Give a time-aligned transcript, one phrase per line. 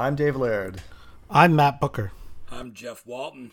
[0.00, 0.80] I'm Dave Laird.
[1.28, 2.12] I'm Matt Booker.
[2.50, 3.52] I'm Jeff Walton.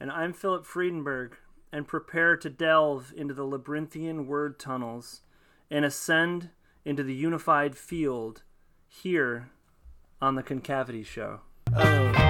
[0.00, 1.34] And I'm Philip Friedenberg.
[1.72, 5.20] And prepare to delve into the labyrinthian word tunnels
[5.70, 6.50] and ascend
[6.84, 8.42] into the unified field
[8.88, 9.50] here
[10.20, 11.42] on the Concavity Show.
[11.72, 12.23] Oh.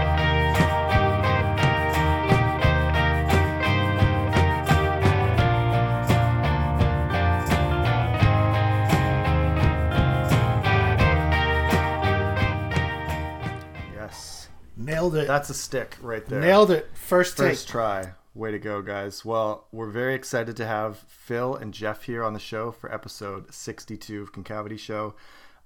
[15.13, 15.27] Nailed it.
[15.27, 16.41] That's a stick right there.
[16.41, 16.91] Nailed it.
[16.95, 17.51] First take.
[17.51, 18.13] First try.
[18.35, 19.25] Way to go, guys.
[19.25, 23.53] Well, we're very excited to have Phil and Jeff here on the show for episode
[23.53, 25.15] 62 of Concavity Show.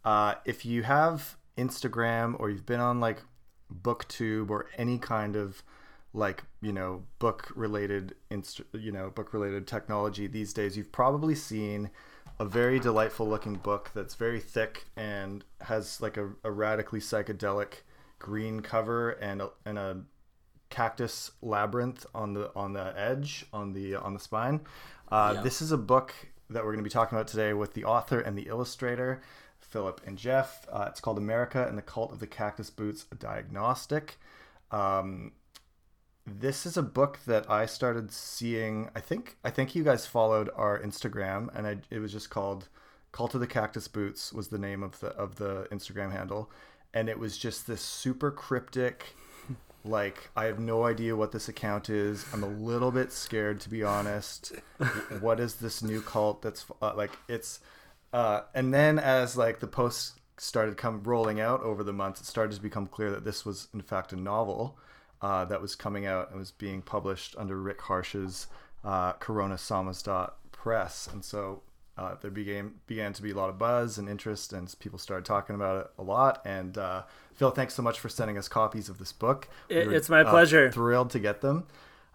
[0.04, 3.22] Uh, if you have Instagram or you've been on like
[3.82, 5.62] BookTube or any kind of
[6.12, 11.34] like you know book related inst- you know book related technology these days you've probably
[11.34, 11.90] seen
[12.40, 17.82] a very delightful looking book that's very thick and has like a, a radically psychedelic
[18.18, 20.00] green cover and a, and a
[20.70, 24.60] cactus labyrinth on the on the edge on the on the spine.
[25.10, 25.42] Uh, Yeah.
[25.42, 26.14] This is a book
[26.50, 29.20] that we're going to be talking about today with the author and the illustrator,
[29.58, 30.66] Philip and Jeff.
[30.70, 34.18] Uh, it's called America and the Cult of the Cactus Boots: A Diagnostic.
[34.70, 35.32] Um,
[36.26, 38.90] this is a book that I started seeing.
[38.94, 42.68] I think I think you guys followed our Instagram, and I, it was just called
[43.12, 46.50] "Cult of the Cactus Boots" was the name of the of the Instagram handle,
[46.98, 49.14] and it was just this super cryptic.
[49.84, 52.26] Like I have no idea what this account is.
[52.32, 54.52] I'm a little bit scared to be honest.
[55.20, 57.60] what is this new cult that's uh, like it's
[58.12, 62.26] uh, and then as like the posts started come rolling out over the months, it
[62.26, 64.76] started to become clear that this was in fact a novel
[65.22, 68.48] uh, that was coming out and was being published under Rick Harsch's
[68.84, 71.62] uh, Corona Samizdat press, and so
[71.98, 75.24] uh, there began began to be a lot of buzz and interest, and people started
[75.24, 76.40] talking about it a lot.
[76.44, 77.02] And uh,
[77.34, 79.48] Phil, thanks so much for sending us copies of this book.
[79.68, 80.70] It- were, it's my uh, pleasure.
[80.70, 81.66] thrilled to get them.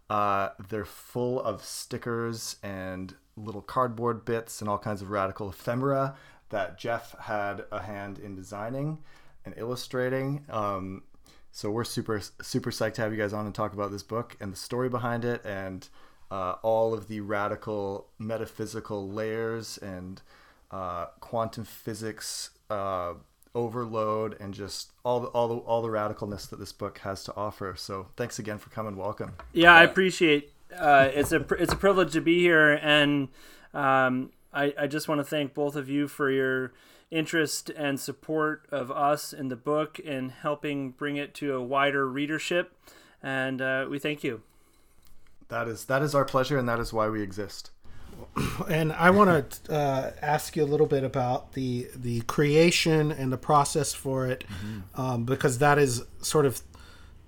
[0.10, 6.16] Uh, they're full of stickers and little cardboard bits and all kinds of radical ephemera
[6.50, 9.00] that Jeff had a hand in designing
[9.44, 10.46] and illustrating.
[10.50, 11.04] Um,
[11.52, 14.38] so we're super super psyched to have you guys on and talk about this book
[14.40, 15.88] and the story behind it and
[16.34, 20.20] uh, all of the radical metaphysical layers and
[20.72, 23.14] uh, quantum physics uh,
[23.54, 27.36] overload and just all the, all the all the radicalness that this book has to
[27.36, 27.76] offer.
[27.78, 28.96] So thanks again for coming.
[28.96, 29.34] Welcome.
[29.54, 30.52] Yeah, I appreciate.
[30.76, 33.28] Uh, it's a it's a privilege to be here, and
[33.76, 36.74] um, I I just want to thank both of you for your
[37.12, 42.10] interest and support of us in the book and helping bring it to a wider
[42.10, 42.76] readership.
[43.22, 44.42] And uh, we thank you.
[45.54, 47.70] That is that is our pleasure and that is why we exist.
[48.68, 53.32] and I want to uh, ask you a little bit about the the creation and
[53.32, 54.44] the process for it,
[54.96, 56.62] um, because that is sort of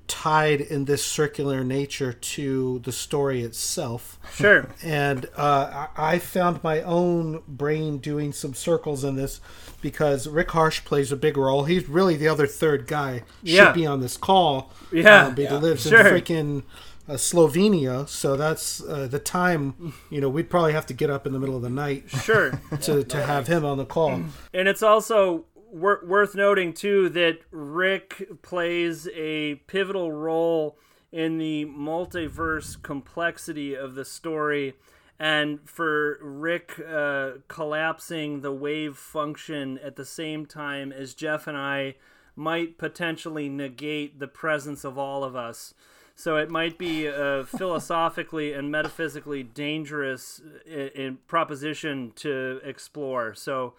[0.08, 4.20] tied in this circular nature to the story itself.
[4.34, 4.70] Sure.
[4.84, 9.40] And uh, I I found my own brain doing some circles in this
[9.82, 11.66] because Rick Harsch plays a big role.
[11.66, 13.22] He's really the other third guy.
[13.44, 13.66] Yeah.
[13.66, 14.72] Should be on this call.
[14.92, 15.28] Yeah.
[15.28, 16.00] um, but he lives Sure.
[16.08, 16.64] in freaking
[17.08, 19.94] uh, Slovenia, so that's uh, the time.
[20.10, 22.60] You know, we'd probably have to get up in the middle of the night Sure.
[22.82, 24.22] to, to have him on the call.
[24.54, 30.78] And it's also wor- worth noting too that Rick plays a pivotal role
[31.12, 34.74] in the multiverse complexity of the story.
[35.18, 41.58] And for Rick uh, collapsing the wave function at the same time as Jeff and
[41.58, 41.96] I
[42.36, 45.74] might potentially negate the presence of all of us.
[46.16, 53.34] So it might be a philosophically and metaphysically dangerous i- in proposition to explore.
[53.36, 53.74] So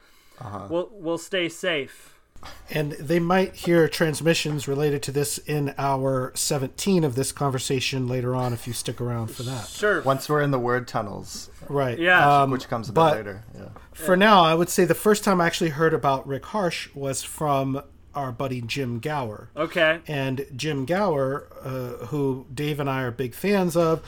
[0.68, 2.12] we'll we'll stay safe.
[2.70, 8.34] And they might hear transmissions related to this in hour 17 of this conversation later
[8.34, 9.66] on if you stick around for that.
[9.66, 10.02] Sure.
[10.02, 11.98] Once we're in the word tunnels, Right.
[11.98, 12.42] Yeah.
[12.42, 13.44] Um, which comes a bit but later.
[13.56, 13.68] Yeah.
[13.94, 17.22] for now, I would say the first time I actually heard about Rick Harsh was
[17.22, 17.82] from
[18.16, 19.50] our buddy Jim Gauer.
[19.56, 20.00] Okay.
[20.08, 24.02] And Jim Gauer, uh, who Dave and I are big fans of,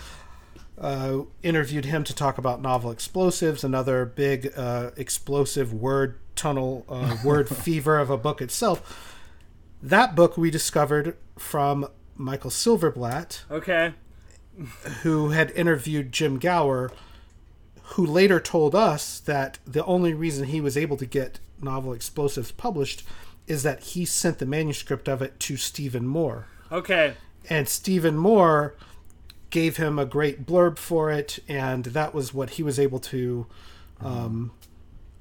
[0.80, 7.16] uh, interviewed him to talk about novel explosives, another big uh, explosive word tunnel, uh,
[7.24, 9.14] word fever of a book itself.
[9.82, 11.86] That book we discovered from
[12.16, 13.92] Michael Silverblatt, Okay.
[15.02, 16.90] who had interviewed Jim Gauer,
[17.94, 22.52] who later told us that the only reason he was able to get novel explosives
[22.52, 23.02] published
[23.48, 26.46] is that he sent the manuscript of it to Steven Moore.
[26.70, 27.14] Okay.
[27.50, 28.74] And Steven Moore
[29.50, 33.46] gave him a great blurb for it, and that was what he was able to
[34.00, 34.52] um,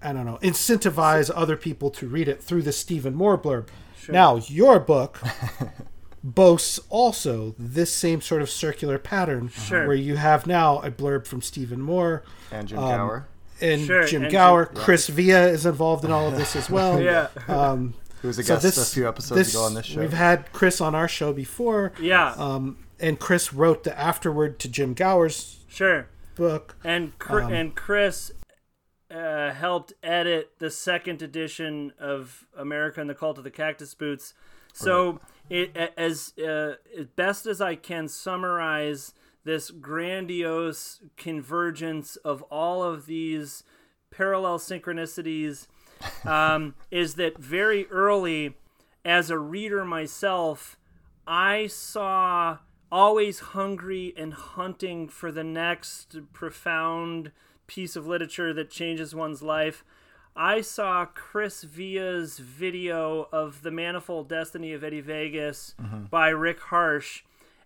[0.02, 3.68] I don't know, incentivize other people to read it through the Steven Moore blurb.
[4.10, 5.20] Now, your book
[6.24, 9.88] boasts also this same sort of circular pattern Sure.
[9.88, 13.28] where you have now a blurb from Steven Moore And Jim Um, Gauer,
[13.62, 14.66] and Sure, Jim and Gauer.
[14.66, 14.84] Jim- yeah.
[14.84, 17.02] Chris Via is involved in all of this as well.
[17.08, 17.28] Yeah.
[17.48, 20.00] Um, who was a so guest this a few episodes this- ago on this show.
[20.02, 21.94] We've had Chris on our show before.
[22.00, 22.34] Yeah.
[22.38, 26.08] Um, and Chris wrote the afterword to Jim Gauer's sure.
[26.36, 26.76] book.
[26.84, 28.32] And Chri- Um, and Chris
[29.12, 34.34] uh, helped edit the second edition of America and the Cult of the Cactus Boots.
[34.74, 35.20] So
[35.50, 43.06] it as uh, as best as I can summarize this grandiose convergence of all of
[43.06, 43.64] these
[44.12, 45.68] parallel synchronicities
[46.26, 48.56] um, is that very early
[49.06, 50.78] as a reader myself
[51.28, 52.60] I saw
[52.90, 57.34] always hungry and hunting for the next profound
[57.68, 59.84] piece of literature that changes one's life.
[60.38, 65.76] I saw Chris Via's video of The Manifold Destiny of Eddie Vegas
[66.10, 67.24] by Rick Harsch,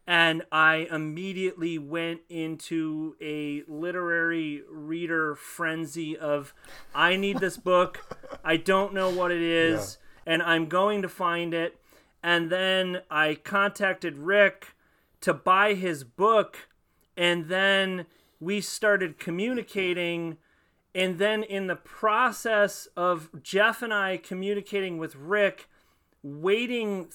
[0.08, 6.54] and I immediately went into a literary reader frenzy of
[6.94, 8.18] I need this book.
[8.44, 11.78] I don't know what it is, and I'm going to find it.
[12.24, 14.76] And then I contacted Rick
[15.22, 16.68] to buy his book,
[17.16, 18.06] and then
[18.40, 20.38] we started communicating.
[20.94, 25.70] And then, in the process of Jeff and I communicating with Rick,
[26.22, 27.08] waiting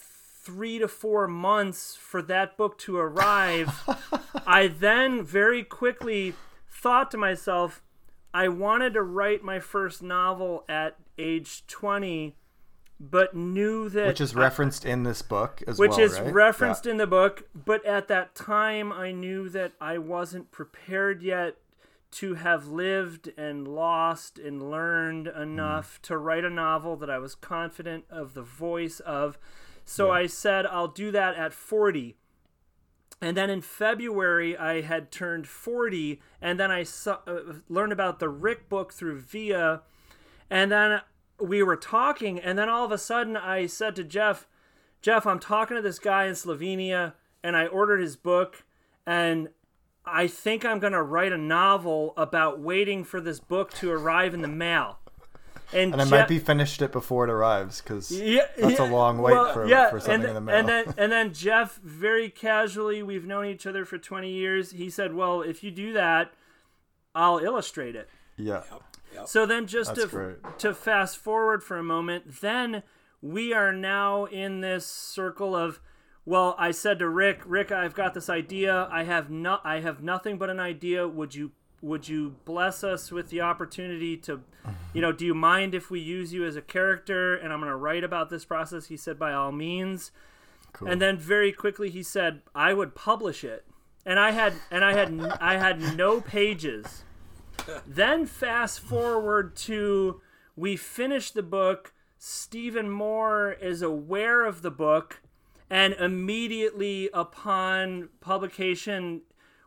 [0.46, 3.82] three to four months for that book to arrive,
[4.46, 6.34] I then very quickly
[6.70, 7.82] thought to myself,
[8.32, 12.36] I wanted to write my first novel at age 20,
[13.00, 14.06] but knew that.
[14.06, 16.32] which is referenced in this book as which well, Which is right?
[16.32, 21.56] referenced in the book, but at that time I knew that I wasn't prepared yet
[22.12, 25.42] to have lived and lost and learned hmm.
[25.42, 29.38] enough to write a novel that I was confident of the voice of.
[29.86, 32.16] So I said I'll do that at 40.
[33.22, 38.18] And then in February, I had turned 40, and then I saw, uh, learned about
[38.18, 39.80] the Rick book through Via.
[40.50, 41.00] And then
[41.40, 44.46] we were talking, and then all of a sudden, I said to Jeff,
[45.00, 48.64] Jeff, I'm talking to this guy in Slovenia, and I ordered his book,
[49.06, 49.48] and
[50.04, 54.34] I think I'm going to write a novel about waiting for this book to arrive
[54.34, 54.98] in the mail.
[55.72, 58.84] And, And I Je- might be finished it before it arrives because yeah, that's a
[58.84, 60.56] long wait well, for, yeah, for something and, in the mail.
[60.56, 64.70] And then, and then Jeff, very casually, we've known each other for 20 years.
[64.70, 66.32] He said, "Well, if you do that,
[67.14, 68.62] I'll illustrate it." yeah,
[69.24, 70.58] So then, just That's to great.
[70.58, 72.82] to fast forward for a moment, then
[73.20, 75.80] we are now in this circle of.
[76.24, 78.88] Well, I said to Rick, Rick, I've got this idea.
[78.90, 81.06] I have no, I have nothing but an idea.
[81.06, 81.52] Would you
[81.86, 84.40] would you bless us with the opportunity to,
[84.92, 87.36] you know, do you mind if we use you as a character?
[87.36, 88.86] And I'm going to write about this process.
[88.86, 90.10] He said, by all means.
[90.72, 90.88] cool.
[90.88, 93.64] And then very quickly he said, I would publish it.
[94.04, 97.02] And I had and I had I had no pages.
[97.86, 100.20] Then fast forward to
[100.54, 101.92] we finish the book.
[102.18, 105.20] Steven Moore is aware of the book,
[105.68, 109.22] and immediately upon publication,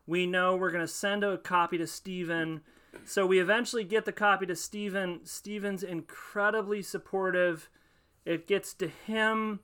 [0.10, 2.62] we know we're going to send a copy to Steven.
[3.06, 5.20] So we eventually get the copy to Steven.
[5.24, 7.70] Steven's incredibly supportive.
[8.26, 9.60] It gets to him.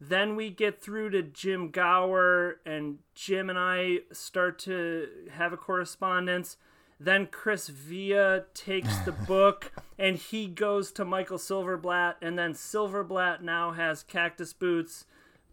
[0.00, 5.58] Then we get through to Jim Gauer, and Jim and I start to have a
[5.58, 6.56] correspondence.
[6.98, 13.42] Then Chris Via takes the book and he goes to Michael Silverblatt, and then Silverblatt
[13.42, 15.04] now has Cactus Boots.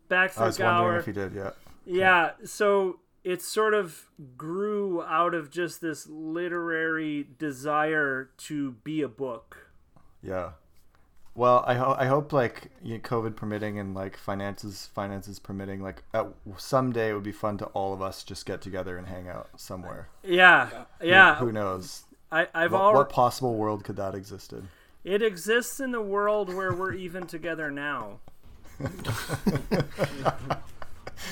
[0.08, 1.34] Back I through was wondering if he did.
[1.34, 1.52] Yeah,
[1.86, 4.06] Yeah, so it sort of
[4.38, 9.70] grew out of just this literary desire to be a book.
[10.22, 10.52] yeah.
[11.36, 15.82] Well, I hope I hope like you know, COVID permitting and like finances finances permitting,
[15.82, 16.04] like
[16.58, 19.50] someday it would be fun to all of us just get together and hang out
[19.60, 20.10] somewhere.
[20.24, 20.70] Yeah,
[21.02, 21.38] yeah.
[21.38, 22.04] Who knows?
[22.32, 22.98] I, I've What, already.
[22.98, 24.68] what possible world could that existed?
[25.04, 28.20] It exists in the world where we're even together now.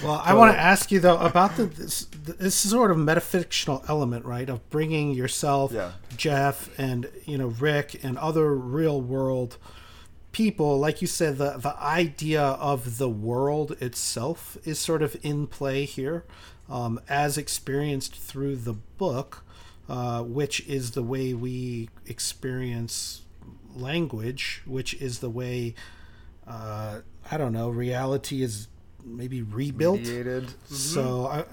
[0.03, 4.25] Well, I want to ask you though about the this, this sort of metafictional element,
[4.25, 5.91] right, of bringing yourself, Yeah.
[6.17, 9.57] Jeff, and you know Rick, and other real world
[10.31, 10.79] people.
[10.79, 15.85] Like you said, the the idea of the world itself is sort of in play
[15.85, 16.25] here,
[16.69, 19.43] um, as experienced through the book,
[19.89, 23.21] uh, which is the way we experience
[23.75, 25.75] language, which is the way
[26.47, 28.67] uh, I don't know reality is
[29.05, 29.99] maybe rebuilt.
[29.99, 30.53] Mediated.
[30.69, 31.45] So I,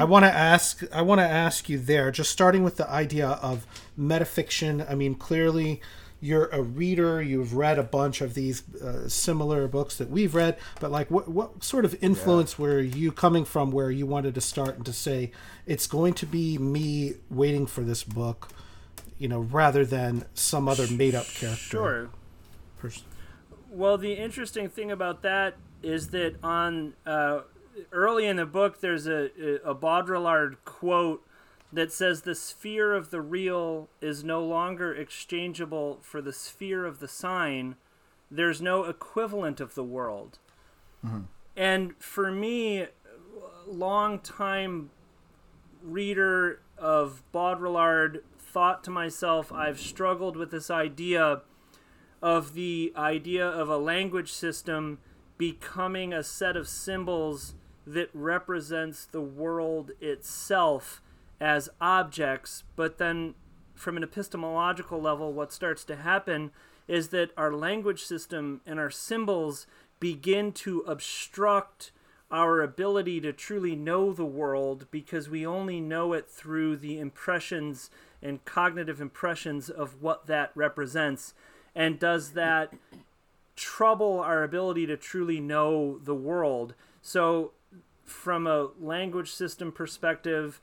[0.00, 3.28] I want to ask I want to ask you there, just starting with the idea
[3.28, 3.66] of
[3.98, 4.88] metafiction.
[4.90, 5.80] I mean, clearly,
[6.20, 10.56] you're a reader, you've read a bunch of these uh, similar books that we've read,
[10.80, 12.64] but like what what sort of influence yeah.
[12.64, 15.30] were you coming from where you wanted to start and to say
[15.66, 18.48] it's going to be me waiting for this book,
[19.18, 21.58] you know, rather than some other made up character.
[21.58, 22.10] Sure.
[22.78, 23.04] Person.
[23.70, 27.40] Well, the interesting thing about that is that on uh,
[27.92, 29.30] early in the book, there's a,
[29.64, 31.26] a Baudrillard quote
[31.72, 37.00] that says the sphere of the real is no longer exchangeable for the sphere of
[37.00, 37.76] the sign.
[38.30, 40.38] There's no equivalent of the world.
[41.04, 41.22] Mm-hmm.
[41.56, 42.86] And for me,
[43.66, 44.90] long time
[45.82, 51.42] reader of Baudrillard, thought to myself, I've struggled with this idea
[52.22, 54.98] of the idea of a language system
[55.38, 57.54] becoming a set of symbols
[57.86, 61.00] that represents the world itself
[61.40, 63.34] as objects, but then
[63.74, 66.50] from an epistemological level, what starts to happen
[66.88, 69.66] is that our language system and our symbols
[70.00, 71.92] begin to obstruct
[72.30, 77.90] our ability to truly know the world because we only know it through the impressions
[78.22, 81.34] and cognitive impressions of what that represents.
[81.74, 82.72] And does that
[83.56, 86.74] trouble our ability to truly know the world?
[87.02, 87.52] So,
[88.04, 90.60] from a language system perspective,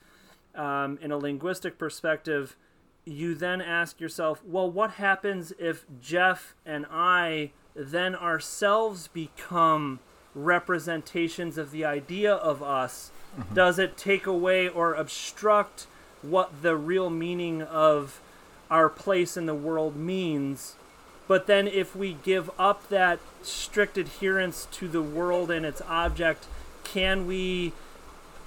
[0.54, 2.56] um, in a linguistic perspective,
[3.04, 10.00] you then ask yourself, well, what happens if Jeff and I then ourselves become
[10.34, 13.10] representations of the idea of us?
[13.38, 13.54] Mm-hmm.
[13.54, 15.86] Does it take away or obstruct
[16.22, 18.20] what the real meaning of
[18.70, 20.76] our place in the world means?
[21.26, 26.46] But then, if we give up that strict adherence to the world and its object,
[26.82, 27.72] can we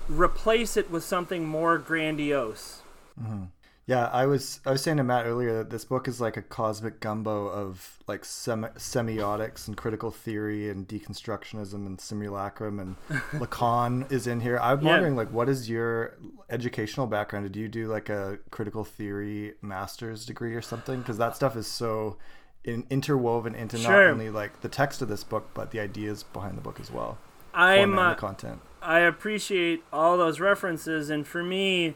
[0.07, 2.81] replace it with something more grandiose.
[3.21, 3.45] Mm-hmm.
[3.85, 6.41] Yeah, I was I was saying to Matt earlier that this book is like a
[6.41, 12.97] cosmic gumbo of like sem- semiotics and critical theory and deconstructionism and simulacrum and
[13.31, 14.59] Lacan is in here.
[14.61, 14.91] I'm yeah.
[14.91, 16.17] wondering like what is your
[16.49, 17.45] educational background?
[17.45, 20.99] Did you do like a critical theory master's degree or something?
[20.99, 22.17] Because that stuff is so
[22.63, 23.91] in- interwoven into sure.
[23.91, 26.91] not only like the text of this book but the ideas behind the book as
[26.91, 27.17] well.
[27.53, 28.61] I'm uh, content.
[28.81, 31.95] I appreciate all those references, and for me,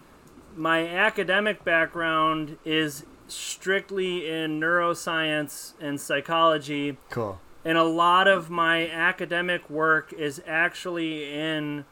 [0.55, 6.97] my academic background is strictly in neuroscience and psychology.
[7.09, 7.39] Cool.
[7.63, 11.85] And a lot of my academic work is actually in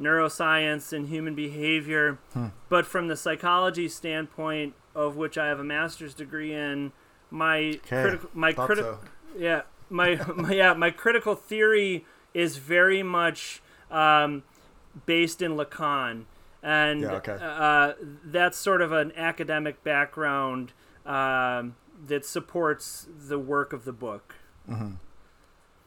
[0.00, 2.18] neuroscience and human behavior.
[2.32, 2.48] Hmm.
[2.68, 6.92] But from the psychology standpoint, of which I have a master's degree in,
[7.34, 9.38] my critical my critical so.
[9.38, 13.60] yeah my, my yeah my critical theory is very much
[13.90, 14.42] um,
[15.06, 16.24] based in Lacan,
[16.62, 17.36] and yeah, okay.
[17.40, 17.92] uh,
[18.24, 20.72] that's sort of an academic background
[21.04, 21.76] um,
[22.06, 24.36] that supports the work of the book.
[24.68, 24.94] Mm-hmm.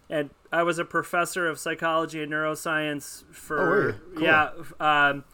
[0.10, 4.24] And I was a professor of psychology and neuroscience for oh, cool.
[4.24, 5.26] yeah um,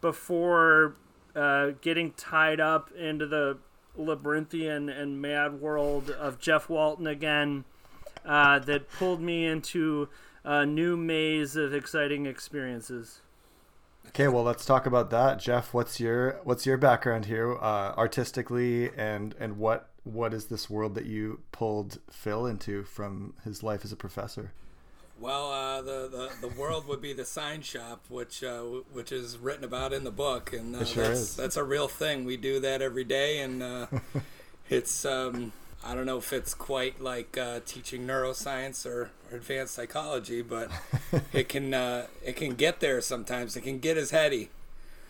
[0.00, 0.96] before
[1.36, 3.58] uh, getting tied up into the
[3.96, 7.64] labyrinthian and mad world of Jeff Walton again.
[8.24, 10.08] Uh, that pulled me into
[10.44, 13.20] a new maze of exciting experiences.
[14.08, 15.72] Okay, well, let's talk about that, Jeff.
[15.72, 20.94] What's your what's your background here, uh, artistically, and and what what is this world
[20.96, 24.52] that you pulled Phil into from his life as a professor?
[25.22, 26.08] Well, uh, the,
[26.40, 28.62] the the world would be the sign shop, which uh,
[28.92, 31.36] which is written about in the book, and uh, sure that's is.
[31.36, 32.24] that's a real thing.
[32.24, 33.86] We do that every day, and uh,
[34.68, 35.52] it's um,
[35.84, 40.72] I don't know if it's quite like uh, teaching neuroscience or, or, advanced psychology, but
[41.32, 43.56] it can uh, it can get there sometimes.
[43.56, 44.50] It can get as heady.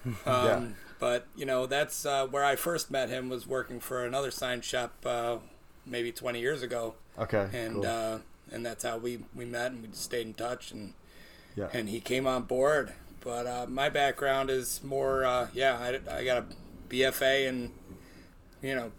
[0.04, 0.64] Um, yeah.
[0.99, 4.61] But you know that's uh, where I first met him was working for another sign
[4.61, 5.37] shop uh,
[5.87, 6.95] maybe 20 years ago.
[7.16, 7.49] Okay.
[7.52, 8.21] And cool.
[8.53, 10.95] Uh, and that's how we, we met and we stayed in touch and
[11.57, 11.69] yeah.
[11.73, 12.93] and he came on board.
[13.21, 16.45] But uh, my background is more yeah I, I got a
[16.89, 17.73] BFA in
[18.63, 18.93] you know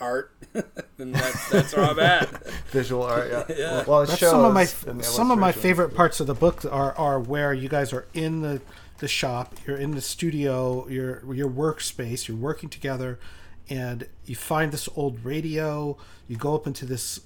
[0.00, 0.32] art,
[0.98, 2.46] and that's that's where I'm at.
[2.70, 3.44] Visual art, yeah.
[3.56, 3.84] yeah.
[3.86, 7.20] Well, that's some of my some of my favorite parts of the book are are
[7.20, 8.60] where you guys are in the
[8.98, 13.18] the shop, you're in the studio, your your workspace, you're working together,
[13.68, 15.96] and you find this old radio.
[16.28, 17.20] You go up into this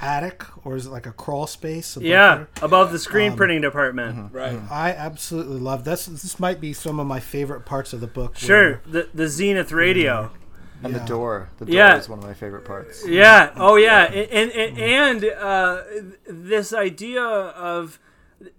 [0.00, 2.48] attic or is it like a crawl space yeah there?
[2.62, 4.72] above the screen um, printing department mm-hmm, right mm-hmm.
[4.72, 8.36] i absolutely love this this might be some of my favorite parts of the book
[8.36, 10.42] sure where, the the zenith radio mm-hmm
[10.82, 10.98] and yeah.
[10.98, 11.48] the door.
[11.58, 11.96] The door yeah.
[11.96, 13.06] is one of my favorite parts.
[13.06, 13.52] Yeah.
[13.56, 14.04] Oh, yeah.
[14.04, 15.82] And and, and uh,
[16.26, 17.98] this idea of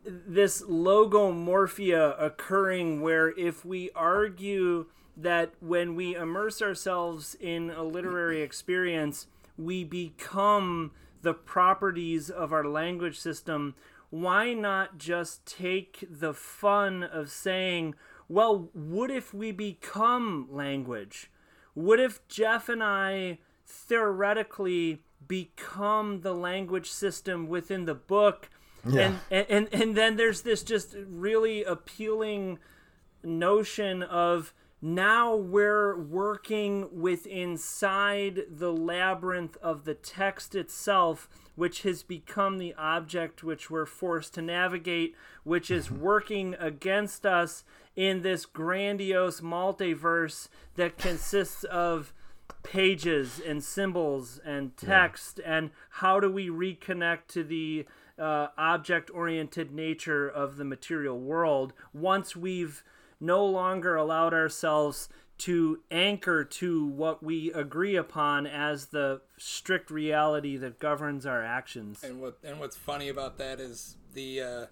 [0.04, 8.42] this logomorphia occurring, where if we argue that when we immerse ourselves in a literary
[8.42, 9.28] experience,
[9.58, 10.92] we become
[11.28, 13.76] the properties of our language system,
[14.10, 17.96] why not just take the fun of saying,
[18.30, 21.30] well, what if we become language?
[21.74, 28.50] What if Jeff and I theoretically become the language system within the book?
[28.88, 29.16] Yeah.
[29.30, 32.60] And, and and then there's this just really appealing
[33.22, 42.04] notion of now we're working with inside the labyrinth of the text itself which has
[42.04, 47.64] become the object which we're forced to navigate which is working against us
[47.96, 52.14] in this grandiose multiverse that consists of
[52.62, 57.86] pages and symbols and text and how do we reconnect to the
[58.20, 62.84] uh, object oriented nature of the material world once we've
[63.20, 65.10] no longer allowed ourselves
[65.40, 72.04] to anchor to what we agree upon as the strict reality that governs our actions.
[72.04, 74.66] And what and what's funny about that is the uh,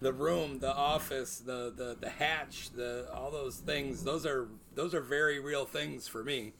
[0.00, 4.04] the room, the office, the, the the hatch, the all those things.
[4.04, 6.52] Those are those are very real things for me.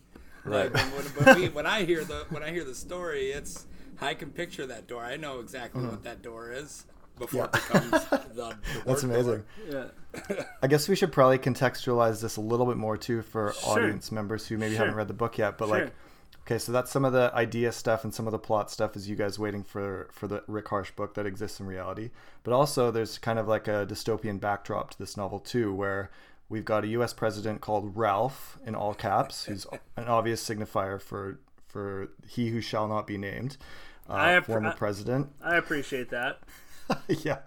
[0.44, 0.72] Right.
[0.72, 3.66] Like, when, when, we, when I hear the when I hear the story, it's
[4.00, 5.04] I can picture that door.
[5.04, 6.84] I know exactly what that door is
[7.18, 9.44] before it becomes the, the That's amazing.
[9.70, 9.90] door.
[10.28, 10.44] Yeah.
[10.62, 13.72] I guess we should probably contextualize this a little bit more too for Sure.
[13.78, 14.84] audience members who maybe Sure.
[14.84, 15.58] haven't read the book yet.
[15.58, 15.78] But Sure.
[15.84, 15.92] like,
[16.46, 19.08] okay, so that's some of the idea stuff and some of the plot stuff is
[19.08, 22.10] you guys waiting for for the Rick Harsch book that exists in reality.
[22.44, 26.10] But also, there's kind of like a dystopian backdrop to this novel too, where
[26.48, 27.12] we've got a U.S.
[27.12, 32.88] president called Ralph in all caps, who's an obvious signifier for for he who shall
[32.88, 33.58] not be named,
[34.08, 35.28] uh, I app- former I- president.
[35.42, 36.38] I appreciate that.
[37.08, 37.38] yeah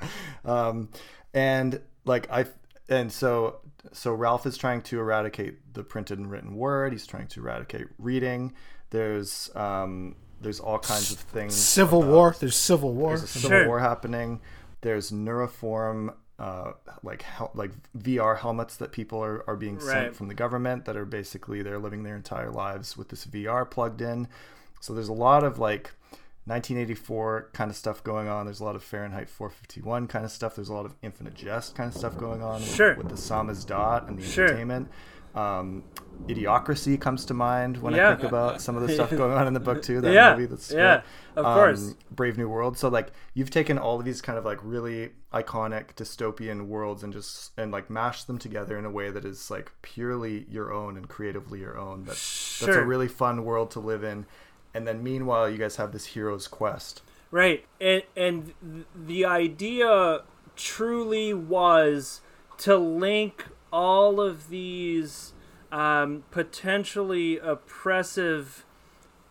[0.45, 0.89] um
[1.33, 2.45] and like i
[2.89, 3.59] and so
[3.93, 7.87] so ralph is trying to eradicate the printed and written word he's trying to eradicate
[7.97, 8.53] reading
[8.89, 12.33] there's um there's all kinds of things Civil War.
[12.39, 13.09] There's Civil War.
[13.09, 13.67] there's a civil Sure.
[13.67, 14.39] war happening
[14.81, 16.71] there's neuroform uh,
[17.03, 20.15] like hel- like VR helmets that people are, are being sent Right.
[20.15, 24.01] from the government that are basically they're living their entire lives with this VR plugged
[24.01, 24.29] in.
[24.79, 25.91] So there's a lot of like
[26.49, 28.45] 1984 kind of stuff going on.
[28.45, 30.55] There's a lot of Fahrenheit 451 kind of stuff.
[30.55, 32.95] There's a lot of Infinite Jest kind of stuff going on with, Sure.
[32.95, 34.45] with the Samizdat and the Sure.
[34.45, 34.89] entertainment.
[35.35, 35.83] Um,
[36.27, 38.09] Idiocracy comes to mind when Yeah.
[38.09, 40.01] I think about some of the stuff going on in the book too.
[40.01, 40.31] That Yeah.
[40.35, 41.01] movie that's Yeah.
[41.35, 41.89] Of course.
[41.89, 42.77] um, Brave New World.
[42.77, 47.13] So like you've taken all of these kind of like really iconic dystopian worlds and
[47.13, 50.97] just and like mashed them together in a way that is like purely your own
[50.97, 52.03] and creatively your own.
[52.03, 54.25] That's that's a really fun world to live in.
[54.73, 57.01] And then meanwhile, you guys have this hero's quest.
[57.31, 57.65] Right.
[57.79, 58.53] And and
[58.95, 60.21] the idea
[60.55, 62.21] truly was
[62.59, 65.33] to link all of these
[65.71, 68.65] um, potentially oppressive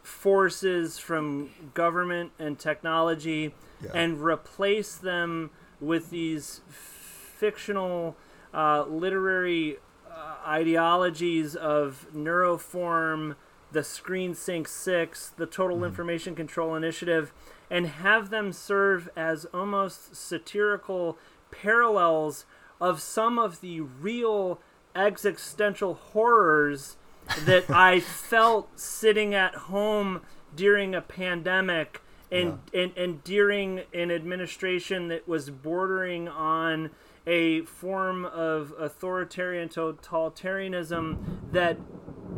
[0.03, 3.90] forces from government and technology Yeah.
[3.94, 8.16] and replace them with these fictional
[8.55, 9.77] uh, literary
[10.11, 13.37] uh, ideologies of neuroform
[13.72, 15.87] the screen sync 6 the total mm-hmm.
[15.87, 17.33] information control initiative
[17.70, 21.18] and have them serve as almost satirical
[21.50, 22.46] parallels
[22.81, 24.61] of some of the real
[24.94, 26.96] existential horrors
[27.44, 30.22] that I felt sitting at home
[30.54, 36.90] during a pandemic and, and, and during an administration that was bordering on
[37.29, 41.19] a form of authoritarian totalitarianism
[41.53, 41.77] that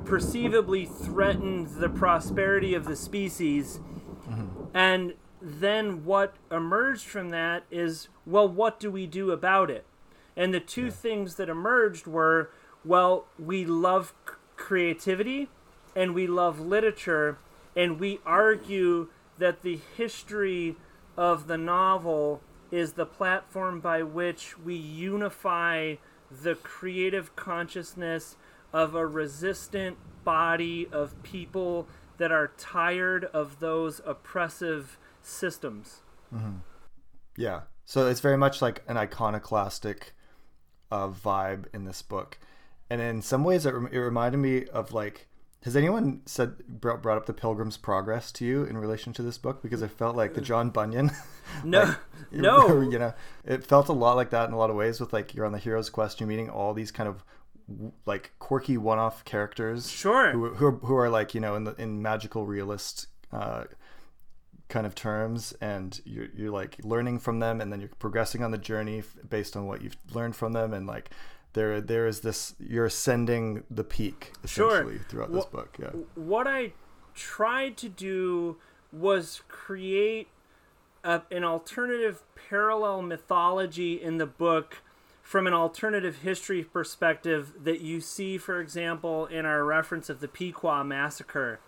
[0.04, 3.78] perceivably threatened the prosperity of the species.
[4.28, 4.64] Mm-hmm.
[4.74, 9.86] And then what emerged from that is well, what do we do about it?
[10.36, 12.50] And the two things that emerged were
[12.84, 15.48] well, we love c- creativity
[15.94, 17.38] and we love literature,
[17.76, 20.76] and we argue that the history
[21.16, 25.96] of the novel is the platform by which we unify
[26.30, 28.36] the creative consciousness
[28.72, 36.02] of a resistant body of people that are tired of those oppressive systems.
[37.36, 37.62] Yeah.
[37.84, 40.14] So it's very much like an iconoclastic
[40.92, 42.38] uh, vibe in this book,
[42.88, 45.26] and in some ways, it, rem- it reminded me of like.
[45.64, 49.36] Has anyone said brought, brought up the Pilgrim's Progress to you in relation to this
[49.36, 49.62] book?
[49.62, 51.10] Because I felt like the John Bunyan.
[51.64, 51.96] No, like,
[52.32, 52.80] no.
[52.92, 53.12] you know,
[53.44, 55.00] it felt a lot like that in a lot of ways.
[55.00, 57.24] With like you're on the hero's quest, you're meeting all these kind of
[58.06, 60.30] like quirky one-off characters, Sure.
[60.30, 63.64] who, who are, who are like you know in the in magical realist uh,
[64.68, 68.52] kind of terms and you're, you're like learning from them and then you're progressing on
[68.52, 71.10] the journey f- based on what you've learned from them and like
[71.52, 74.70] there there is this you're ascending the peak Sure.
[74.70, 76.72] essentially throughout this book yeah what I
[77.14, 78.56] tried to do
[78.92, 80.28] was create
[81.04, 84.78] a, an alternative parallel mythology in the book
[85.22, 90.26] from an alternative history perspective that you see, for example, in our reference of the
[90.26, 91.60] Pequot massacre,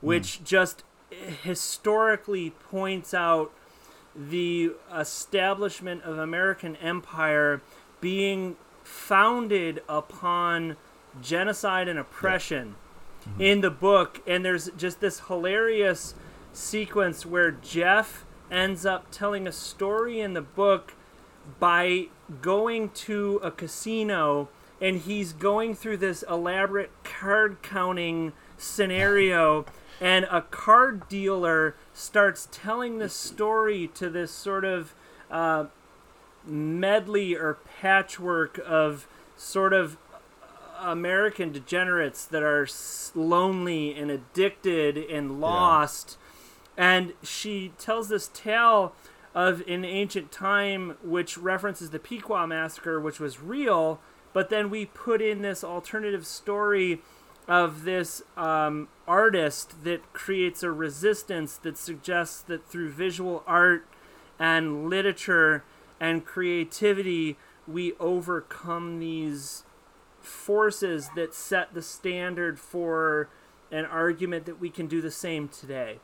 [0.00, 0.44] which mm.
[0.44, 0.82] just
[1.42, 3.52] historically points out
[4.16, 7.60] the establishment of American empire
[8.00, 10.76] being founded upon
[11.20, 12.76] genocide and oppression
[13.26, 13.32] yeah.
[13.32, 13.40] mm-hmm.
[13.40, 16.14] in the book and there's just this hilarious
[16.52, 20.94] sequence where Jeff ends up telling a story in the book
[21.58, 22.06] by
[22.40, 24.48] going to a casino
[24.80, 29.64] and he's going through this elaborate card counting scenario
[30.00, 34.94] and a card dealer starts telling the story to this sort of
[35.30, 35.64] uh,
[36.46, 39.96] medley or patchwork of sort of
[40.80, 42.68] American degenerates that are
[43.14, 46.18] lonely and addicted and lost.
[46.76, 46.96] Yeah.
[46.96, 48.94] And she tells this tale
[49.34, 54.00] of an ancient time which references the Pequot massacre, which was real,
[54.32, 57.00] but then we put in this alternative story
[57.46, 63.86] of this um, artist that creates a resistance that suggests that through visual art
[64.38, 65.62] and literature
[66.00, 69.64] and creativity, we overcome these
[70.20, 73.28] forces that set the standard for
[73.70, 75.98] an argument that we can do the same today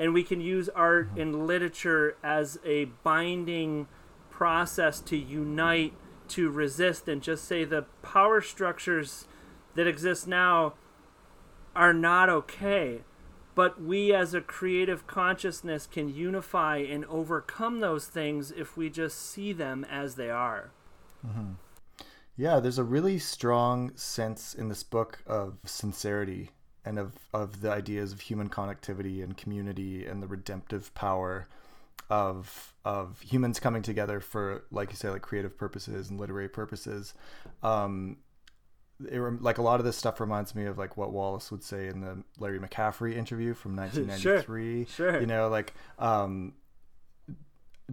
[0.00, 1.20] and we can use art mm-hmm.
[1.20, 3.86] and literature as a binding
[4.30, 5.92] process to unite
[6.26, 9.26] to resist and just say the power structures
[9.74, 10.72] that exist now
[11.76, 13.00] are not okay
[13.60, 19.18] but we as a creative consciousness can unify and overcome those things if we just
[19.18, 20.70] see them as they are
[21.26, 21.52] mm-hmm.
[22.38, 26.48] yeah there's a really strong sense in this book of sincerity
[26.86, 31.46] and of, of the ideas of human connectivity and community and the redemptive power
[32.08, 37.12] of of humans coming together for like you say like creative purposes and literary purposes
[37.62, 38.16] um
[39.08, 41.88] it, like a lot of this stuff reminds me of like what Wallace would say
[41.88, 45.20] in the Larry McCaffery interview from 1993 sure, sure.
[45.20, 46.54] you know like um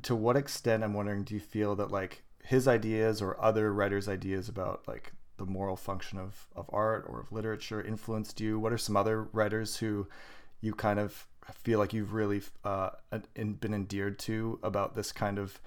[0.04, 4.08] to what extent I'm wondering do you feel that like his ideas or other writers
[4.08, 8.60] ideas about like the moral function of, of art or of literature influenced you?
[8.60, 10.08] What are some other writers who
[10.62, 12.90] you kind of feel like you've really uh,
[13.36, 15.60] been endeared to about this kind of,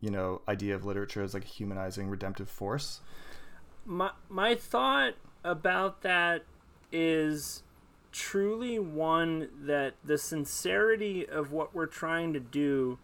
[0.00, 3.00] you know, idea of literature as like a humanizing redemptive force?
[3.84, 6.44] My my thought about that
[6.92, 7.62] is
[8.12, 12.98] truly one that the sincerity of what we're trying to do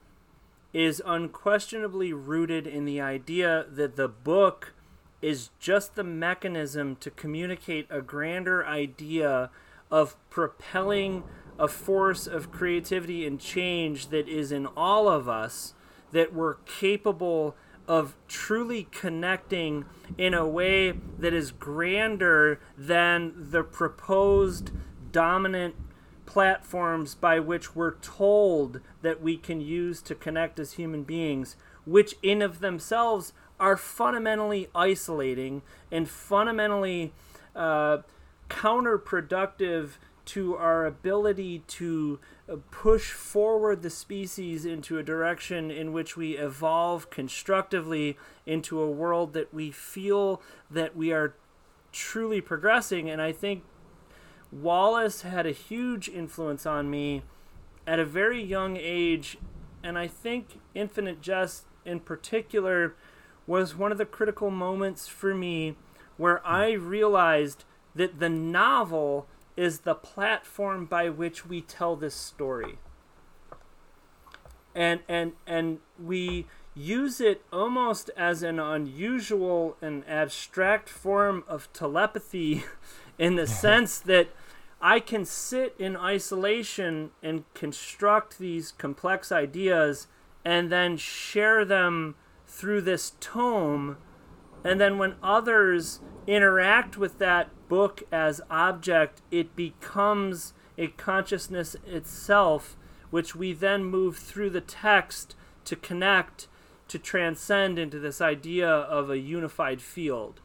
[0.72, 4.74] is unquestionably rooted in the idea that the book
[5.22, 9.50] is just the mechanism to communicate a grander idea
[9.90, 11.24] of propelling
[11.58, 15.74] a force of creativity and change that is in all of us
[16.12, 17.54] that we're capable
[17.88, 19.84] of truly connecting
[20.18, 24.70] in a way that is grander than the proposed
[25.12, 25.74] dominant
[26.26, 32.16] platforms by which we're told that we can use to connect as human beings, which
[32.22, 37.12] in of themselves are fundamentally isolating and fundamentally
[37.54, 37.98] uh,
[38.50, 39.92] counterproductive
[40.26, 42.18] to our ability to
[42.70, 49.32] push forward the species into a direction in which we evolve constructively into a world
[49.32, 51.34] that we feel that we are
[51.92, 53.10] truly progressing.
[53.10, 53.64] And i think
[54.52, 57.22] wallace had a huge influence on me
[57.86, 59.38] at a very young age.
[59.82, 62.94] And i think infinite jest in particular
[63.46, 65.76] was one of the critical moments for me
[66.16, 72.78] where I realized that the novel is the platform by which we tell this story.
[74.74, 82.64] And and and we use it almost as an unusual and abstract form of telepathy
[83.18, 84.28] in the sense that
[84.80, 90.06] I can sit in isolation and construct these complex ideas
[90.44, 92.14] and then share them
[92.46, 93.96] through this tome
[94.62, 102.76] and then when others interact with that book as object it becomes a consciousness itself
[103.10, 106.48] which we then move through the text to connect
[106.88, 110.40] to transcend into this idea of a unified field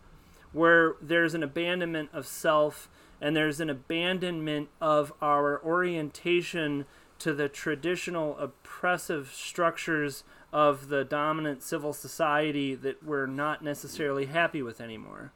[0.52, 2.90] where there's an abandonment of self
[3.22, 6.86] and there's an abandonment of our orientation
[7.20, 14.62] to the traditional oppressive structures of the dominant civil society that we're not necessarily happy
[14.62, 15.32] with anymore.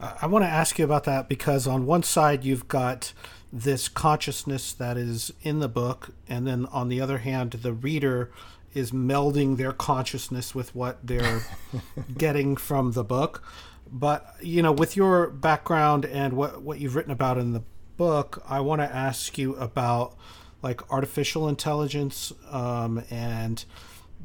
[0.00, 3.12] I want to ask you about that because on one side you've got
[3.52, 8.30] this consciousness that is in the book, and then on the other hand, the reader
[8.74, 11.42] is melding their consciousness with what they're
[12.18, 13.42] getting from the book.
[13.90, 17.62] But you know, with your background and what what you've written about in the
[17.96, 20.14] book, I want to ask you about
[20.62, 23.64] like artificial intelligence um, and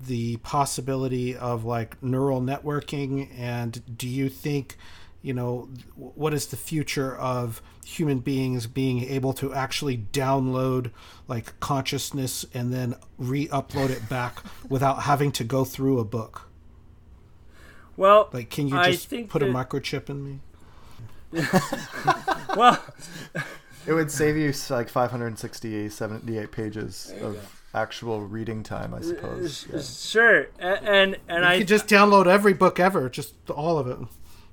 [0.07, 3.29] the possibility of like neural networking.
[3.37, 4.75] And do you think,
[5.21, 10.91] you know, what is the future of human beings being able to actually download
[11.27, 16.47] like consciousness and then re-upload it back without having to go through a book?
[17.97, 20.39] Well, Like, can you just think put a microchip in me?
[22.55, 22.83] well,
[23.87, 29.67] It would save you like 560, 78 pages of actual reading time, I uh, suppose.
[29.71, 29.81] Yeah.
[29.81, 33.87] sure, A- and and You I could just download every book ever, just all of
[33.87, 33.97] it,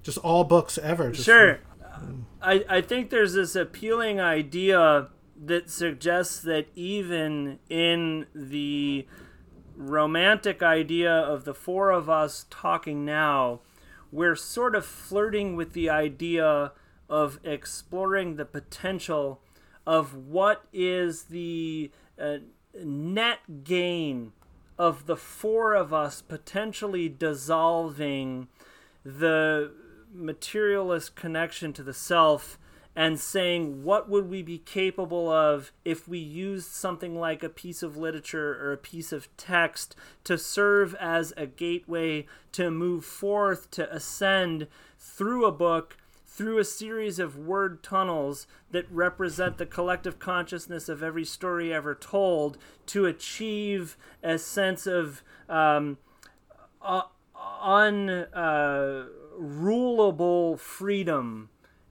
[0.09, 1.13] just all books ever.
[1.13, 1.61] Sure.
[2.41, 5.09] I, I think there's this appealing idea
[5.45, 9.07] that suggests that even in the
[9.77, 13.61] romantic idea of the four of us talking now,
[14.11, 16.73] we're sort of flirting with the idea
[17.11, 19.43] of exploring the potential
[19.87, 22.39] of what is the uh,
[22.83, 24.33] net gain
[24.79, 28.49] of the four of us potentially dissolving
[29.05, 29.71] the
[30.13, 32.59] materialist connection to the self
[32.99, 37.81] and saying what would we be capable of if we used something like a piece
[37.83, 39.95] of literature or a piece of text
[40.25, 44.67] to serve as a gateway to move forth to ascend
[44.99, 51.03] through a book through a series of word tunnels that represent the collective consciousness of
[51.03, 55.99] every story ever told to achieve a sense of um,
[56.83, 57.03] uh,
[59.39, 61.51] unrulable freedom.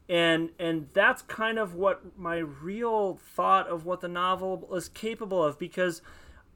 [0.10, 5.44] And and that's kind of what my real thought of what the novel is capable
[5.44, 6.02] of because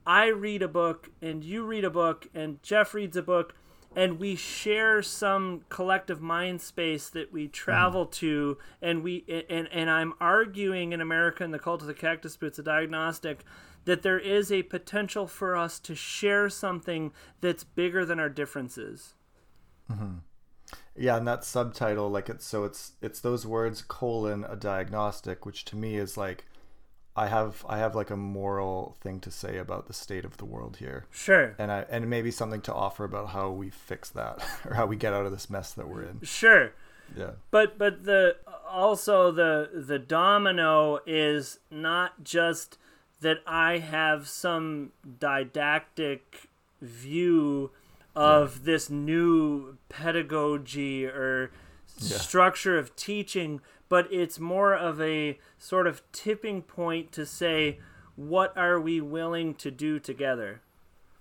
[0.05, 3.53] I read a book and you read a book and Jeff reads a book
[3.93, 7.51] and we share some collective mind space that we mm-hmm.
[7.51, 11.93] travel to and we and, and I'm arguing in America in the cult of the
[11.93, 13.43] cactus boots a diagnostic
[13.83, 19.15] that there is a potential for us to share something that's bigger than our differences.
[19.91, 20.19] Mm-hmm.
[20.95, 25.65] Yeah, and that subtitle, like it's so it's it's those words colon a diagnostic, which
[25.65, 26.45] to me is like
[27.15, 30.45] I have I have like a moral thing to say about the state of the
[30.45, 31.05] world here.
[31.11, 31.55] Sure.
[31.57, 34.95] And I and maybe something to offer about how we fix that or how we
[34.95, 36.21] get out of this mess that we're in.
[36.23, 36.73] Sure.
[37.17, 37.31] Yeah.
[37.51, 38.37] but but the
[38.69, 42.77] also the the domino is not just
[43.19, 46.49] that I have some didactic
[46.81, 47.71] view
[48.15, 51.51] of this new pedagogy or
[51.85, 57.79] structure of teaching, but it's more of a sort of tipping point to say
[58.15, 60.61] what are we willing to do together?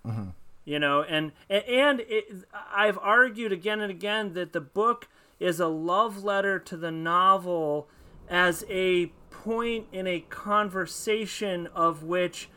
[0.07, 0.31] Mm-hmm.
[0.65, 5.09] You know and and, and it, i've argued again and again that the book
[5.41, 7.89] is a love letter to the novel
[8.29, 12.49] as a point in a conversation of which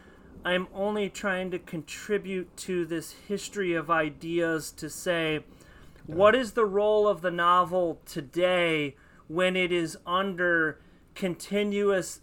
[0.45, 5.43] i'm only trying to contribute to this history of ideas to say
[6.05, 8.95] what is the role of the novel today
[9.27, 10.79] when it is under
[11.15, 12.21] continuous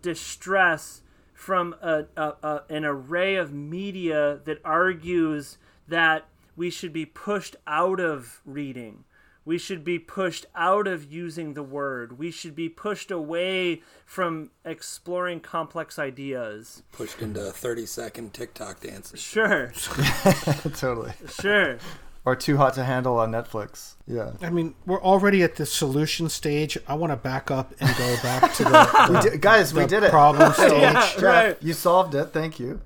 [0.00, 7.06] distress from a, a, a, an array of media that argues that we should be
[7.06, 9.04] pushed out of reading.
[9.44, 12.18] We should be pushed out of using the word.
[12.18, 16.82] We should be pushed away from exploring complex ideas.
[16.92, 19.20] Pushed into 30 second TikTok dances.
[19.20, 19.72] Sure,
[20.76, 21.12] totally.
[21.40, 21.78] sure.
[22.24, 23.94] Or too hot to handle on Netflix.
[24.06, 24.30] Yeah.
[24.40, 26.78] I mean, we're already at the solution stage.
[26.86, 29.88] I want to back up and go back to the, We did, guys, we the
[29.88, 30.10] did it.
[30.10, 30.70] problem stage.
[30.70, 31.56] Yeah, right.
[31.60, 32.26] you solved it.
[32.26, 32.80] Thank you.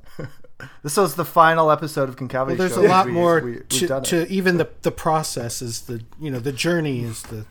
[0.83, 2.87] This was the final episode of Concavity Well, there's Show.
[2.87, 6.39] a lot We- more we- to, to even the the process is the you know
[6.39, 7.45] the journey is the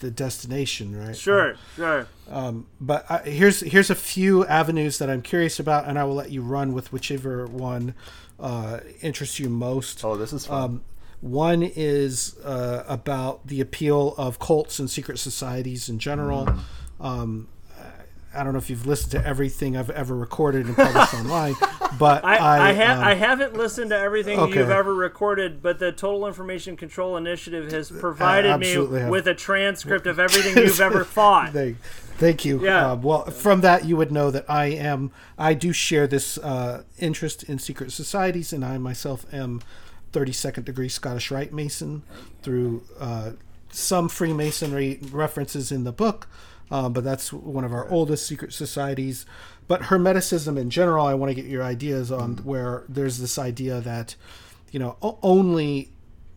[0.00, 1.16] the destination, right?
[1.16, 2.06] Sure, sure.
[2.80, 6.30] But I, here's here's a few avenues that I'm curious about, and I will let
[6.30, 7.94] you run with whichever one
[8.38, 10.04] uh, interests you most.
[10.04, 10.62] Oh, this is fun.
[10.62, 10.84] Um,
[11.20, 16.46] one is uh, about the appeal of cults and secret societies in general.
[17.00, 17.46] Mm.
[18.38, 21.54] I don't know if you've listened to everything I've ever recorded and published online,
[21.98, 24.60] but I, I, I, ha- um, I haven't listened to everything Okay.
[24.60, 29.08] you've ever recorded, but the Total Information Control Initiative has provided me have.
[29.08, 31.52] with a transcript of everything you've ever thought.
[31.52, 31.78] Thank,
[32.18, 32.62] thank you.
[32.64, 32.92] Yeah.
[32.92, 35.10] Uh, well, from that, you would know that I am.
[35.36, 39.60] I do share this uh, interest in secret societies, and I myself am
[40.12, 42.02] 32nd degree Scottish Rite Mason
[42.42, 43.32] through uh,
[43.70, 46.26] some Freemasonry references in the book,
[46.70, 49.26] uh, but that's one of our oldest secret societies.
[49.66, 53.80] But Hermeticism in general, I want to get your ideas on where there's this idea
[53.80, 54.16] that,
[54.70, 55.90] you know, only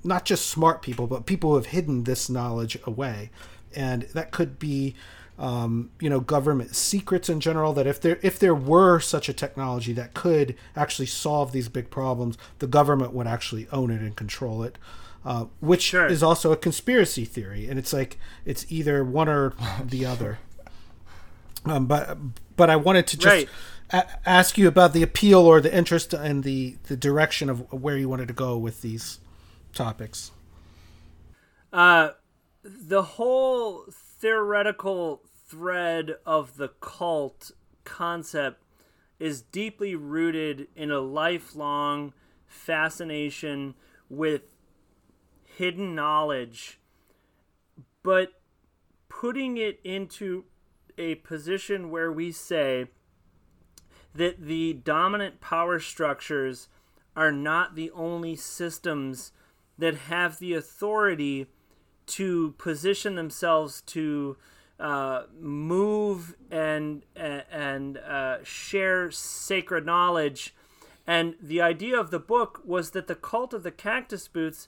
[0.04, 3.30] not just smart people, but people who have hidden this knowledge away,
[3.76, 4.96] and that could be.
[5.40, 7.74] Um, you know, government secrets in general.
[7.74, 11.90] That if there if there were such a technology that could actually solve these big
[11.90, 14.78] problems, the government would actually own it and control it
[15.26, 16.08] uh, which Sure.
[16.08, 19.54] is also a conspiracy theory, and it's like it's either one or
[19.84, 20.40] the other.
[21.66, 22.18] Um, but
[22.56, 23.50] but I wanted to just Right.
[23.92, 27.98] a- ask you about the appeal or the interest and the the direction of where
[27.98, 29.20] you wanted to go with these
[29.74, 30.32] topics.
[31.72, 32.10] Uh,
[32.64, 37.52] the whole theoretical thread of the cult
[37.84, 38.62] concept
[39.20, 42.14] is deeply rooted in a lifelong
[42.48, 43.76] fascination
[44.10, 44.51] with
[45.58, 46.80] hidden knowledge,
[48.04, 48.34] but
[49.10, 50.46] putting it into
[50.98, 52.88] a position where we say
[54.14, 56.68] that the dominant power structures
[57.16, 59.32] are not the only systems
[59.78, 61.48] that have the authority
[62.06, 64.38] to position themselves to
[64.80, 70.56] uh, move and and uh, share sacred knowledge.
[71.06, 74.68] And the idea of the book was that the cult of the cactus boots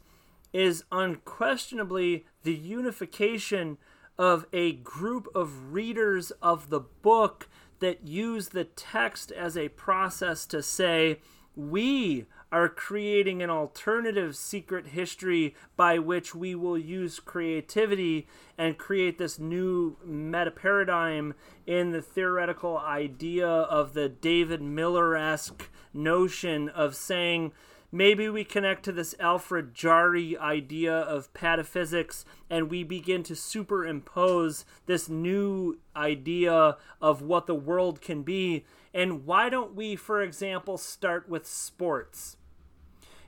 [0.53, 3.77] is unquestionably the unification
[4.17, 10.45] of a group of readers of the book that use the text as a process
[10.45, 11.19] to say,
[11.55, 19.17] we are creating an alternative secret history by which we will use creativity and create
[19.17, 21.33] this new meta paradigm
[21.65, 27.51] in the theoretical idea of the David Miller esque notion of saying,
[27.93, 34.65] maybe we connect to this Alfred Jarry idea of pataphysics and we begin to superimpose
[34.87, 38.65] this new idea of what the world can be.
[38.93, 42.35] And why don't we, for example, start with sports?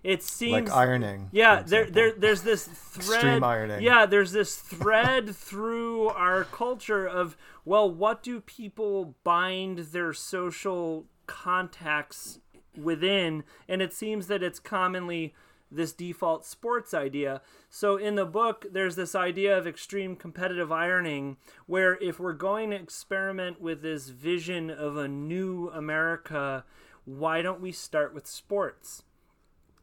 [0.04, 1.30] It seems like ironing.
[1.32, 3.24] yeah, there, there, there's this thread.
[3.24, 3.82] Extreme ironing.
[3.82, 11.06] Yeah, there's this thread through our culture of well, what do people bind their social
[11.26, 12.40] contacts
[12.78, 13.44] within?
[13.68, 15.34] And it seems that it's commonly
[15.72, 17.42] this default sports idea.
[17.70, 22.70] So in the book, there's this idea of extreme competitive ironing, where if we're going
[22.70, 26.64] to experiment with this vision of a new America,
[27.04, 29.04] why don't we start with sports?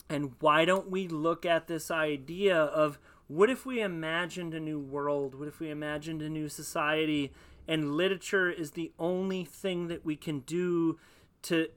[0.08, 4.78] And why don't we look at this idea of what if we imagined a new
[4.78, 5.34] world?
[5.34, 7.32] What if we imagined a new society?
[7.66, 10.98] And literature is the only thing that we can do
[11.42, 11.68] to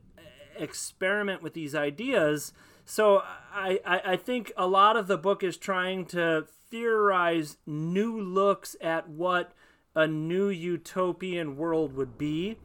[0.57, 2.53] experiment with these ideas.
[2.85, 8.19] So I, I, I think a lot of the book is trying to theorize new
[8.19, 9.53] looks at what
[9.95, 12.57] a new utopian world would be.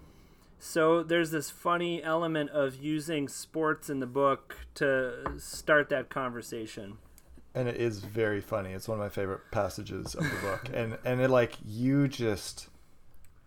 [0.59, 6.99] So there's this funny element of using sports in the book to start that conversation.
[7.55, 8.73] and it is very funny.
[8.73, 12.69] It's one of my favorite passages of the book, and and it like you just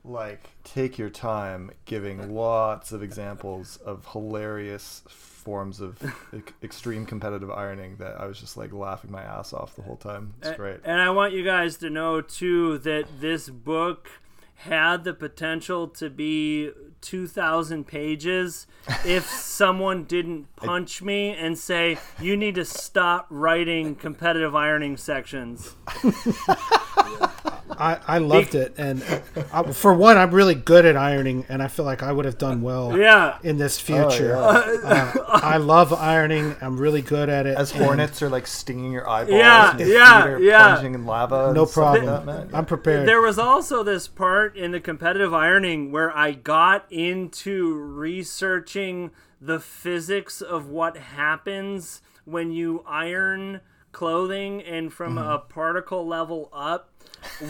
[0.06, 6.02] like take your time giving lots of examples of hilarious forms of
[6.64, 10.34] extreme competitive ironing that I was just like laughing my ass off the whole time.
[10.42, 10.80] It's great.
[10.84, 14.10] And I want you guys to know too that this book
[14.56, 18.66] had the potential to be 2000 pages
[19.06, 25.76] if someone didn't punch me and say you need to stop writing competitive ironing sections.
[27.80, 29.04] I, I loved it, and
[29.52, 32.38] I, for one, I'm really good at ironing, and I feel like I would have
[32.38, 33.38] done well Yeah.
[33.44, 34.36] in this future.
[34.38, 35.14] Oh, yeah.
[35.16, 36.56] Uh, I love ironing.
[36.62, 37.58] I'm really good at it.
[37.58, 40.68] As and hornets are like stinging your eyeballs, Yeah, and your yeah, feet are yeah.
[40.74, 41.52] plunging in lava.
[41.54, 42.26] No stuff like problem.
[42.26, 42.50] that, man.
[42.54, 43.08] I'm prepared.
[43.08, 49.60] There was also this part in the competitive ironing where I got into researching the
[49.60, 53.60] physics of what happens when you iron
[53.92, 56.90] clothing and from a particle level up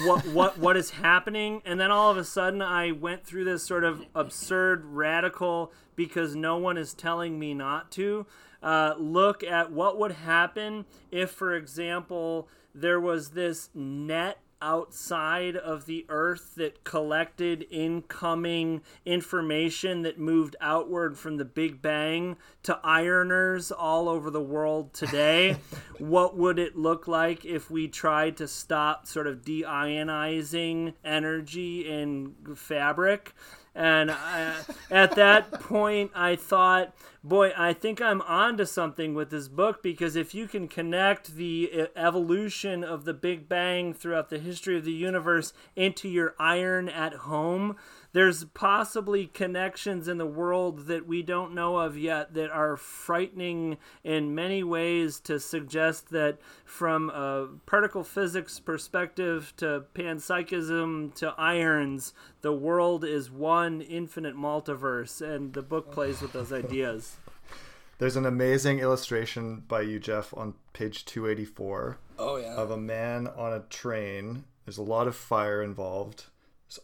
[0.03, 1.61] what what what is happening?
[1.65, 6.35] And then all of a sudden I went through this sort of absurd radical because
[6.35, 8.25] no one is telling me not to
[8.61, 15.85] uh, look at what would happen if for example there was this net outside of
[15.85, 23.71] the earth that collected incoming information that moved outward from the big bang to ironers
[23.77, 25.57] all over the world today?
[25.99, 32.33] What would it look like if we tried to stop sort of deionizing energy in
[32.55, 33.33] fabric
[33.75, 34.57] And I,
[34.91, 36.93] at that point, I thought,
[37.23, 41.71] boy, I think I'm onto something with this book because if you can connect the
[41.73, 46.87] uh, evolution of the Big Bang throughout the history of the universe into your iron
[46.87, 47.75] at home,
[48.13, 53.77] there's possibly connections in the world that we don't know of yet that are frightening
[54.03, 62.13] in many ways to suggest that from a particle physics perspective to panpsychism to irons
[62.41, 67.17] the world is one infinite multiverse and the book plays with those ideas.
[67.97, 72.55] There's an amazing illustration by you jeff on page 284 oh yeah.
[72.55, 74.43] of a man on a train.
[74.65, 76.25] There's a lot of fire involved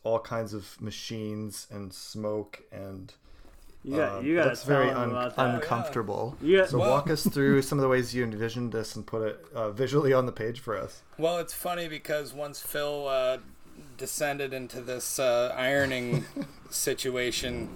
[0.04, 3.14] all kinds of machines and smoke and
[3.84, 6.36] you got, um, you got that's very un- uncomfortable.
[6.42, 6.66] Yeah.
[6.66, 9.46] So well, walk us through some of the ways you envisioned this and put it
[9.54, 11.02] uh, visually on the page for us.
[11.18, 13.38] Well, it's funny because once Phil uh,
[13.98, 16.26] descended into this uh, ironing
[16.70, 17.70] situation,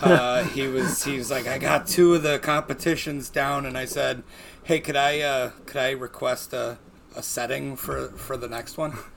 [0.00, 3.84] uh, he was he was like, I got two of the competitions down, and I
[3.84, 4.22] said,
[4.62, 6.78] Hey, could I uh, could I request a,
[7.14, 8.96] a setting for for the next one?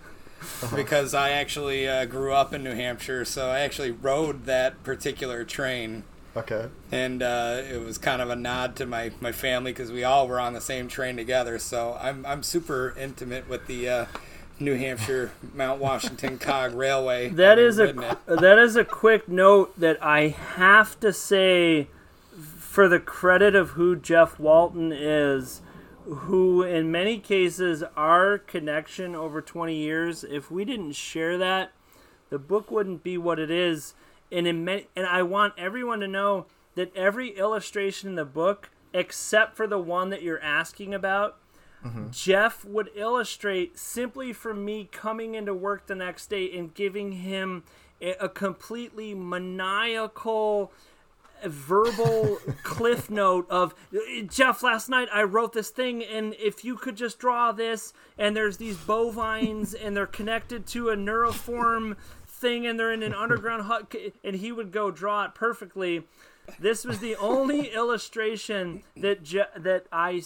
[0.75, 5.43] because I actually uh, grew up in New Hampshire, so I actually rode that particular
[5.43, 6.03] train.
[6.35, 6.67] Okay.
[6.91, 10.27] And uh, it was kind of a nod to my, my family because we all
[10.27, 11.57] were on the same train together.
[11.59, 14.05] So I'm, I'm super intimate with the uh,
[14.59, 17.29] New Hampshire Mount Washington Cog Railway.
[17.29, 21.87] That is a that is a quick note that I have to say,
[22.57, 25.61] for the credit of who Jeff Walton is
[26.09, 31.71] who in many cases our connection over 20 years if we didn't share that
[32.29, 33.93] the book wouldn't be what it is
[34.31, 36.45] and in many, and I want everyone to know
[36.75, 41.37] that every illustration in the book except for the one that you're asking about
[41.85, 42.09] mm-hmm.
[42.11, 47.63] Jeff would illustrate simply from me coming into work the next day and giving him
[48.01, 50.71] a, a completely maniacal
[51.45, 53.73] verbal cliff note of
[54.27, 58.35] Jeff last night I wrote this thing and if you could just draw this and
[58.35, 61.95] there's these bovines and they're connected to a neuroform
[62.27, 66.03] thing and they're in an underground hut and he would go draw it perfectly.
[66.59, 70.21] This was the only illustration that Je- that I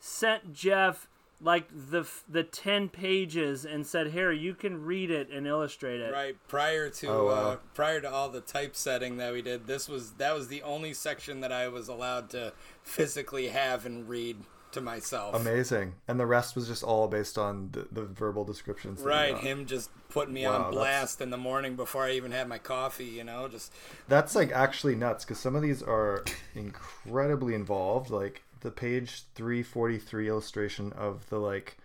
[0.00, 1.08] sent Jeff
[1.40, 6.12] like the the 10 pages and said here you can read it and illustrate it.
[6.12, 7.32] Right prior to oh, wow.
[7.32, 10.94] uh, prior to all the typesetting that we did this was that was the only
[10.94, 14.36] section that i was allowed to physically have and read
[14.74, 15.34] to myself.
[15.34, 15.94] Amazing.
[16.08, 19.90] And the rest was just all based on the, the verbal descriptions right him just
[20.08, 23.24] putting me wow, on blast in the morning before i even had my coffee you
[23.24, 23.72] know just
[24.06, 26.24] that's like actually nuts because some of these are
[26.54, 31.76] incredibly involved like the page 343 illustration of the like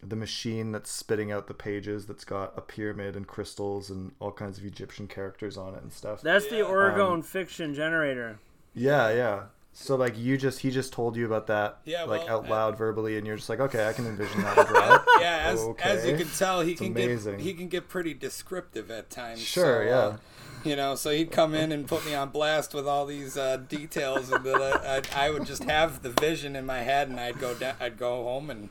[0.00, 4.30] the machine that's spitting out the pages that's got a pyramid and crystals and all
[4.30, 6.20] kinds of Egyptian characters on it and stuff.
[6.20, 6.58] That's yeah.
[6.58, 8.38] the Orgone um, fiction generator.
[8.74, 9.42] Yeah, yeah.
[9.72, 12.74] So like you just he just told you about that yeah, like well, out loud
[12.74, 15.90] uh, verbally and you're just like okay I can envision that yeah as, okay.
[15.90, 17.36] as you can tell he it's can amazing.
[17.36, 20.16] get he can get pretty descriptive at times sure so, yeah uh,
[20.68, 23.56] you know so he'd come in and put me on blast with all these uh,
[23.56, 27.38] details and that I, I would just have the vision in my head and I'd
[27.38, 28.68] go down I'd go home and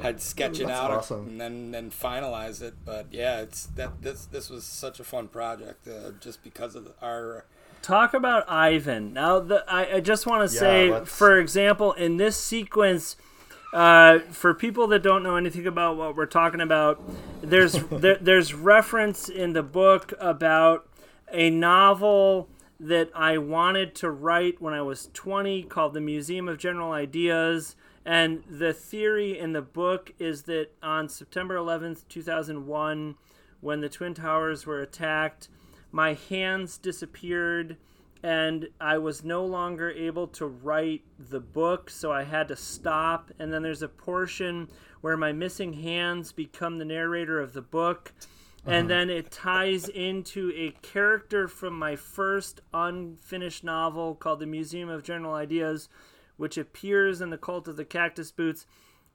[0.00, 1.26] I'd sketch it out awesome.
[1.28, 5.28] and then then finalize it but yeah it's that this this was such a fun
[5.28, 7.44] project uh, just because of our
[7.82, 9.12] talk about Ivan.
[9.12, 11.10] Now, the, I, I just want to yeah, say, let's...
[11.10, 13.16] for example, in this sequence,
[13.72, 17.00] uh, for people that don't know anything about what we're talking about,
[17.42, 20.88] there's there, there's reference in the book about
[21.32, 22.48] a novel
[22.78, 27.76] that I wanted to write when I was 20 called The Museum of General Ideas.
[28.04, 33.14] And the theory in the book is that on September 11th, 2001,
[33.60, 35.48] when the Twin Towers were attacked,
[35.90, 37.76] my hands disappeared
[38.22, 43.30] and I was no longer able to write the book, so I had to stop.
[43.38, 44.68] And then there's a portion
[45.00, 48.12] where my missing hands become the narrator of the book.
[48.66, 48.74] Uh-huh.
[48.74, 54.88] And then it ties into a character from my first unfinished novel called The Museum
[54.88, 55.88] of General Ideas,
[56.36, 58.66] which appears in The Cult of the Cactus Boots.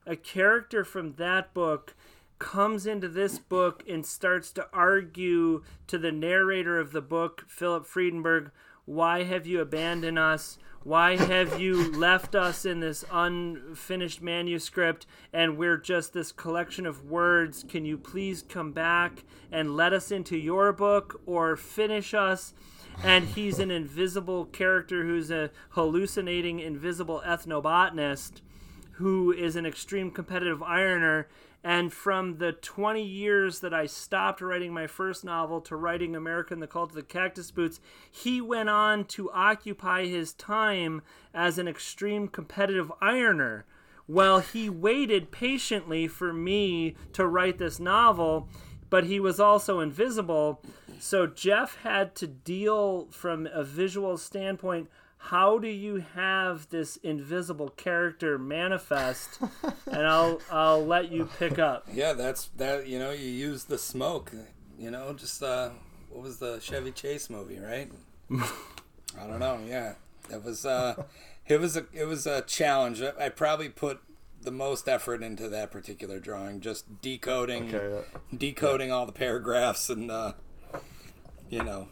[0.08, 1.96] A character from that book
[2.40, 7.86] comes into this book and starts to argue to the narrator of the book, Philip
[7.86, 8.52] Friedenberg,
[8.86, 10.58] why have you abandoned us?
[10.84, 17.06] Why have you left us in this unfinished manuscript and we're just this collection of
[17.06, 17.64] words?
[17.70, 22.56] Can you please come back and let us into your book or finish us?
[23.04, 28.42] And he's an invisible character who's a hallucinating invisible ethnobotanist
[28.94, 31.28] who is an extreme competitive ironer.
[31.64, 36.54] And from the 20 years that I stopped writing my first novel to writing America
[36.54, 41.04] and the Cult of the Cactus Boots, he went on to occupy his time
[41.34, 43.66] as an extreme competitive ironer.
[44.08, 48.50] While he waited patiently for me to write this novel,
[48.90, 50.62] but he was also invisible.
[51.00, 54.90] So Jeff had to deal from a visual standpoint.
[55.26, 59.40] How do you have this invisible character manifest?
[59.86, 61.88] and I'll I'll let you pick up.
[61.94, 62.88] Yeah, that's that.
[62.88, 64.32] You know, you use the smoke.
[64.78, 65.70] You know, just uh,
[66.10, 67.90] what was the Chevy Chase movie, right?
[68.32, 69.60] I don't know.
[69.66, 69.94] Yeah,
[70.30, 70.66] it was.
[70.66, 71.04] Uh,
[71.48, 73.02] it was a it was a challenge.
[73.02, 74.02] I, I probably put
[74.42, 78.20] the most effort into that particular drawing, just decoding, Okay, yeah.
[78.36, 80.34] decoding all the paragraphs, and uh,
[81.50, 81.88] you know,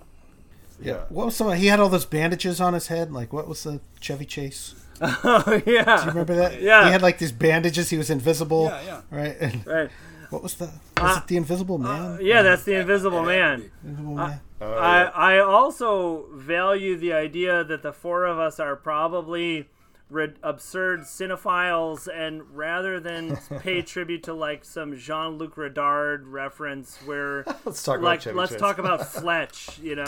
[0.82, 1.06] Yeah.
[1.10, 1.52] What was some?
[1.54, 3.12] He had all those bandages on his head.
[3.12, 4.76] Like what was the Chevy Chase?
[5.02, 5.96] Oh yeah.
[5.98, 6.62] Do you remember that?
[6.62, 6.86] Yeah.
[6.86, 7.90] He had like these bandages.
[7.90, 8.66] He was invisible.
[8.66, 9.02] Yeah, yeah.
[9.10, 9.38] Right.
[9.40, 9.90] And Right.
[10.30, 10.66] what was the?
[10.66, 12.02] Was uh, it the Invisible Man?
[12.02, 13.72] Uh, yeah, that's the Invisible Man.
[13.84, 14.42] Invisible Man.
[14.62, 15.04] Oh, I.
[15.04, 19.70] I also value the idea that the four of us are probably
[20.10, 26.98] rid- absurd cinephiles, and rather than pay tribute to like some Jean Luc Godard reference,
[27.06, 28.60] where Let's talk about like Chevy let's Chase.
[28.60, 30.06] talk about Fletch, you know.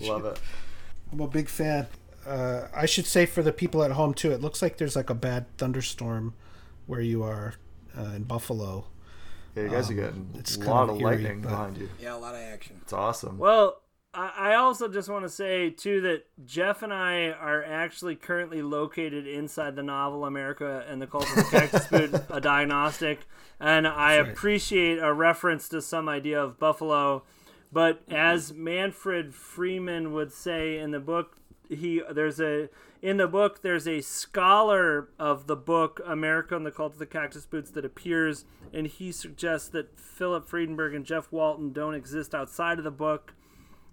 [0.00, 0.40] Love it.
[1.12, 1.86] I'm a big fan.
[2.26, 4.32] Uh, I should say for the people at home too.
[4.32, 6.34] It looks like there's like a bad thunderstorm
[6.86, 7.54] where you are
[7.96, 8.86] uh, in Buffalo.
[9.54, 11.78] Yeah, you guys are getting it's a kind lot of of eerie, lightning but- behind
[11.78, 11.88] you.
[12.00, 12.78] yeah, a lot of action.
[12.82, 13.38] It's awesome.
[13.38, 13.80] Well,
[14.18, 19.26] I also just want to say too that Jeff and I are actually currently located
[19.26, 23.26] inside the novel America and the Cult of the Cactus Boot, a diagnostic,
[23.60, 27.24] and I appreciate a reference to some idea of Buffalo,
[27.70, 28.14] but mm-hmm.
[28.14, 31.36] as Manfred Freeman would say in the book,
[31.68, 32.70] he there's a
[33.02, 37.06] in the book there's a scholar of the book America and the Cult of the
[37.06, 42.34] Cactus Boots that appears, and he suggests that Philip Friedenberg and Jeff Walton don't exist
[42.34, 43.34] outside of the book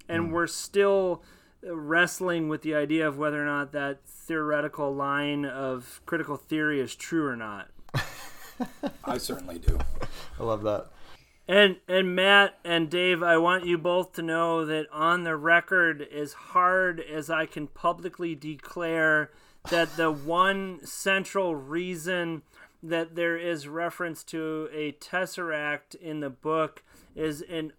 [0.07, 0.31] and hmm.
[0.31, 1.23] we're still
[1.63, 6.95] wrestling with the idea of whether or not that theoretical line of critical theory is
[6.95, 7.69] true or not.
[9.03, 9.77] I certainly do.
[10.39, 10.87] I love that.
[11.47, 16.01] And and Matt and Dave, I want you both to know that on the record,
[16.01, 19.31] as hard as I can publicly declare
[19.69, 22.43] that the one central reason
[22.81, 26.83] that there is reference to a tesseract in the book
[27.15, 27.71] is an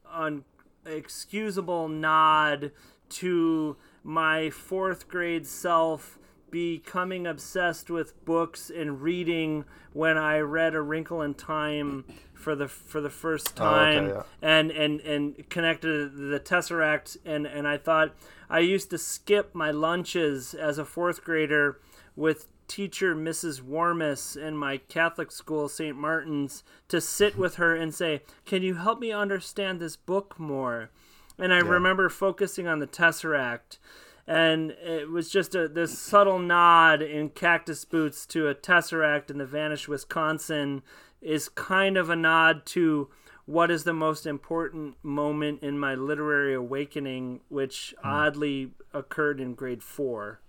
[0.85, 2.73] unexcusable nod
[3.11, 6.19] to my fourth grade self
[6.51, 12.69] becoming obsessed with books and reading when I read A Wrinkle in Time for the
[12.69, 14.23] for the first Oh, okay, time yeah.
[14.41, 18.15] and and and connected the tesseract and and I thought
[18.49, 21.81] I used to skip my lunches as a fourth grader
[22.15, 23.61] with teacher Mrs.
[23.61, 25.97] Warmis in my Catholic school St.
[25.97, 30.91] Martin's to sit with her and say, "Can you help me understand this book more?"
[31.39, 33.79] And I remember focusing on the tesseract
[34.27, 39.39] and it was just a this subtle nod in Cactus Boots to a tesseract in
[39.39, 40.83] the vanished Wisconsin
[41.21, 43.11] is kind of a nod to
[43.47, 48.09] what is the most important moment in my literary awakening, which hmm.
[48.09, 50.41] oddly occurred in grade four.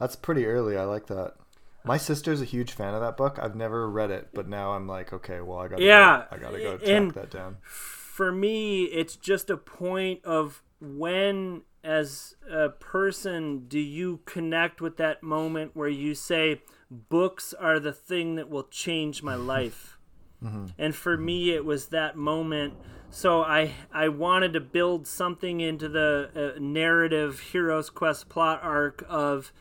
[0.00, 0.76] That's pretty early.
[0.76, 1.34] I like that.
[1.84, 3.38] My sister's a huge fan of that book.
[3.40, 6.38] I've never read it, but now I'm like, okay, well, I gotta, Yeah, go, I
[6.38, 7.56] gotta go track that down.
[7.62, 14.96] for me, it's just a point of when, as a person, do you connect with
[14.98, 19.96] that moment where you say, books are the thing that will change my life?
[20.78, 22.72] And for me, it was that moment.
[23.10, 29.04] So I I wanted to build something into the uh, narrative Heroes Quest plot arc
[29.06, 29.52] of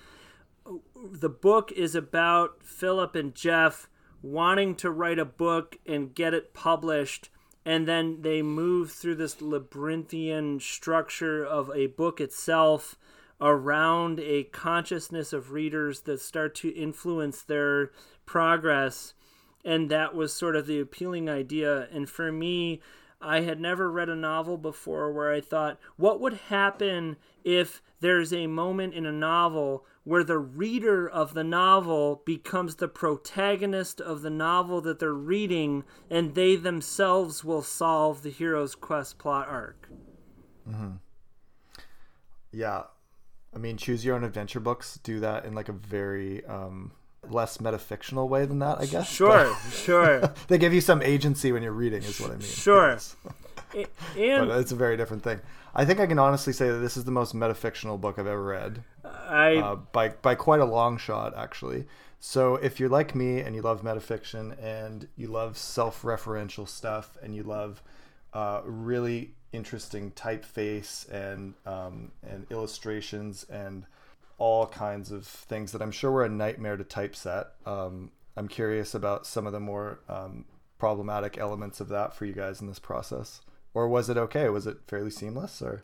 [1.11, 3.89] the book is about Philip and Jeff
[4.21, 7.29] wanting to write a book and get it published
[7.65, 12.95] and then they move through this labyrinthian structure of a book itself
[13.41, 17.91] around a consciousness of readers that start to influence their
[18.25, 19.13] progress.
[19.63, 21.87] And that was sort of the appealing idea.
[21.91, 22.81] And for me
[23.21, 28.31] I had never read a novel before where I thought, what would happen if there's
[28.31, 34.21] a moment in a novel where the reader of the novel becomes the protagonist of
[34.23, 39.87] the novel that they're reading and they themselves will solve the hero's quest plot arc?
[40.67, 40.93] Mm-hmm.
[42.51, 42.83] Yeah,
[43.53, 46.91] I mean, choose your own adventure books do that in like a very um,
[47.29, 49.07] less metafictional way than that, I guess.
[49.07, 52.41] Sure, sure, they give you some agency when you're reading, is what I mean.
[52.41, 52.89] sure.
[52.93, 53.15] Yes.
[53.75, 53.85] A-
[54.47, 55.39] But it's a very different thing.
[55.75, 58.43] I think I can honestly say that this is the most metafictional book I've ever
[58.43, 58.83] read.
[59.29, 61.85] I uh, by by quite a long shot actually.
[62.19, 67.33] So if you're like me and you love metafiction and you love self-referential stuff and
[67.33, 67.81] you love
[68.33, 73.85] uh, really interesting typeface and um, and illustrations and
[74.37, 77.47] all kinds of things that I'm sure were a nightmare to typeset.
[77.65, 80.45] Um, I'm curious about some of the more um,
[80.77, 83.41] problematic elements of that for you guys in this process,
[83.73, 84.49] or was it okay?
[84.49, 85.61] Was it fairly seamless?
[85.61, 85.83] Or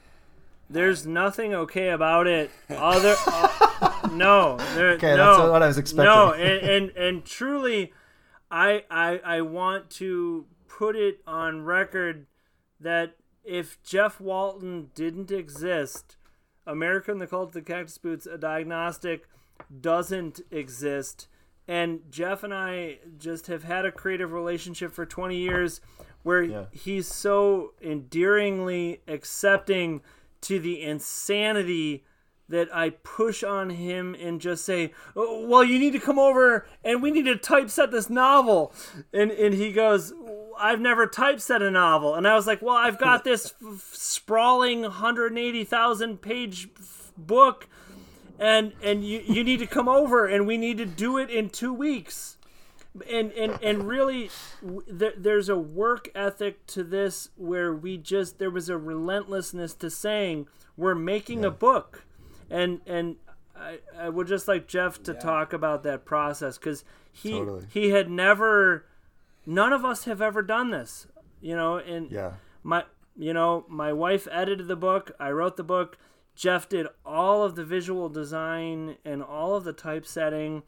[0.69, 2.51] there's nothing okay about it.
[2.69, 6.05] Other uh, no, there, okay, no, that's what I was expecting.
[6.05, 7.93] No, and and, and truly,
[8.49, 12.25] I, I I want to put it on record
[12.79, 16.17] that if Jeff Walton didn't exist,
[16.65, 19.27] America and the Cult of the Cactus Boots, a diagnostic,
[19.81, 21.27] doesn't exist.
[21.67, 25.81] And Jeff and I just have had a creative relationship for 20 years
[26.23, 26.65] where yeah.
[26.71, 30.01] he's so endearingly accepting
[30.47, 32.03] to the insanity
[32.47, 36.67] that I push on him and just say, oh, "Well, you need to come over
[36.83, 38.73] and we need to typeset this novel."
[39.13, 40.13] And and he goes,
[40.57, 44.83] "I've never typeset a novel." And I was like, "Well, I've got this f- sprawling
[44.83, 47.67] 180,000 page f- book
[48.39, 51.49] and and you you need to come over and we need to do it in
[51.49, 52.37] 2 weeks."
[53.11, 54.29] And and and really
[54.87, 59.89] th- there's a work ethic to this where we just there was a relentlessness to
[59.89, 61.47] saying we're making yeah.
[61.47, 62.05] a book
[62.49, 63.17] and and
[63.55, 65.19] I, I would just like Jeff to yeah.
[65.19, 67.65] talk about that process because he totally.
[67.71, 68.85] he had never,
[69.45, 71.07] none of us have ever done this,
[71.41, 71.77] you know.
[71.77, 72.33] And yeah,
[72.63, 72.83] my
[73.15, 75.97] you know my wife edited the book, I wrote the book.
[76.35, 80.63] Jeff did all of the visual design and all of the typesetting,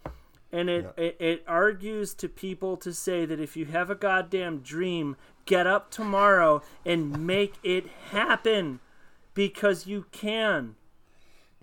[0.51, 1.03] and it, yeah.
[1.03, 5.67] it it argues to people to say that if you have a goddamn dream, get
[5.67, 8.79] up tomorrow and make it happen
[9.33, 10.75] because you can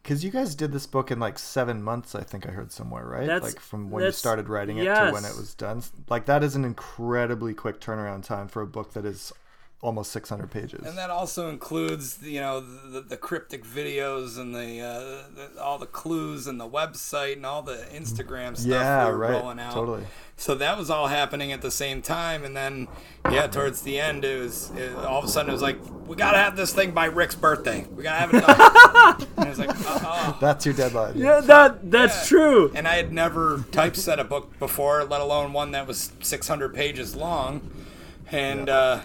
[0.05, 3.07] because you guys did this book in like seven months, I think I heard somewhere,
[3.07, 3.27] right?
[3.27, 5.09] That's, like from when you started writing it yes.
[5.09, 5.83] to when it was done.
[6.11, 9.33] Like that is an incredibly quick turnaround time for a book that is
[9.81, 10.87] almost 600 pages.
[10.87, 15.79] And that also includes, you know, the, the cryptic videos and the, uh, the, all
[15.79, 19.33] the clues and the website and all the Instagram stuff yeah, we were right.
[19.33, 19.75] rolling out.
[19.75, 20.05] Totally.
[20.37, 22.89] So that was all happening at the same time, and then
[23.31, 26.17] yeah, towards the end, it was it, all of a sudden it was like we
[26.17, 27.87] gotta have this thing by Rick's birthday.
[27.95, 29.29] We gotta have it done.
[29.37, 30.37] and it was like, oh.
[30.41, 31.17] that's your deadline.
[31.17, 32.29] Yeah, that that's yeah.
[32.29, 32.73] true.
[32.75, 37.15] And I had never typeset a book before, let alone one that was 600 pages
[37.15, 37.71] long.
[38.33, 38.75] And yeah.
[38.75, 39.03] uh,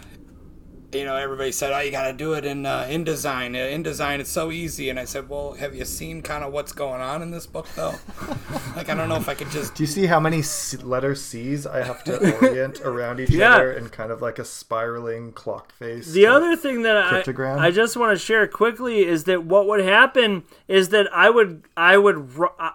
[0.92, 3.56] you know, everybody said, "Oh, you got to do it in uh, InDesign.
[3.56, 6.72] Uh, InDesign, it's so easy." And I said, "Well, have you seen kind of what's
[6.72, 7.96] going on in this book, though?
[8.76, 11.14] like, I don't know if I could just." Do you see how many C- letter
[11.16, 13.56] C's I have to orient around each yeah.
[13.56, 16.12] other in kind of like a spiraling clock face?
[16.12, 19.84] The other thing that I, I just want to share quickly is that what would
[19.84, 22.32] happen is that I would I would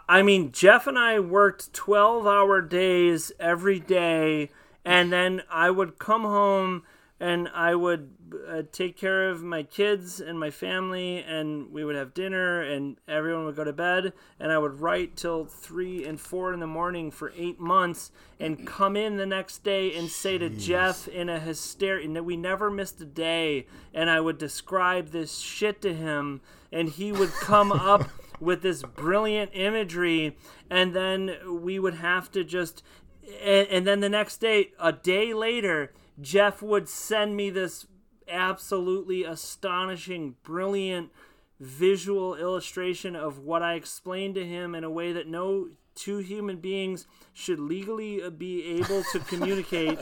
[0.08, 4.50] I mean Jeff and I worked twelve hour days every day,
[4.84, 6.84] and then I would come home
[7.24, 8.10] and I would
[8.46, 12.98] uh, take care of my kids and my family, and we would have dinner, and
[13.08, 16.66] everyone would go to bed, and I would write till three and four in the
[16.66, 21.30] morning for eight months, and come in the next day and say to Jeff in
[21.30, 25.94] a hysteria, that we never missed a day, and I would describe this shit to
[25.94, 28.10] him, and he would come up.
[28.40, 30.36] with this brilliant imagery,
[30.68, 31.30] and then
[31.62, 32.82] we would have to just,
[33.40, 37.86] and, and then the next day, a day later, Jeff would send me this
[38.28, 41.10] absolutely astonishing, brilliant
[41.60, 46.56] visual illustration of what I explained to him in a way that no two human
[46.56, 49.98] beings should legally be able to communicate.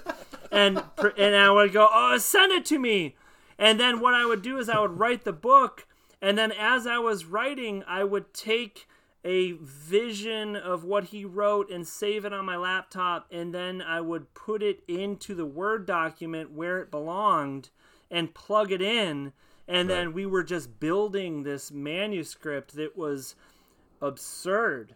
[0.50, 0.82] And
[1.18, 3.16] and I would go oh send it to me.
[3.58, 5.86] And then what I would do is I would write the book
[6.20, 8.86] and then as I was writing I would take
[9.24, 14.00] a vision of what he wrote and save it on my laptop and then I
[14.00, 17.70] would put it into the Word document where it belonged
[18.10, 19.32] and plug it in
[19.68, 19.94] and right.
[19.94, 23.36] then we were just building this manuscript that was
[24.00, 24.94] absurd.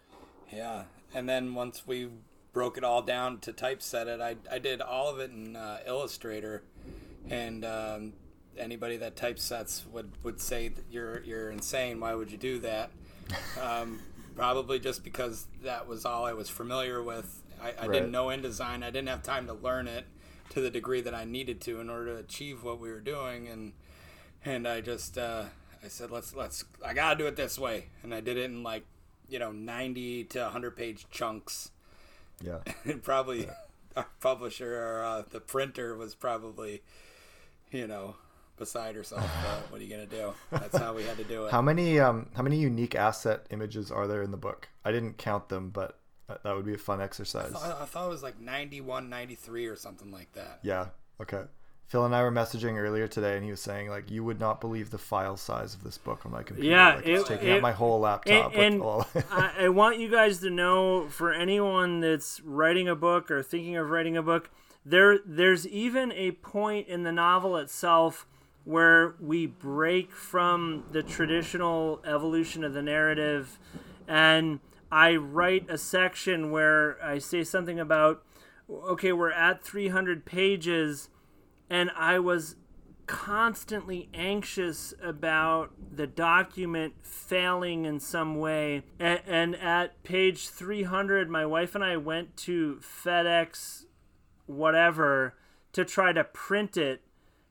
[0.53, 0.85] Yeah.
[1.15, 2.09] And then once we
[2.53, 5.79] broke it all down to typeset it, I, I did all of it in uh,
[5.87, 6.65] Illustrator
[7.31, 8.13] and um,
[8.59, 12.01] anybody that typesets would, would say that you're you're insane.
[12.01, 12.91] Why would you do that?
[13.61, 13.99] Um,
[14.37, 17.43] probably just because that was all I was familiar with.
[17.61, 17.93] I, I right.
[17.93, 18.85] didn't know InDesign.
[18.85, 20.05] I didn't have time to learn it
[20.51, 23.49] to the degree that I needed to in order to achieve what we were doing,
[23.49, 23.73] and
[24.45, 25.45] and I just uh,
[25.83, 28.63] I said let's let's I gotta do it this way, and I did it in
[28.63, 28.85] like
[29.29, 31.71] you know ninety to hundred page chunks.
[32.41, 33.55] Yeah, and probably yeah.
[33.97, 36.83] our publisher or uh, the printer was probably
[37.71, 38.17] you know
[38.57, 39.23] beside herself.
[39.43, 40.33] But what are you gonna do?
[40.51, 41.53] That's how we had to do it.
[41.53, 44.69] How many um how many unique asset images are there in the book?
[44.85, 45.99] I didn't count them, but
[46.29, 47.53] That, that would be a fun exercise.
[47.55, 50.59] I thought, I thought it was like 91, 93 or something like that.
[50.63, 50.87] Yeah.
[51.21, 51.43] Okay.
[51.87, 54.61] Phil and I were messaging earlier today, and he was saying like, "You would not
[54.61, 56.69] believe the file size of this book on my computer.
[56.69, 58.53] Yeah, like, it's taking it- up my whole laptop.
[58.57, 59.07] and- with all...
[59.31, 63.77] I, I want you guys to know for anyone that's writing a book or thinking
[63.77, 64.51] of writing a book,
[64.85, 68.27] there there's even a point in the novel itself
[68.67, 73.59] where we break from the traditional evolution of the narrative
[74.09, 74.59] and
[74.91, 78.23] I write a section where I say something about
[78.69, 81.09] okay, we're at 300 pages
[81.71, 82.57] and I was
[83.07, 88.83] constantly anxious about the document failing in some way.
[88.99, 93.85] And, and at page 300, my wife and I went to FedEx,
[94.47, 95.35] whatever,
[95.73, 97.03] to try to print it,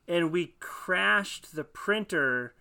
[0.08, 2.54] and we crashed the printer.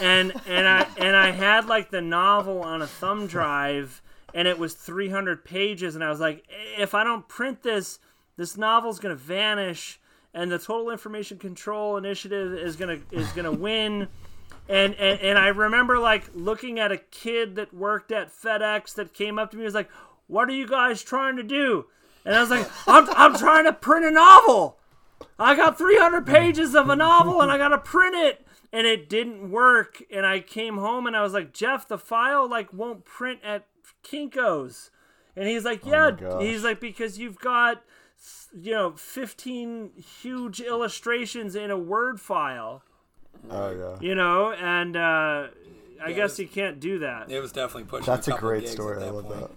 [0.00, 4.00] And and I and I had like the novel on a thumb drive,
[4.32, 6.44] and it was 300 pages, and I was like,
[6.78, 7.98] if I don't print this,
[8.36, 10.00] this novel's gonna vanish
[10.34, 14.08] and the total information control initiative is gonna is gonna win
[14.68, 19.12] and, and and i remember like looking at a kid that worked at fedex that
[19.12, 19.90] came up to me and was like
[20.26, 21.86] what are you guys trying to do
[22.24, 24.78] and i was like i'm, I'm trying to print a novel
[25.38, 29.50] i got 300 pages of a novel and i gotta print it and it didn't
[29.50, 33.40] work and i came home and i was like jeff the file like won't print
[33.44, 33.66] at
[34.04, 34.90] kinkos
[35.36, 36.42] and he's like yeah gosh.
[36.42, 37.82] he's like because you've got
[38.52, 39.90] you know 15
[40.22, 42.82] huge illustrations in a word file
[43.50, 43.96] oh yeah.
[44.00, 45.46] you know and uh
[46.02, 48.06] i guess was- you can't do that It was definitely pushing.
[48.06, 49.02] That's a couple great story.
[49.02, 49.40] I love point.
[49.40, 49.50] that.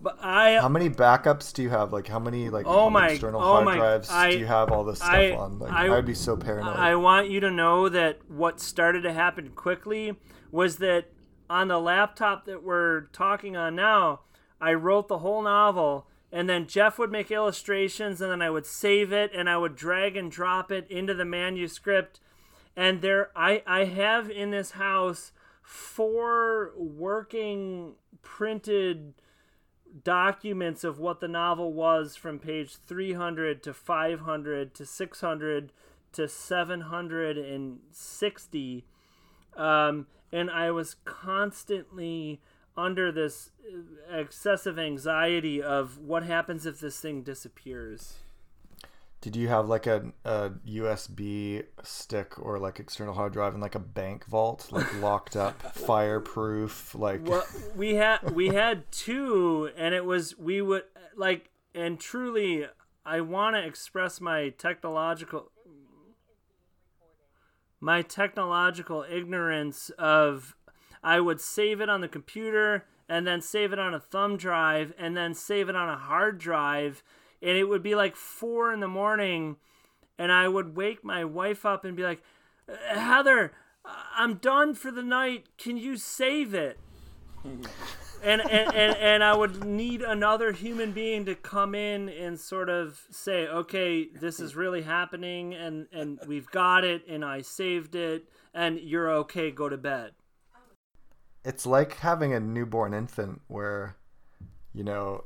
[0.00, 1.92] But i How many backups do you have?
[1.92, 4.70] Like how many like Oh my- external oh hard my- drives I- do you have
[4.72, 5.58] all this stuff I- on?
[5.58, 6.76] Like I- would be so paranoid.
[6.76, 10.16] I want you to know that what started to happen quickly
[10.50, 11.06] was that
[11.50, 14.20] on the laptop that we're talking on now,
[14.60, 18.66] I wrote the whole novel, and then Jeff would make illustrations, and then I would
[18.66, 22.20] save it, and I would drag and drop it into the manuscript.
[22.76, 25.32] And there, I, I have in this house
[25.62, 29.14] four working printed
[30.04, 35.72] documents of what the novel was from page 300 to 500 to 600
[36.12, 38.84] to 760
[39.56, 42.40] um, and i was constantly
[42.76, 43.50] under this
[44.12, 48.18] uh, excessive anxiety of what happens if this thing disappears
[49.20, 53.74] Did you have like a, a USB stick or like external hard drive in like
[53.74, 56.94] a bank vault, like locked up, fireproof?
[56.94, 57.44] Like well
[57.76, 60.84] we had we had two and it was we would
[61.16, 62.66] like and truly
[63.04, 65.50] i want to express my technological
[67.80, 70.56] my technological ignorance of
[71.02, 74.92] i would save it on the computer and then save it on a thumb drive
[74.98, 77.02] and then save it on a hard drive
[77.42, 79.56] and it would be like four in the morning
[80.18, 82.22] and i would wake my wife up and be like
[82.68, 83.52] uh, heather
[84.16, 86.78] i'm done for the night can you save it
[88.22, 92.68] and, and, and, and I would need another human being to come in and sort
[92.68, 97.94] of say, okay, this is really happening, and, and we've got it, and I saved
[97.94, 100.12] it, and you're okay, go to bed.
[101.44, 103.96] it's like having a newborn infant where,
[104.72, 105.24] you know,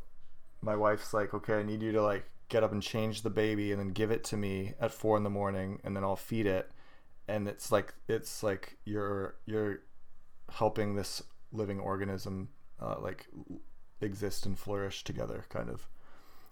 [0.63, 3.73] my wife's like, okay, I need you to like get up and change the baby
[3.73, 6.47] and then give it to me at four in the morning and then I'll feed
[6.47, 6.71] it.
[7.29, 9.81] And it's like it's like you're you're
[10.51, 12.49] helping this living organism
[12.81, 13.27] uh, like
[14.01, 15.87] exist and flourish together kind of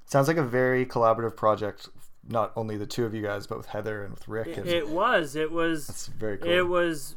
[0.05, 1.89] sounds like a very collaborative project
[2.29, 4.89] not only the two of you guys but with heather and with rick and It
[4.89, 7.17] was, it was, it's very cool it was,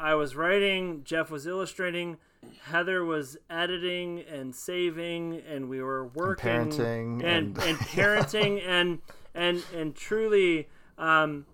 [0.00, 2.16] I was writing, Jeff was illustrating,
[2.62, 9.00] Heather was editing and saving, and we were working parenting and and- and parenting and
[9.34, 11.44] and and truly, um,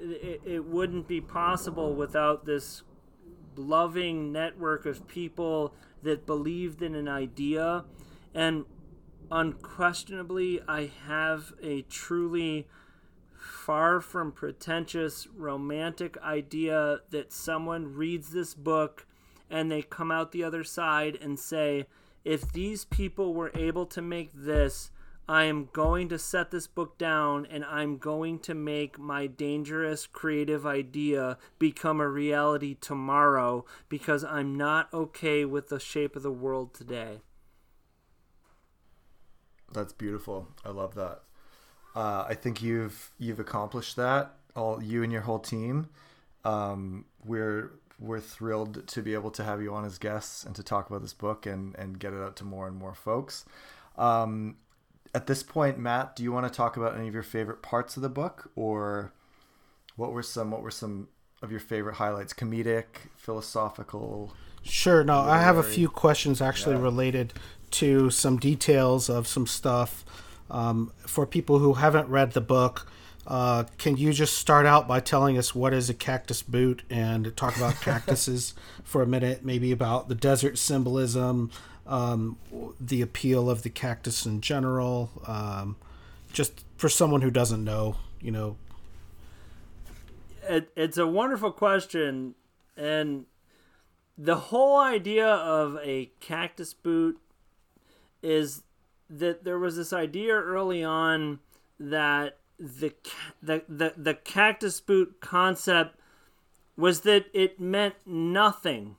[0.00, 2.82] it, it wouldn't be possible without this
[3.56, 7.84] loving network of people that believed in an idea,
[8.34, 8.64] and
[9.30, 12.66] unquestionably, I have a truly
[13.70, 19.06] far from pretentious romantic idea that someone reads this book
[19.48, 21.86] and they come out the other side and say,
[22.24, 24.90] if these people were able to make this,
[25.28, 30.04] I am going to set this book down and I'm going to make my dangerous
[30.04, 36.32] creative idea become a reality tomorrow because I'm not okay with the shape of the
[36.32, 37.20] world today.
[39.72, 40.48] That's beautiful.
[40.64, 41.22] I love that.
[41.94, 44.34] Uh, I think you've you've accomplished that.
[44.56, 45.88] All you and your whole team.
[46.44, 50.62] Um, we're we're thrilled to be able to have you on as guests and to
[50.62, 53.44] talk about this book and, and get it out to more and more folks.
[53.98, 54.56] Um,
[55.14, 57.96] at this point, Matt, do you want to talk about any of your favorite parts
[57.96, 59.12] of the book, or
[59.96, 61.08] what were some what were some
[61.42, 62.32] of your favorite highlights?
[62.32, 62.84] Comedic,
[63.16, 64.32] philosophical.
[64.62, 65.02] Sure.
[65.02, 66.82] No, I have a few questions actually yeah.
[66.82, 67.32] related
[67.72, 70.04] to some details of some stuff.
[70.50, 72.90] Um, for people who haven't read the book,
[73.26, 77.36] uh, can you just start out by telling us what is a cactus boot and
[77.36, 79.44] talk about cactuses for a minute?
[79.44, 81.50] Maybe about the desert symbolism,
[81.86, 82.36] um,
[82.80, 85.10] the appeal of the cactus in general.
[85.26, 85.76] Um,
[86.32, 88.56] just for someone who doesn't know, you know.
[90.48, 92.34] It, it's a wonderful question,
[92.76, 93.26] and
[94.16, 97.20] the whole idea of a cactus boot
[98.22, 98.62] is
[99.10, 101.40] that there was this idea early on
[101.78, 102.94] that the
[103.42, 105.98] the the, the cactus boot concept
[106.76, 108.96] was that it meant nothing.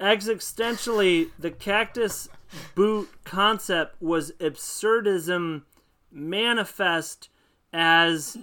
[0.00, 2.28] Existentially, the cactus
[2.74, 5.62] boot concept was absurdism
[6.10, 7.28] manifest
[7.72, 8.38] as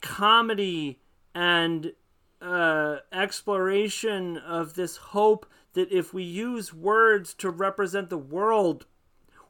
[0.00, 1.00] comedy
[1.34, 1.92] and
[2.42, 8.86] uh, exploration of this hope that if we use words to represent the world,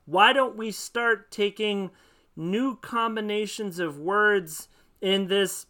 [0.08, 1.90] why don't we start taking
[2.34, 4.68] new combinations of words
[5.02, 5.66] in this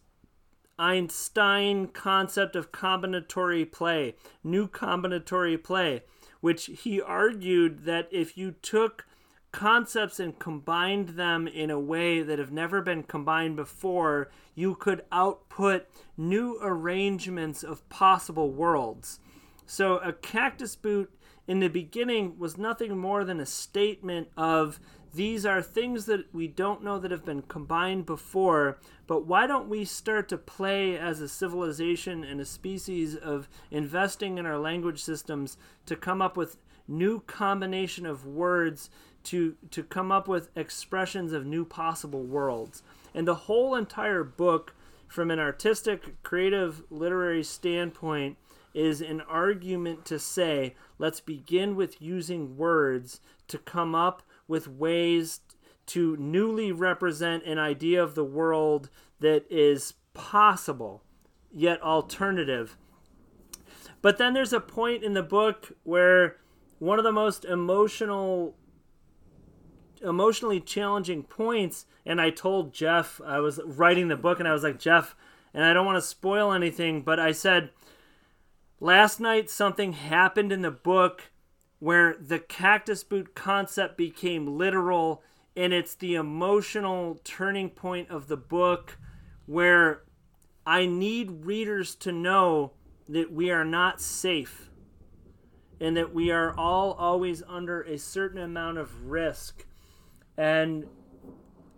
[0.77, 6.03] Einstein concept of combinatory play, new combinatory play,
[6.39, 9.05] which he argued that if you took
[9.51, 15.03] concepts and combined them in a way that have never been combined before, you could
[15.11, 15.85] output
[16.15, 19.19] new arrangements of possible worlds.
[19.65, 21.11] So, a cactus boot
[21.49, 24.79] in the beginning was nothing more than a statement of
[25.15, 28.77] these are things that we don't know that have been combined before,
[29.07, 34.37] but why don't we start to play as a civilization and a species of investing
[34.37, 38.91] in our language systems to come up with new combination of words
[39.23, 42.83] to to come up with expressions of new possible worlds.
[43.15, 44.75] And the whole entire book
[45.07, 48.37] from an artistic, creative, literary standpoint
[48.73, 55.41] is an argument to say, let's begin with using words to come up with ways
[55.87, 58.89] to newly represent an idea of the world
[59.19, 61.03] that is possible
[61.51, 62.77] yet alternative.
[64.01, 66.37] But then there's a point in the book where
[66.77, 68.55] one of the most emotional
[70.01, 74.63] emotionally challenging points and I told Jeff I was writing the book and I was
[74.63, 75.13] like Jeff
[75.53, 77.71] and I don't want to spoil anything but I said
[78.79, 81.31] last night something happened in the book
[81.79, 85.23] where the cactus boot concept became literal
[85.55, 88.97] and it's the emotional turning point of the book
[89.45, 90.03] where
[90.65, 92.73] I need readers to know
[93.07, 94.69] that we are not safe
[95.81, 99.65] and that we are all always under a certain amount of risk.
[100.37, 100.85] And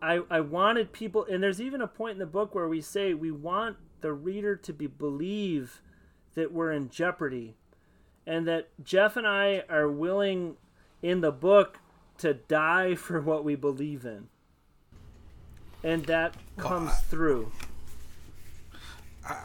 [0.02, 3.14] I, I wanted people, and there's even a point in the book where we say
[3.14, 5.82] we want the reader to be believe
[6.36, 7.56] that we're in jeopardy
[8.26, 10.56] and that Jeff and I are willing
[11.02, 11.80] in the book
[12.20, 14.28] to die for what we believe in.
[15.84, 17.52] And that comes well, I, through.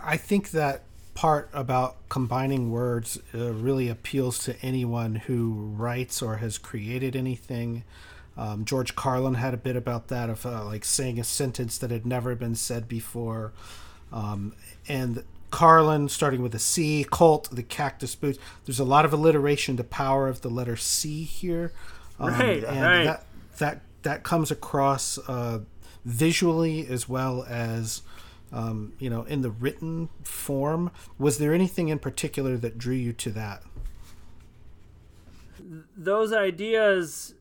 [0.04, 0.82] I think that
[1.14, 7.84] part about combining words uh, really appeals to anyone who writes or has created anything.
[8.36, 11.90] Um, George Carlin had a bit about that of uh, like saying a sentence that
[11.90, 13.54] had never been said before.
[14.12, 14.54] Um,
[14.86, 18.38] and Carlin, starting with a C, Cult, the cactus boots.
[18.64, 21.72] There's a lot of alliteration, the power of the letter C here.
[22.18, 23.04] Um, right, and right.
[23.04, 23.24] That,
[23.58, 25.60] that, that comes across uh,
[26.04, 28.02] visually as well as,
[28.52, 30.90] um, you know, in the written form.
[31.18, 33.62] Was there anything in particular that drew you to that?
[35.96, 37.34] Those ideas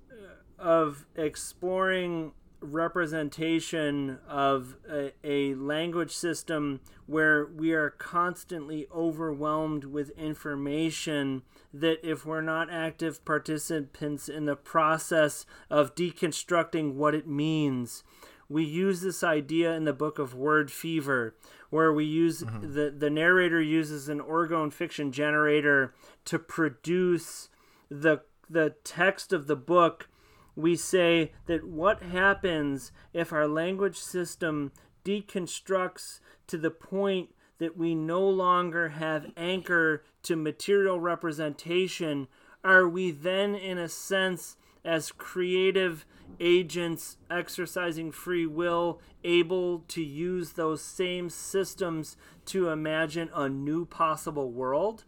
[0.57, 2.31] of exploring
[2.73, 11.43] representation of a, a, language system where we are constantly overwhelmed with information
[11.73, 18.03] that if we're not active participants in the process of deconstructing what it means
[18.47, 21.35] we use this idea in the book of word fever
[21.69, 22.73] where we use mm-hmm.
[22.73, 25.93] the the narrator uses an orgone fiction generator
[26.23, 27.49] to produce
[27.89, 30.07] the the text of the book
[30.55, 34.71] we say that what happens if our language system
[35.03, 42.27] deconstructs to the point that we no longer have anchor to material representation,
[42.63, 46.05] are we then, in a sense, as creative
[46.39, 54.51] agents exercising free will, able to use those same systems to imagine a new possible
[54.51, 55.03] world.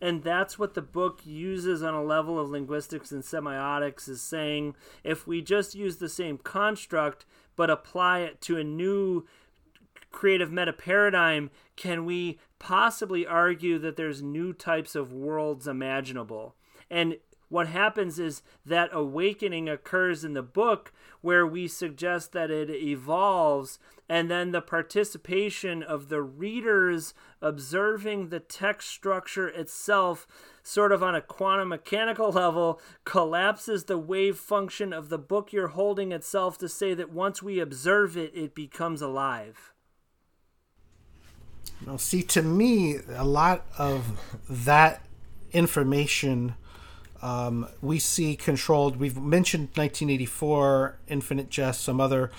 [0.00, 4.74] And that's what the book uses on a level of linguistics and semiotics is saying
[5.02, 7.24] if we just use the same construct
[7.56, 9.26] but apply it to a new
[10.10, 16.54] creative meta paradigm, can we possibly argue that there's new types of worlds imaginable?
[16.90, 17.16] And
[17.48, 23.78] what happens is that awakening occurs in the book where we suggest that it evolves
[24.08, 30.26] and then the participation of the readers observing the text structure itself
[30.62, 35.68] sort of on a quantum mechanical level collapses the wave function of the book you're
[35.68, 39.72] holding itself to say that once we observe it it becomes alive.
[41.86, 44.18] Now see to me a lot of
[44.48, 45.02] that
[45.52, 46.54] information
[47.22, 48.96] um, we see controlled.
[48.96, 52.30] We've mentioned 1984, Infinite Jest, some other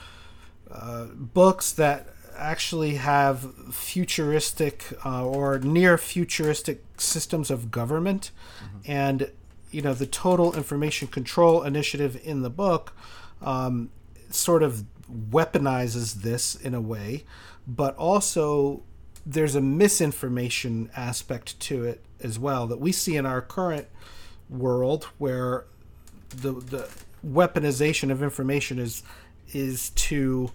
[0.71, 2.07] uh, books that
[2.37, 8.31] actually have futuristic uh, or near futuristic systems of government.
[8.63, 8.91] Mm-hmm.
[8.91, 9.31] And,
[9.71, 12.93] you know, the Total Information Control Initiative in the book
[13.41, 13.89] um,
[14.29, 14.85] sort of
[15.31, 17.23] weaponizes this in a way,
[17.65, 18.83] but also
[19.25, 23.87] there's a misinformation aspect to it as well that we see in our current
[24.49, 25.65] world where
[26.29, 26.89] the the
[27.25, 29.03] weaponization of information is
[29.53, 30.51] is to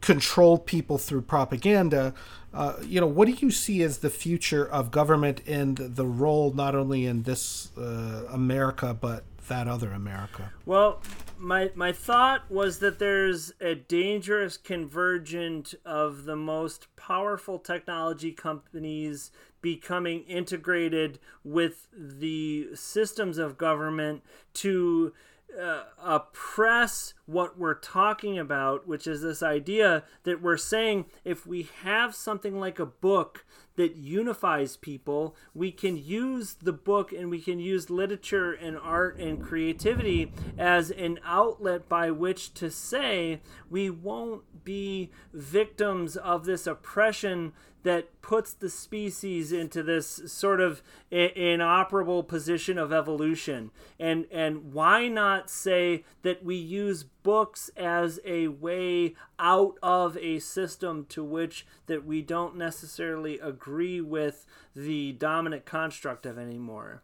[0.00, 2.12] control people through propaganda.
[2.52, 6.52] Uh, you know, what do you see as the future of government and the role
[6.52, 10.52] not only in this uh, America but that other America?
[10.66, 11.00] Well,
[11.38, 19.30] my my thought was that there's a dangerous convergence of the most powerful technology companies
[19.62, 25.12] becoming integrated with the systems of government to
[25.60, 31.68] uh, oppress what we're talking about, which is this idea that we're saying if we
[31.82, 33.44] have something like a book
[33.76, 39.18] that unifies people, we can use the book and we can use literature and art
[39.18, 43.40] and creativity as an outlet by which to say
[43.70, 47.52] we won't be victims of this oppression
[47.82, 53.70] that puts the species into this sort of inoperable position of evolution.
[53.98, 60.38] And and why not say that we use books as a way out of a
[60.38, 67.02] system to which that we don't necessarily agree with the dominant construct of anymore?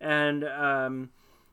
[0.00, 1.10] And um,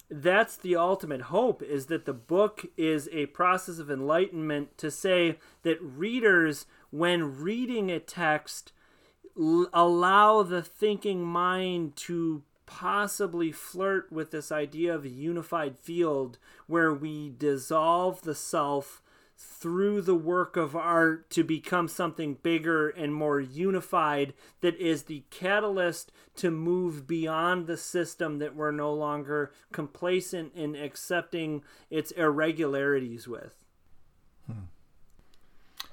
[0.10, 5.38] that's the ultimate hope is that the book is a process of enlightenment to say
[5.64, 8.72] that readers when reading a text
[9.38, 16.38] l- allow the thinking mind to possibly flirt with this idea of a unified field
[16.68, 19.02] where we dissolve the self
[19.38, 25.24] through the work of art to become something bigger and more unified that is the
[25.30, 33.28] catalyst to move beyond the system that we're no longer complacent in accepting its irregularities
[33.28, 33.67] with.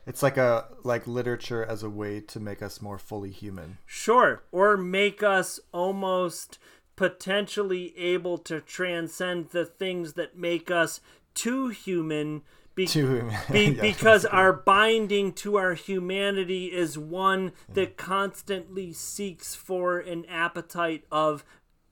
[0.06, 3.78] It's like a like literature as a way to make us more fully human.
[3.86, 6.58] Sure, or make us almost
[6.96, 11.00] potentially able to transcend the things that make us
[11.34, 12.42] too human
[12.74, 17.74] be, too, be, yeah, because our binding to our humanity is one yeah.
[17.74, 21.44] that constantly seeks for an appetite of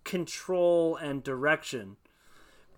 [0.04, 1.96] control and direction.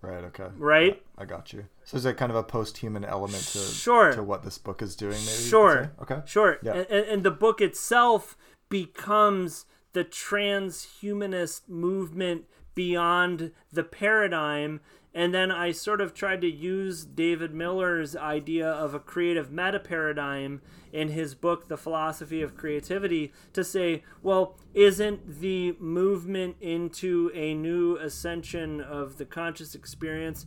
[0.05, 0.25] Right.
[0.25, 0.49] Okay.
[0.57, 1.03] Right.
[1.17, 1.67] I, I got you.
[1.85, 4.13] So is it kind of a post-human element to sure.
[4.13, 5.13] to what this book is doing?
[5.13, 5.49] Maybe.
[5.49, 5.93] Sure.
[6.03, 6.21] Okay.
[6.27, 6.59] Sure.
[6.63, 6.85] Yeah.
[6.91, 8.37] And, and the book itself
[8.69, 12.45] becomes the transhumanist movement
[12.75, 14.81] beyond the paradigm.
[15.15, 19.79] And then I sort of tried to use David Miller's idea of a creative meta
[19.79, 20.61] paradigm
[20.93, 27.55] in his book, The Philosophy of Creativity, to say, well, isn't the movement into a
[27.55, 30.47] new ascension of the conscious experience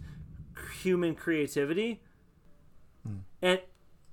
[0.82, 2.02] human creativity?
[3.08, 3.20] Mm.
[3.42, 3.62] And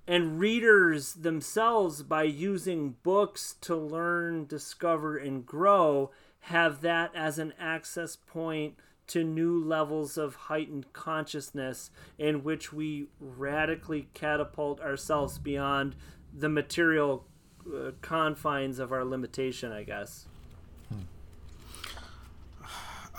[0.07, 7.55] and readers themselves by using books to learn discover and grow have that as an
[7.59, 8.75] access point
[9.07, 15.95] to new levels of heightened consciousness in which we radically catapult ourselves beyond
[16.33, 17.25] the material
[17.67, 20.27] uh, confines of our limitation i guess.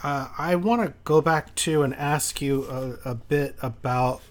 [0.04, 4.22] Uh, i want to go back to and ask you a, a bit about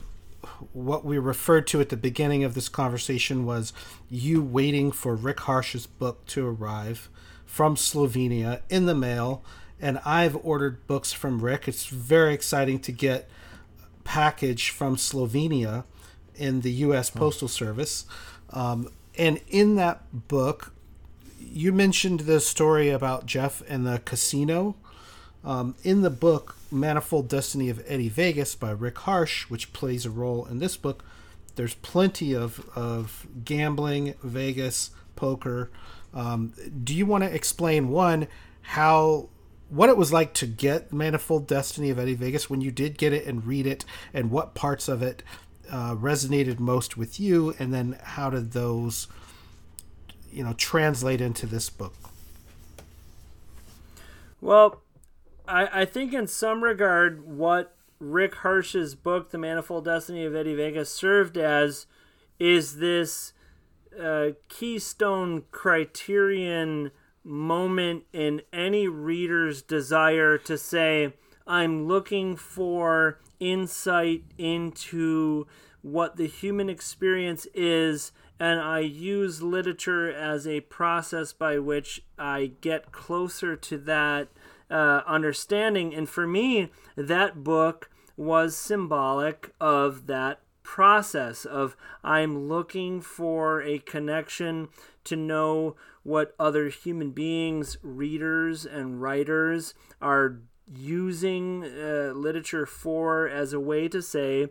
[0.73, 3.73] what we referred to at the beginning of this conversation was
[4.09, 7.09] you waiting for Rick Harsch's book to arrive
[7.45, 9.43] from Slovenia in the mail
[9.81, 11.69] and I've ordered books from Rick.
[11.69, 13.29] It's very exciting to get
[14.05, 15.85] package from Slovenia
[16.37, 17.11] in the U.S.
[17.11, 18.07] Postal Service.
[18.51, 20.73] Um, and in that book,
[21.39, 24.77] you mentioned the story about Jeff and the casino.
[25.45, 30.11] Um, in the book, Manifold Destiny of Eddie Vegas by Rick Harsch, which plays a
[30.11, 31.05] role in this book,
[31.57, 35.71] there's plenty of, of gambling, Vegas, poker.
[36.13, 36.53] Um,
[36.83, 38.27] do you want to explain one
[38.63, 39.29] how
[39.75, 43.13] what it was like to get Manifold Destiny of Eddie Vegas when you did get
[43.13, 45.25] it and read it, and what parts of it
[45.69, 49.09] uh, resonated most with you, and then how did those,
[50.31, 51.95] you know, translate into this book?
[54.41, 54.81] Well,
[55.49, 60.55] I, I think in some regard, what Rick Harsch's book, The Manifold Destiny of Eddie
[60.55, 61.87] Vegas, served as
[62.39, 63.33] is this
[64.01, 66.93] uh, keystone criterion
[67.25, 71.15] moment in any reader's desire to say,
[71.47, 75.47] I'm looking for insight into
[75.83, 82.53] what the human experience is, and I use literature as a process by which I
[82.61, 84.29] get closer to that
[84.71, 85.95] uh, understanding.
[85.95, 93.79] And for me, that book was symbolic of that process of I'm looking for a
[93.79, 94.69] connection
[95.05, 103.53] to know what other human beings, readers, and writers are using uh, literature for as
[103.53, 104.49] a way to say,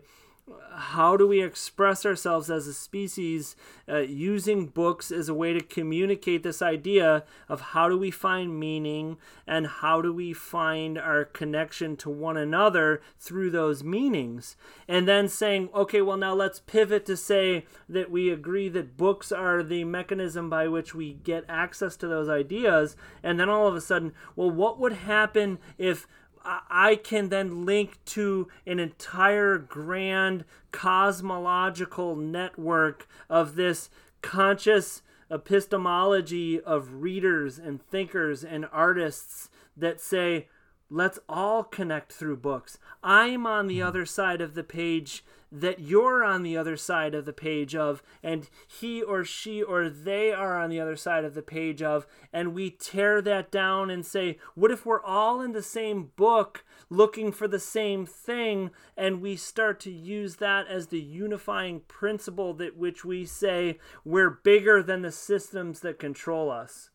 [0.76, 3.56] how do we express ourselves as a species
[3.88, 8.58] uh, using books as a way to communicate this idea of how do we find
[8.58, 9.16] meaning
[9.46, 14.56] and how do we find our connection to one another through those meanings?
[14.86, 19.32] And then saying okay well now let's pivot to say that we agree that books
[19.32, 22.96] are the mechanism by which we get access to those ideas.
[23.22, 26.06] And then all of a sudden well what would happen if
[26.44, 33.88] I can then link to an entire grand cosmological network of this
[34.20, 40.48] conscious epistemology of readers and thinkers and artists that say,
[40.90, 42.78] let's all connect through books.
[43.02, 43.86] I'm on the hmm.
[43.86, 45.24] other side of the page
[45.54, 49.88] that you're on the other side of the page of, and he or she or
[49.88, 53.88] they are on the other side of the page of, and we tear that down
[53.88, 58.70] and say, what if we're all in the same book looking for the same thing,
[58.96, 64.30] and we start to use that as the unifying principle that which we say we're
[64.30, 66.90] bigger than the systems that control us?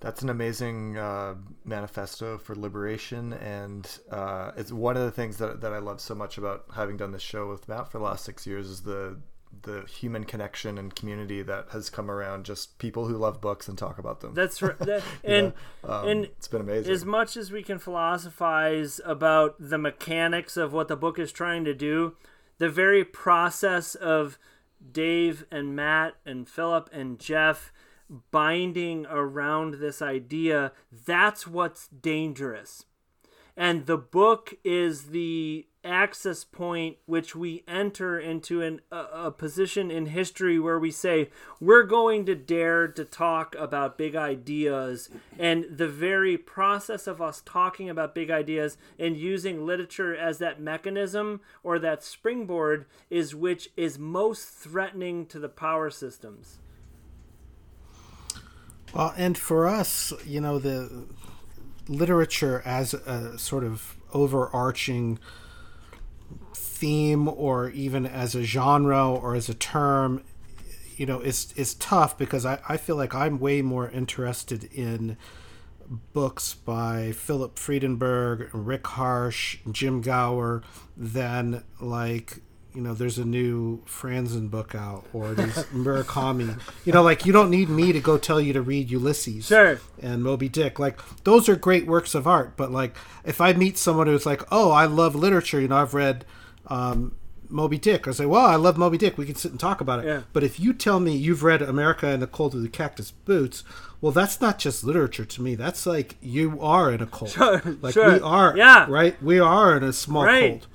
[0.00, 5.62] That's an amazing uh, manifesto for liberation, and uh, it's one of the things that,
[5.62, 8.24] that I love so much about having done this show with Matt for the last
[8.24, 9.18] six years is the
[9.62, 13.78] the human connection and community that has come around just people who love books and
[13.78, 14.34] talk about them.
[14.34, 14.78] That's right.
[14.86, 16.92] That, and um, and it's been amazing.
[16.92, 21.64] as much as we can philosophize about the mechanics of what the book is trying
[21.64, 22.14] to do
[22.58, 24.38] the very process of
[24.92, 27.72] dave and matt and philip and jeff
[28.30, 30.72] binding around this idea,
[31.06, 32.84] that's what's dangerous.
[33.56, 39.90] And the book is the access point which we enter into an, a, a, position
[39.90, 41.30] in history where we say
[41.60, 47.40] we're going to dare to talk about big ideas and the very process of us
[47.46, 53.70] talking about big ideas and using literature as that mechanism or that springboard is which
[53.76, 56.58] is most threatening to the power systems
[58.96, 61.06] well, and for us, you know, the
[61.88, 65.18] literature as a sort of overarching
[66.54, 70.22] theme or even as a genre or as a term
[70.96, 75.16] you know is is tough because I, I feel like I'm way more interested in
[76.12, 80.62] books by Philip Friedenberg, Rick Harsch, Jim Gauer
[80.96, 82.38] than like
[82.76, 86.60] you know, there's a new Franzen book out or there's Murakami.
[86.84, 89.80] You know, like you don't need me to go tell you to read Ulysses sure.
[90.00, 90.78] and Moby Dick.
[90.78, 92.94] Like those are great works of art, but like
[93.24, 96.24] if I meet someone who's like, "Oh, I love literature," you know, I've read
[96.68, 97.16] um,
[97.48, 98.06] Moby Dick.
[98.06, 99.16] I say, "Well, I love Moby Dick.
[99.18, 100.22] We can sit and talk about it." Yeah.
[100.32, 103.64] But if you tell me you've read America and the Cult of the Cactus Boots,
[104.00, 105.54] well, that's not just literature to me.
[105.54, 107.30] That's like you are in a cult.
[107.36, 108.12] Sure, like sure.
[108.12, 108.86] we are, Yeah.
[108.88, 109.20] right?
[109.22, 110.60] We are in a small Right.
[110.60, 110.66] cult.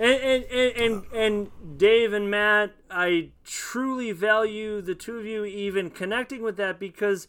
[0.00, 5.44] And, and, and, and, and Dave and Matt, I truly value the two of you
[5.44, 7.28] even connecting with that because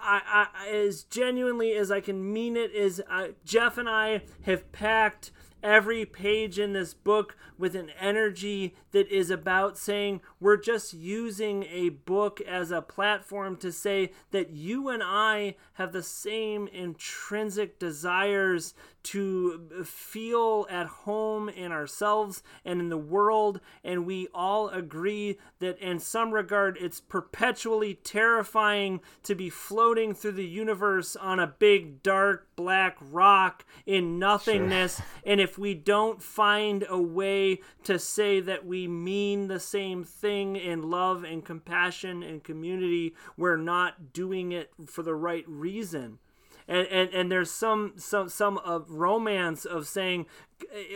[0.00, 4.70] I, I as genuinely as I can mean it is I, Jeff and I have
[4.70, 10.94] packed every page in this book with an energy that is about saying we're just
[10.94, 16.68] using a book as a platform to say that you and I have the same
[16.68, 18.74] intrinsic desires
[19.04, 23.60] to feel at home in ourselves and in the world.
[23.82, 30.32] And we all agree that, in some regard, it's perpetually terrifying to be floating through
[30.32, 34.96] the universe on a big, dark, black rock in nothingness.
[34.96, 35.06] Sure.
[35.24, 37.47] And if we don't find a way
[37.84, 43.56] to say that we mean the same thing in love and compassion and community, we're
[43.56, 46.18] not doing it for the right reason.
[46.66, 50.26] And and, and there's some some some of romance of saying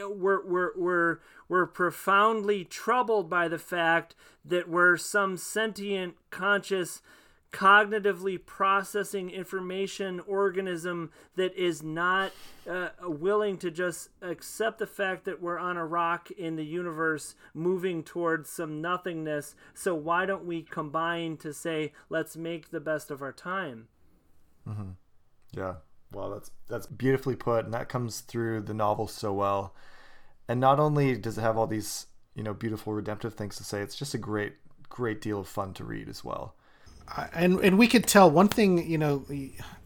[0.06, 1.18] we're we're we're
[1.48, 4.14] we're profoundly troubled by the fact
[4.44, 7.00] that we're some sentient conscious
[7.52, 12.32] cognitively processing information organism that is not
[12.68, 17.34] uh, willing to just accept the fact that we're on a rock in the universe
[17.52, 23.10] moving towards some nothingness so why don't we combine to say let's make the best
[23.10, 23.86] of our time
[24.66, 24.92] mm-hmm.
[25.56, 25.74] Yeah.
[26.12, 29.74] Well, that's that's beautifully put, and that comes through the novel so well.
[30.48, 33.80] And not only does it have all these, you know, beautiful redemptive things to say,
[33.80, 34.54] it's just a great,
[34.88, 36.56] great deal of fun to read as well.
[37.32, 39.24] And and we could tell one thing, you know,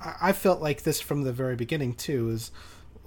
[0.00, 2.50] I felt like this from the very beginning too, is,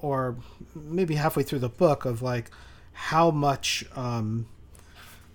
[0.02, 0.36] or
[0.76, 2.52] maybe halfway through the book of like
[2.92, 4.48] how much um,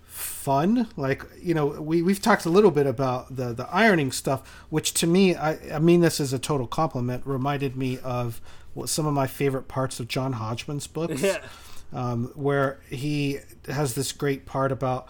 [0.05, 0.89] fun.
[0.97, 4.93] Like you know, we we've talked a little bit about the the ironing stuff, which
[4.95, 7.23] to me, I I mean this is a total compliment.
[7.27, 8.41] Reminded me of
[8.75, 11.39] what some of my favorite parts of John Hodgman's books, yeah.
[11.93, 13.39] um, where he
[13.69, 15.09] has this great part about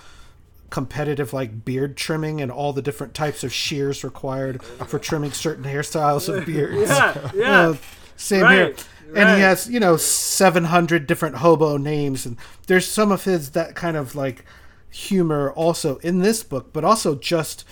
[0.70, 5.64] competitive like beard trimming and all the different types of shears required for trimming certain
[5.64, 6.90] hairstyles of beards.
[6.90, 7.60] yeah, yeah.
[7.60, 7.76] Uh,
[8.16, 8.54] same right.
[8.54, 8.74] here.
[9.16, 12.26] And he has, you know, 700 different hobo names.
[12.26, 12.36] And
[12.66, 14.44] there's some of his that kind of like
[14.90, 17.64] humor also in this book, but also just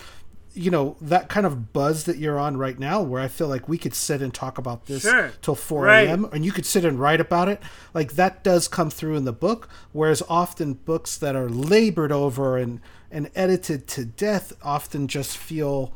[0.53, 3.67] you know that kind of buzz that you're on right now where i feel like
[3.67, 5.31] we could sit and talk about this sure.
[5.41, 7.61] till 4 a.m and you could sit and write about it
[7.93, 12.57] like that does come through in the book whereas often books that are labored over
[12.57, 12.79] and
[13.11, 15.93] and edited to death often just feel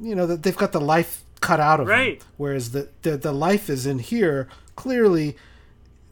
[0.00, 2.20] you know that they've got the life cut out of right.
[2.20, 5.36] them whereas the, the the life is in here clearly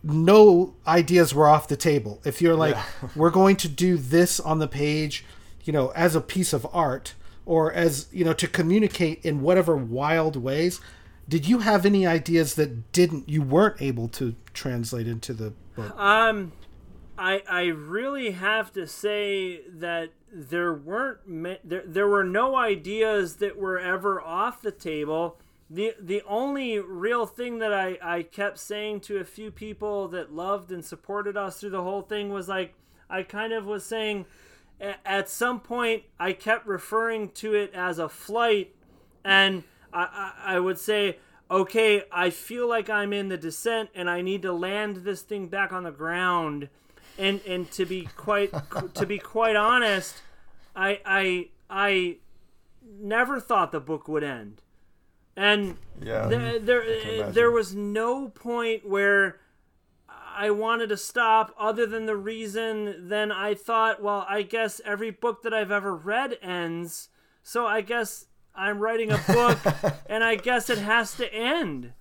[0.03, 2.21] no ideas were off the table.
[2.25, 3.09] If you're like, yeah.
[3.17, 5.25] we're going to do this on the page,
[5.65, 7.15] you know, as a piece of art
[7.47, 10.81] or as, you know, to communicate in whatever wild ways,
[11.29, 15.99] did you have any ideas that didn't you weren't able to translate into the book?
[15.99, 16.53] Um
[17.19, 21.21] I I really have to say that there weren't
[21.69, 27.27] there there were no ideas that were ever off the table the the only real
[27.27, 31.59] thing that I, I kept saying to a few people that loved and supported us
[31.59, 32.75] through the whole thing was like
[33.11, 34.27] I kind of was saying
[34.81, 38.75] at some point I kept referring to it as a flight
[39.25, 41.19] and I, I, I would say
[41.51, 45.49] okay I feel like I'm in the descent and I need to land this thing
[45.49, 46.69] back on the ground.
[47.19, 48.53] And and to be quite
[48.95, 50.23] to be quite honest
[50.75, 52.17] I I I
[52.99, 54.63] never thought the book would end.
[55.37, 59.39] And yeah, th- there there was no point where
[60.37, 65.11] I wanted to stop other than the reason then I thought, well, I guess every
[65.11, 67.09] book that I've ever read ends,
[67.43, 69.59] so I guess I'm writing a book
[70.07, 71.93] and I guess it has to end.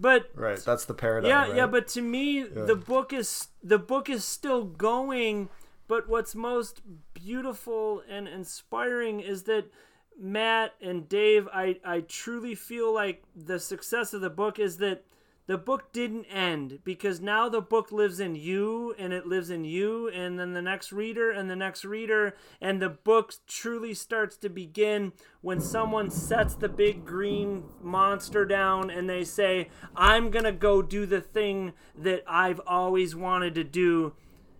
[0.00, 1.30] But right, that's the paradigm.
[1.30, 1.56] Yeah, right?
[1.56, 2.64] yeah, but to me yeah.
[2.64, 5.48] the book is the book is still going,
[5.88, 6.82] but what's most
[7.14, 9.70] beautiful and inspiring is that
[10.18, 15.04] Matt and Dave, I, I truly feel like the success of the book is that
[15.46, 19.64] the book didn't end because now the book lives in you and it lives in
[19.64, 24.36] you and then the next reader and the next reader and the book truly starts
[24.36, 30.44] to begin when someone sets the big green monster down and they say i'm going
[30.44, 34.12] to go do the thing that i've always wanted to do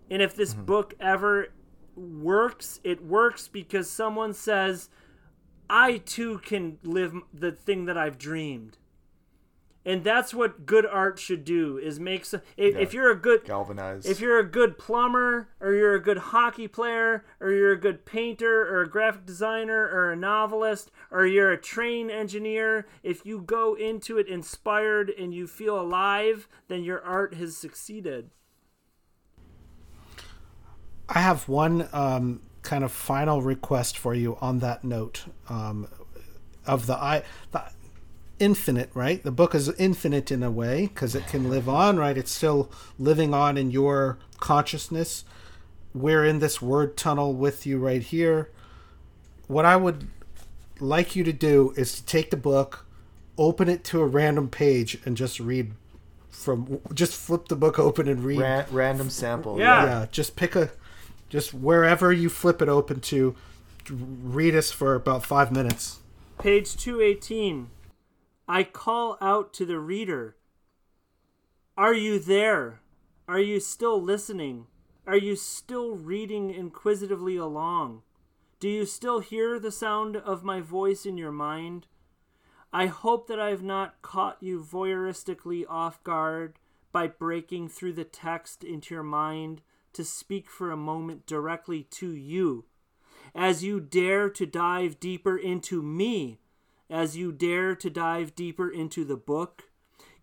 [0.09, 0.65] and if this mm-hmm.
[0.65, 1.47] book ever
[1.95, 4.89] works it works because someone says
[5.69, 8.77] I too can live the thing that I've dreamed.
[9.87, 12.81] And that's what good art should do is make some, if, yeah.
[12.81, 16.67] if you're a good galvanize if you're a good plumber or you're a good hockey
[16.67, 21.53] player or you're a good painter or a graphic designer or a novelist or you're
[21.53, 27.01] a train engineer if you go into it inspired and you feel alive then your
[27.01, 28.29] art has succeeded
[31.07, 35.87] I have one um, kind of final request for you on that note um,
[36.65, 37.23] of the I.
[37.51, 37.63] The,
[38.39, 39.23] infinite, right?
[39.23, 42.17] The book is infinite in a way because it can live on, right?
[42.17, 45.25] It's still living on in your consciousness.
[45.93, 48.51] We're in this word tunnel with you right here.
[49.47, 50.07] What I would
[50.79, 52.85] like you to do is to take the book,
[53.37, 55.73] open it to a random page, and just read
[56.29, 59.57] from just flip the book open and read Ran- random sample.
[59.57, 59.85] Yeah.
[59.85, 60.69] yeah just pick a
[61.29, 63.35] just wherever you flip it open to
[63.89, 65.99] read us for about five minutes
[66.39, 67.69] Page 218.
[68.47, 70.37] I call out to the reader.
[71.77, 72.81] Are you there?
[73.27, 74.67] Are you still listening?
[75.05, 78.03] Are you still reading inquisitively along?
[78.59, 81.87] Do you still hear the sound of my voice in your mind?
[82.73, 86.57] I hope that I have not caught you voyeuristically off guard
[86.91, 89.61] by breaking through the text into your mind
[89.93, 92.65] to speak for a moment directly to you
[93.35, 96.39] as you dare to dive deeper into me,
[96.89, 99.63] as you dare to dive deeper into the book,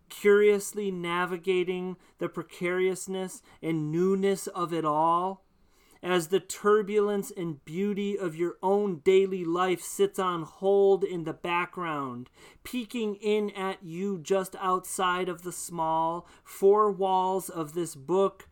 [0.09, 5.45] curiously navigating the precariousness and newness of it all,
[6.03, 11.33] as the turbulence and beauty of your own daily life sits on hold in the
[11.33, 12.29] background,
[12.63, 18.47] peeking in at you just outside of the small four walls of this book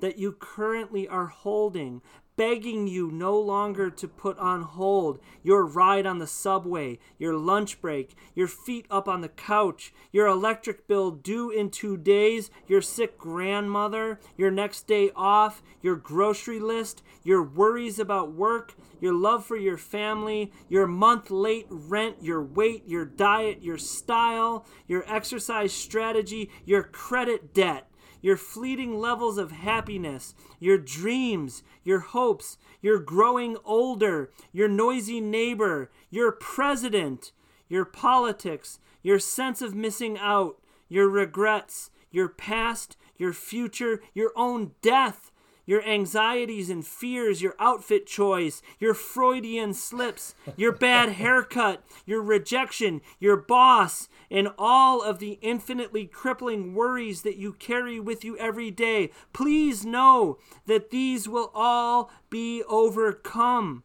[0.00, 2.02] that you currently are holding,
[2.40, 7.78] begging you no longer to put on hold your ride on the subway, your lunch
[7.82, 12.80] break, your feet up on the couch, your electric bill due in two days, your
[12.80, 19.44] sick grandmother, your next day off, your grocery list, your worries about work, your love
[19.44, 25.74] for your family, your month late rent, your weight, your diet, your style, your exercise
[25.74, 27.89] strategy, your credit debt
[28.20, 35.90] your fleeting levels of happiness, your dreams, your hopes, your growing older, your noisy neighbor,
[36.10, 37.32] your president,
[37.68, 44.72] your politics, your sense of missing out, your regrets, your past, your future, your own
[44.82, 45.29] death,
[45.66, 53.00] your anxieties and fears, your outfit choice, your Freudian slips, your bad haircut, your rejection,
[53.18, 58.70] your boss, and all of the infinitely crippling worries that you carry with you every
[58.70, 59.10] day.
[59.32, 63.82] Please know that these will all be overcome.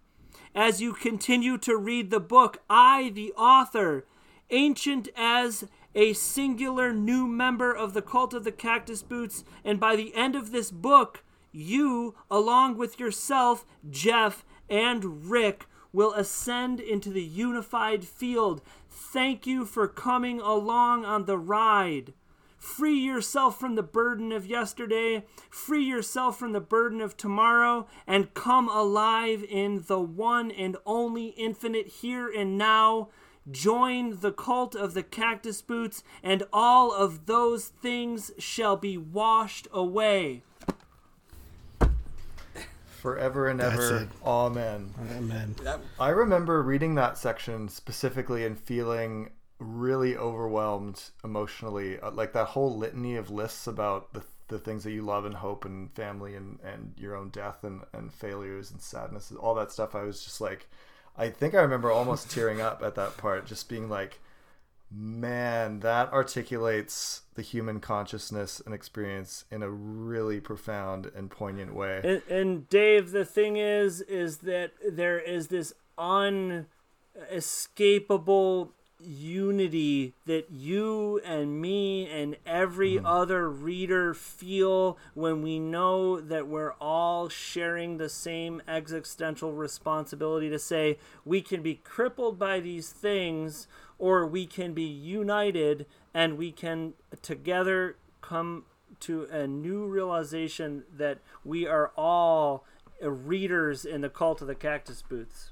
[0.54, 4.06] As you continue to read the book, I, the author,
[4.50, 9.96] ancient as a singular new member of the cult of the cactus boots, and by
[9.96, 11.25] the end of this book,
[11.56, 18.62] you, along with yourself, Jeff, and Rick, will ascend into the unified field.
[18.90, 22.14] Thank you for coming along on the ride.
[22.58, 28.34] Free yourself from the burden of yesterday, free yourself from the burden of tomorrow, and
[28.34, 33.10] come alive in the one and only infinite here and now.
[33.52, 39.68] Join the cult of the cactus boots, and all of those things shall be washed
[39.72, 40.42] away.
[43.06, 43.98] Forever and That's ever.
[43.98, 44.10] it.
[44.26, 44.96] Amen.
[45.16, 45.56] amen
[46.00, 49.30] I remember reading that section specifically and feeling
[49.60, 52.00] really overwhelmed emotionally.
[52.00, 55.36] Uh, Like that whole litany of lists about the, the things that you love and
[55.36, 59.72] hope and family and, and your own death and, and failures and sadness, all that
[59.72, 59.94] stuff.
[59.94, 60.68] I was just like,
[61.16, 64.20] I think I remember almost tearing up at that part, just being like,
[64.98, 72.00] man, that articulates the human consciousness and experience in a really profound and poignant way.
[72.04, 81.20] And, and Dave, the thing is, is that there is this unescapable unity that you
[81.26, 83.06] and me and every mm-hmm.
[83.06, 90.60] other reader feel when we know that we're all sharing the same existential responsibility to
[90.60, 93.68] say we can be crippled by these things
[93.98, 98.66] or we can be united and we can together come
[99.00, 102.64] to a new realization that we are all
[103.04, 105.52] uh, readers in the cult of the cactus boots.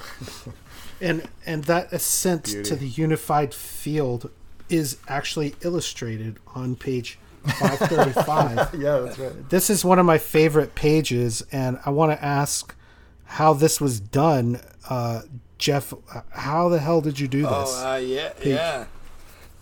[1.00, 2.62] and and that ascent Beauty.
[2.62, 4.30] to the unified field
[4.68, 7.18] is actually illustrated on page
[7.58, 9.48] 535 yeah, that's right.
[9.48, 12.74] this is one of my favorite pages and i want to ask
[13.24, 14.60] how this was done
[14.90, 15.22] uh,
[15.60, 15.92] jeff
[16.32, 18.86] how the hell did you do this oh, uh, yeah, yeah.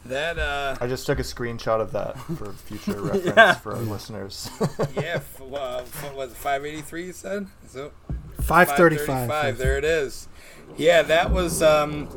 [0.06, 4.48] That, uh, I just took a screenshot of that for future reference for our listeners.
[4.94, 7.46] yeah, f- uh, what was it, 583 you said?
[7.66, 7.92] So
[8.40, 10.28] 535 There it is.
[10.78, 12.08] Yeah, that was, um,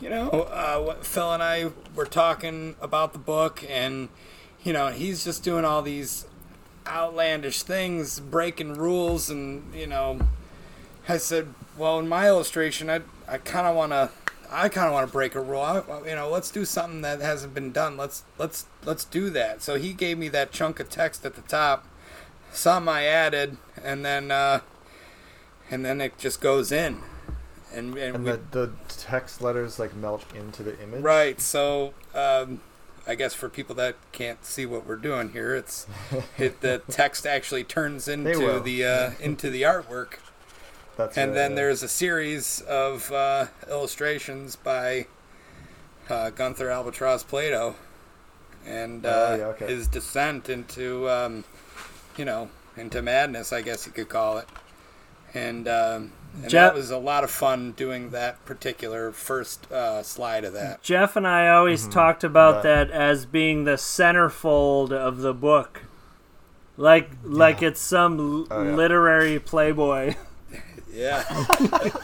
[0.00, 4.10] you know, uh, what Phil and I were talking about the book, and,
[4.62, 6.26] you know, he's just doing all these
[6.86, 10.20] outlandish things, breaking rules, and, you know,
[11.08, 14.10] I said, well, in my illustration, I, I kind of want to.
[14.50, 15.62] I kind of want to break a rule.
[15.62, 17.96] I, you know, let's do something that hasn't been done.
[17.96, 19.62] Let's let's let's do that.
[19.62, 21.86] So he gave me that chunk of text at the top.
[22.52, 24.60] Some I added, and then uh,
[25.70, 26.98] and then it just goes in,
[27.72, 31.02] and and, And we, the, the text letters like melt into the image.
[31.02, 31.40] right.
[31.40, 32.60] So um,
[33.06, 35.86] I guess for people that can't see what we're doing here, it's
[36.38, 40.18] it, the text actually turns into the uh, into the artwork.
[40.96, 41.56] That's and right, then yeah.
[41.56, 45.06] there's a series of uh, illustrations by
[46.10, 47.74] uh, Gunther Albatross Plato
[48.66, 49.66] and uh, Oh, yeah, okay.
[49.66, 51.44] his descent into, um,
[52.16, 54.48] you know, into madness, I guess you could call it.
[55.34, 56.12] And, um,
[56.42, 60.52] and Jeff- that was a lot of fun doing that particular first uh, slide of
[60.52, 60.82] that.
[60.82, 62.62] Jeff and I always talked about Right.
[62.64, 65.82] that as being the centerfold of the book.
[66.76, 68.74] Like like it's some Oh, yeah.
[68.74, 70.14] literary playboy.
[70.92, 71.22] Yeah.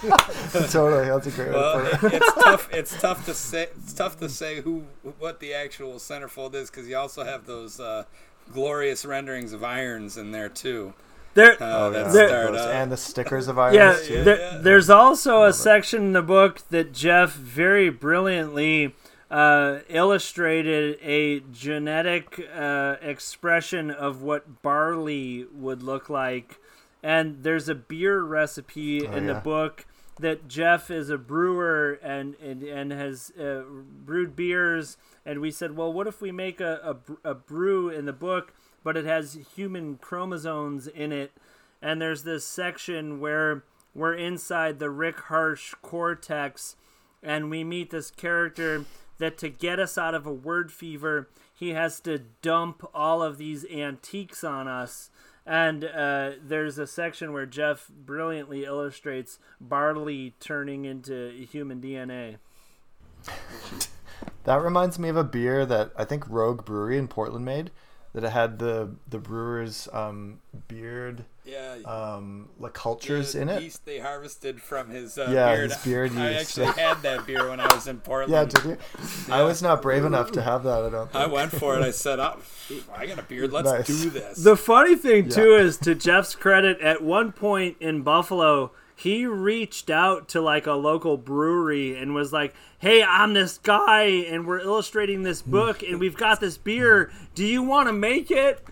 [0.71, 1.07] totally.
[1.07, 2.23] That's a great Well, way to it, it.
[2.23, 2.69] it's tough.
[2.73, 3.69] It's tough to say.
[3.77, 4.85] It's tough to say who
[5.19, 8.05] what the actual centerfold is because you also have those uh,
[8.53, 10.95] glorious renderings of irons in there too.
[11.35, 12.09] There Uh, Oh, yeah.
[12.09, 14.25] There- Those- and the stickers of irons yeah, too.
[14.25, 14.59] there, yeah.
[14.63, 18.95] there's also a section in the book that Jeff very brilliantly
[19.31, 26.59] uh, illustrated a genetic uh, expression of what barley would look like.
[27.03, 29.87] And there's a beer recipe Oh, in the book
[30.19, 33.63] that Jeff is a brewer and and, and has uh,
[34.05, 34.97] brewed beers.
[35.25, 38.53] And we said, well, what if we make a, a, a brew in the book,
[38.83, 41.33] but it has human chromosomes in it?
[41.81, 43.65] and there's this section where
[43.95, 46.77] we're inside the Rick Harsch cortex,
[47.23, 48.85] and we meet this character
[49.19, 53.39] that to get us out of a word fever, he has to dump all of
[53.39, 55.11] these antiques on us.
[55.49, 62.37] And uh, there's a section where Jeff brilliantly illustrates barley turning into human DNA.
[64.45, 67.71] That reminds me of a beer that I think Rogue Brewery in Portland made.
[68.15, 71.77] That it had the the brewer's um, beard Yeah.
[71.85, 73.63] um, like cultures the in it.
[73.63, 75.71] Yeast they harvested from his uh, Yeah, beard.
[75.73, 76.59] his beard I yeast.
[76.59, 78.33] actually had that beer when I was in Portland.
[78.33, 78.79] Yeah, did you?
[79.33, 80.85] I was not brave enough to have that.
[80.85, 81.15] I don't.
[81.15, 81.83] I went for it.
[81.83, 82.39] I said, oh,
[82.97, 83.53] I got a beard.
[83.53, 83.87] Let's Nice.
[83.87, 84.39] do this.
[84.43, 89.91] The funny thing too is to Jeff's credit, at one point in Buffalo, he reached
[89.91, 94.59] out to like a local brewery and was like, "Hey, I'm this guy, and we're
[94.59, 97.13] illustrating this book, and we've got this beer.
[97.37, 98.65] Do you want to make it?"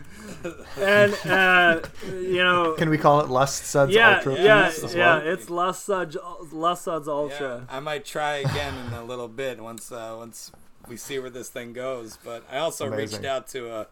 [0.77, 1.81] And uh,
[2.11, 5.49] you know, Can we call it Lust Suds yeah, Ultra yeah, Peace as yeah, it's
[5.49, 6.17] Lust Suds,
[6.51, 7.67] Lust Suds yeah, Ultra.
[7.71, 10.51] I might try again in a little bit once uh, once
[10.89, 12.19] we see where this thing goes.
[12.25, 13.21] But I also Amazing.
[13.21, 13.87] reached out to a,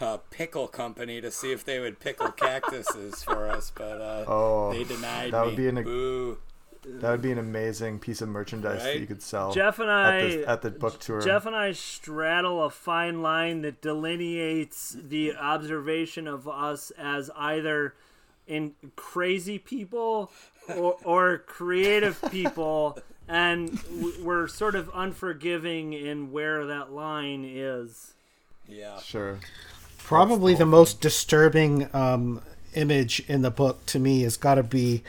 [0.00, 4.72] a pickle company to see if they would pickle cactuses for us, but uh, Oh,
[4.72, 5.46] they denied that me.
[5.48, 6.38] would be an- Boo.
[6.86, 9.96] That would be an amazing piece of merchandise that you could sell Jeff and at
[10.14, 11.22] I the, at the book tour.
[11.22, 17.94] Jeff and I straddle a fine line that delineates the observation of us as either
[18.46, 20.30] in crazy people
[20.76, 23.80] or, or creative people, and
[24.22, 28.12] we're sort of unforgiving in where that line is.
[28.68, 28.98] Yeah.
[29.00, 29.38] Sure.
[30.04, 32.42] Probably the most disturbing um,
[32.74, 35.02] image in the book to me has got to be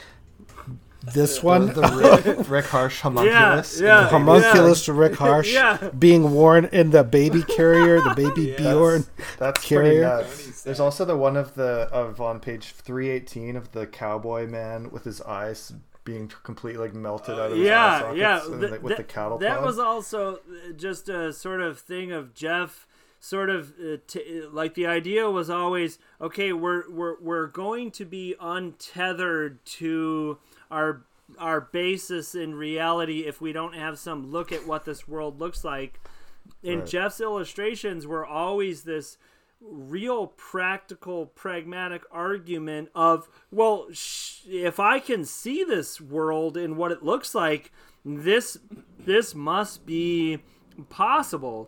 [1.14, 1.68] this one.
[1.68, 3.80] The Rick, Rick Harsch homunculus.
[3.80, 4.02] yeah.
[4.02, 5.90] The homunculus Rick Harsch Yeah.
[6.00, 9.06] being worn in the baby carrier, the baby Bjorn.
[9.38, 10.02] That's pretty Carrier.
[10.02, 10.64] nuts.
[10.64, 15.04] There's also the one of the of on page 318 of the cowboy man with
[15.04, 15.74] his eyes
[16.06, 18.46] being completely like melted out of his eye yeah, sockets yeah.
[18.46, 19.66] and, th- like, with that, the cattle that prod.
[19.66, 20.40] was also
[20.78, 22.88] just a sort of thing of Jeff.
[23.26, 26.53] Sort of uh, t- like the idea was always okay.
[26.53, 30.38] We're we're we're going to be untethered to
[30.69, 31.06] our
[31.39, 35.64] our basis in reality if we don't have some look at what this world looks
[35.64, 35.99] like.
[36.64, 36.88] And Right.
[36.88, 39.18] Jeff's illustrations were always this
[39.60, 46.91] real practical pragmatic argument of well sh- if i can see this world and what
[46.91, 47.72] it looks like
[48.03, 48.60] this
[48.99, 50.38] this must be
[50.89, 51.68] possible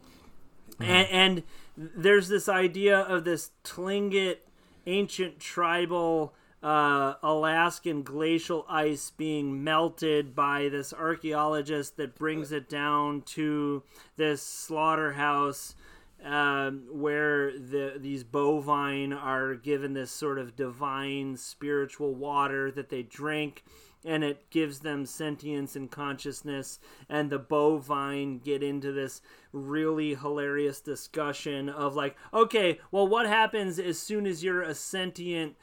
[0.80, 1.44] and, and
[1.76, 4.38] there's this idea of this tlingit
[4.86, 6.34] ancient tribal
[6.64, 13.84] uh, Alaskan glacial ice being melted by this archaeologist that brings it down to
[14.16, 15.76] this slaughterhouse
[16.24, 23.04] um, where the these bovine are given this sort of divine spiritual water that they
[23.04, 23.64] drink
[24.06, 26.80] and it gives them sentience and consciousness
[27.10, 29.22] and the bovine get into this
[29.52, 35.56] really hilarious discussion of like okay well what happens as soon as you're a sentient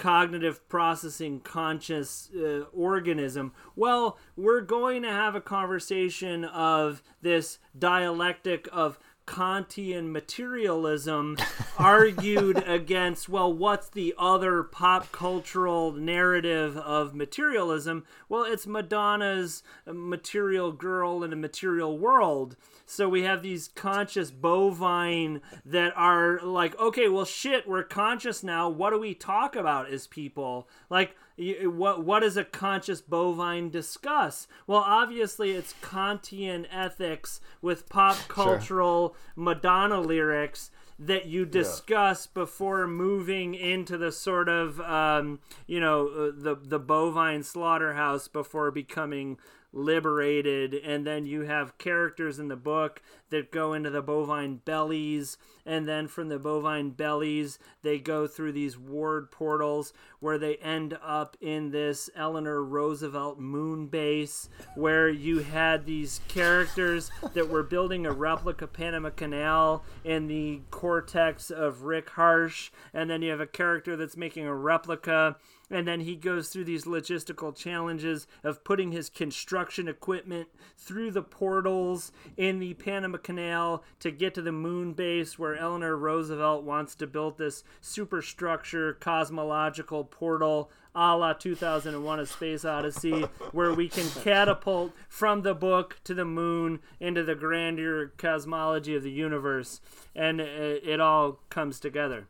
[0.00, 3.52] cognitive processing conscious uh, organism.
[3.76, 8.98] Well, we're going to have a conversation of this dialectic of
[9.30, 11.36] Kantian materialism
[11.78, 18.04] argued against, well, what's the other pop cultural narrative of materialism?
[18.28, 22.56] Well, it's Madonna's material girl in a material world.
[22.86, 28.68] So we have these conscious bovine that are like, okay, well, shit, we're conscious now.
[28.68, 30.68] What do we talk about as people?
[30.90, 34.46] Like, what what does a conscious bovine discuss?
[34.66, 39.44] Well, obviously it's Kantian ethics with pop cultural sure.
[39.44, 42.42] Madonna lyrics that you discuss yeah.
[42.42, 48.70] before moving into the sort of um, you know uh, the the bovine slaughterhouse before
[48.70, 49.38] becoming
[49.72, 55.36] liberated and then you have characters in the book that go into the bovine bellies
[55.64, 60.98] and then from the bovine bellies they go through these ward portals where they end
[61.02, 68.04] up in this Eleanor Roosevelt moon base where you had these characters that were building
[68.04, 73.46] a replica Panama Canal in the cortex of Rick Harsch and then you have a
[73.46, 75.36] character that's making a replica
[75.70, 81.22] and then he goes through these logistical challenges of putting his construction equipment through the
[81.22, 86.94] portals in the Panama Canal to get to the moon base where Eleanor Roosevelt wants
[86.96, 93.22] to build this superstructure cosmological portal a la 2001 A Space Odyssey,
[93.52, 99.04] where we can catapult from the book to the moon into the grandeur cosmology of
[99.04, 99.80] the universe.
[100.16, 102.26] And it, it all comes together.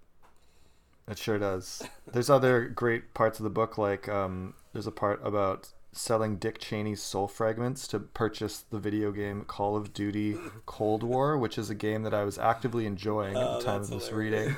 [1.11, 1.82] It sure does.
[2.12, 6.59] There's other great parts of the book, like um, there's a part about selling Dick
[6.59, 11.69] Cheney's soul fragments to purchase the video game Call of Duty Cold War, which is
[11.69, 14.41] a game that I was actively enjoying at the oh, time of this hilarious.
[14.41, 14.57] reading.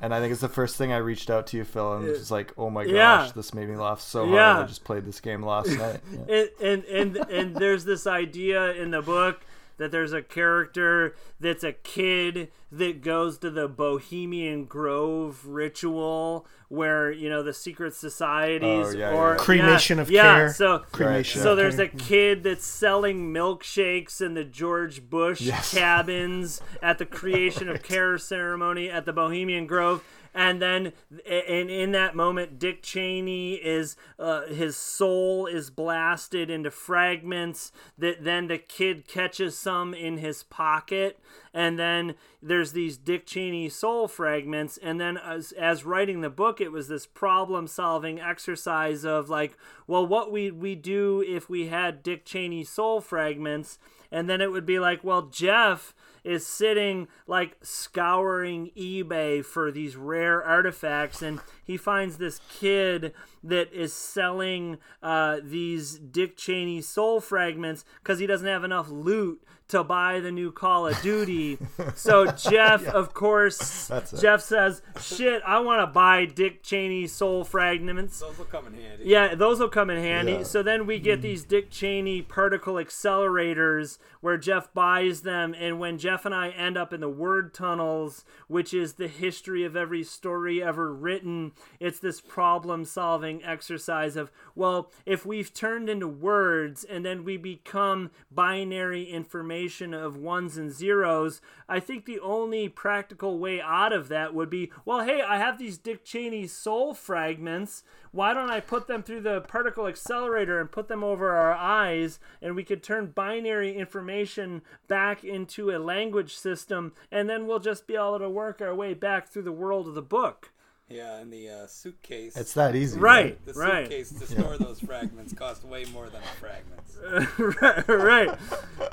[0.00, 2.30] And I think it's the first thing I reached out to you, Phil, and was
[2.30, 3.32] like, "Oh my gosh, yeah.
[3.34, 4.34] this made me laugh so hard.
[4.36, 4.60] Yeah.
[4.60, 6.44] I just played this game last night." Yeah.
[6.60, 9.40] and, and and and there's this idea in the book
[9.78, 17.10] that there's a character that's a kid that goes to the Bohemian Grove ritual where
[17.10, 19.36] you know the secret societies oh, yeah, or yeah.
[19.38, 20.52] cremation yeah, of yeah, care.
[20.52, 21.40] So cremation.
[21.40, 25.72] So there's a kid that's selling milkshakes in the George Bush yes.
[25.74, 30.04] cabins at the creation of care ceremony at the Bohemian Grove
[30.38, 30.92] and then
[31.28, 38.22] and in that moment dick cheney is uh, his soul is blasted into fragments that
[38.22, 41.18] then the kid catches some in his pocket.
[41.52, 44.78] And then there's these dick cheney soul fragments.
[44.80, 49.58] And then as, as writing the book it was this problem solving exercise of like
[49.88, 53.80] well what we we do if we had dick cheney soul fragments?
[54.12, 55.94] And then it would be like well jeff
[56.24, 63.12] is sitting like scouring eBay for these rare artifacts, and he finds this kid
[63.42, 69.42] that is selling uh, these Dick Cheney soul fragments because he doesn't have enough loot
[69.68, 71.58] to buy the new Call of Duty.
[71.94, 72.90] so Jeff, yeah.
[72.90, 78.46] of course, Jeff says, "Shit, I want to buy Dick Cheney soul fragments." Those will
[78.46, 79.04] come in handy.
[79.04, 80.32] Yeah, those will come in handy.
[80.32, 80.42] Yeah.
[80.44, 85.98] So then we get these Dick Cheney particle accelerators where Jeff buys them, and when
[85.98, 90.02] Jeff and I end up in the word tunnels, which is the history of every
[90.02, 97.04] story ever written, it's this problem-solving exercise of, well, if we've turned into words and
[97.04, 103.40] then we become binary information combination of ones and zeros, I think the only practical
[103.40, 107.82] way out of that would be well, hey, I have these Dick Cheney soul fragments.
[108.12, 112.20] Why don't I put them through the particle accelerator and put them over our eyes,
[112.40, 117.88] and we could turn binary information back into a language system, and then we'll just
[117.88, 120.52] be able to work our way back through the world of the book.
[120.88, 122.34] Yeah, and the uh, suitcase.
[122.34, 122.98] It's that easy.
[122.98, 123.84] Right, The right.
[123.84, 126.96] suitcase to store those fragments cost way more than the fragments.
[127.62, 128.38] right, right.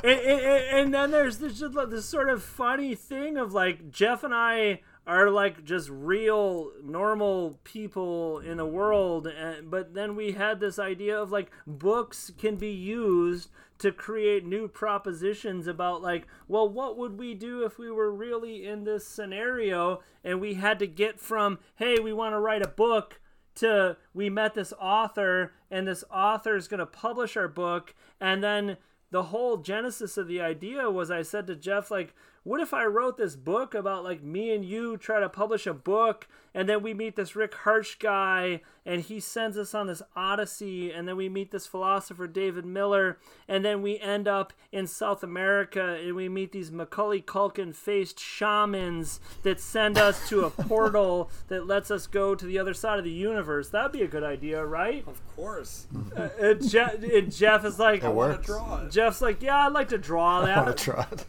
[0.04, 4.26] And, and, and, then there's this, just this sort of funny thing of like Jeff
[4.26, 10.32] and I are like just real normal people in the world and, but then we
[10.32, 16.26] had this idea of like books can be used to create new propositions about like
[16.48, 20.80] well what would we do if we were really in this scenario and we had
[20.80, 23.20] to get from hey we want to write a book
[23.56, 27.96] to we met this author and this author is going to publish our book.
[28.20, 28.78] And then
[29.12, 32.14] the whole genesis of the idea was i said to jeff like
[32.46, 35.74] what if I wrote this book about like me and you try to publish a
[35.74, 40.02] book and then we meet this Rick Harsch guy and he sends us on this
[40.16, 43.18] odyssey and then we meet this philosopher David Miller
[43.48, 48.20] and then we end up in South America and we meet these Macaulay Culkin faced
[48.20, 53.00] shamans that send us to a portal that lets us go to the other side
[53.00, 53.70] of the universe.
[53.70, 55.04] That'd be a good idea, right?
[55.08, 55.88] Of course.
[56.16, 58.46] Uh, and Je- and Jeff is like, It works.
[58.46, 58.92] Draw it.
[58.92, 60.78] Jeff's like, yeah, I'd like to draw I want that.
[60.78, 61.26] to try it.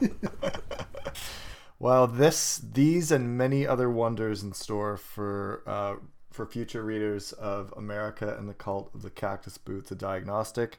[1.78, 5.94] well, this, these, and many other wonders in store for uh,
[6.30, 10.78] for future readers of America and the Cult of the Cactus Boots, a diagnostic.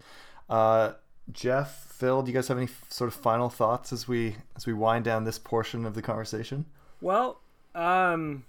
[0.50, 0.94] Uh,
[1.32, 4.66] Jeff, Phil, do you guys have any f- sort of final thoughts as we as
[4.66, 6.66] we wind down this portion of the conversation?
[7.00, 7.40] Well,
[7.76, 8.46] um,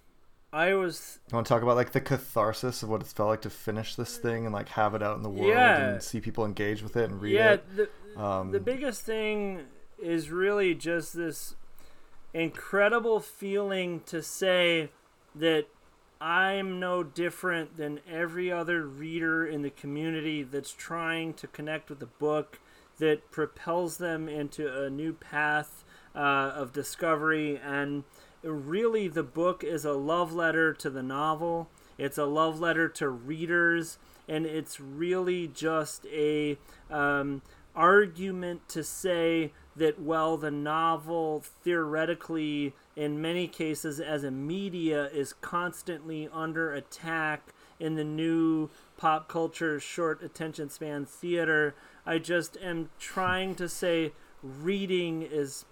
[0.52, 3.42] I was You want to talk about like the catharsis of what it's felt like
[3.42, 5.90] to finish this thing and like have it out in the world Yeah.
[5.92, 7.52] and see people engage with it and read yeah.
[7.52, 7.76] it.
[7.76, 9.62] The, Um, the biggest thing
[10.00, 11.54] is really just this
[12.34, 14.90] incredible feeling to say
[15.34, 15.66] that
[16.20, 21.98] I'm no different than every other reader in the community that's trying to connect with
[21.98, 22.60] the book
[22.98, 27.58] that propels them into a new path uh, of discovery.
[27.58, 28.04] And
[28.42, 33.08] really, the book is a love letter to the novel, it's a love letter to
[33.08, 33.98] readers,
[34.28, 36.56] and it's really just a.
[36.90, 37.42] Um,
[37.74, 45.32] argument to say that while the novel theoretically in many cases as a media is
[45.32, 51.74] constantly under attack in the new pop culture short attention span theater
[52.04, 54.12] i just am trying to say
[54.42, 55.64] reading is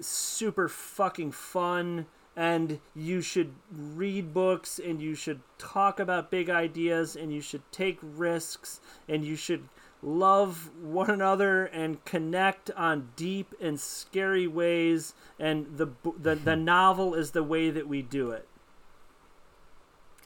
[0.00, 2.06] super fucking fun
[2.36, 7.62] and you should read books and you should talk about big ideas and you should
[7.72, 9.68] take risks and you should
[10.02, 15.88] love one another and connect on deep and scary ways and the
[16.20, 18.46] the, the novel is the way that we do it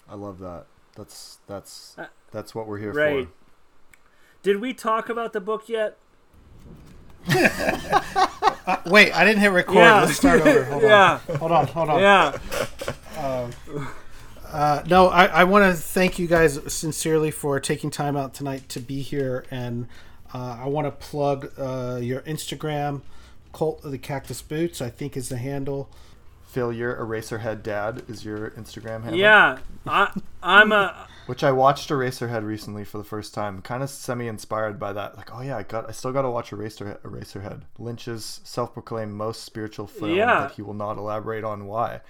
[0.09, 0.67] I love that.
[0.95, 3.33] That's that's Uh, that's what we're here right for.
[4.43, 5.97] did we talk about the book yet
[8.87, 9.77] Wait, I didn't hit record.
[9.77, 10.01] Yeah.
[10.03, 10.65] Let's start over.
[10.65, 11.37] Hold yeah on.
[11.39, 11.67] Hold on.
[11.69, 12.01] Hold on.
[12.01, 13.89] yeah
[14.53, 18.69] Uh, no, I, I want to thank you guys sincerely for taking time out tonight
[18.71, 19.87] to be here, and
[20.35, 23.01] uh, I want to plug uh, your Instagram,
[23.53, 24.83] Cult of the Cactus Boots.
[24.83, 25.89] I think is the handle.
[26.45, 29.17] Phil, your Eraserhead Dad is your Instagram handle.
[29.19, 29.57] yeah
[29.87, 30.13] I,
[30.43, 33.63] i'm a Which I watched Eraserhead recently for the first time.
[33.63, 35.17] Kind of semi-inspired by that.
[35.17, 36.99] Like, oh yeah, I got, I still got to watch Eraserhead.
[37.03, 40.41] Eraserhead, Lynch's self-proclaimed most spiritual film Yeah.
[40.41, 42.01] that he will not elaborate on why.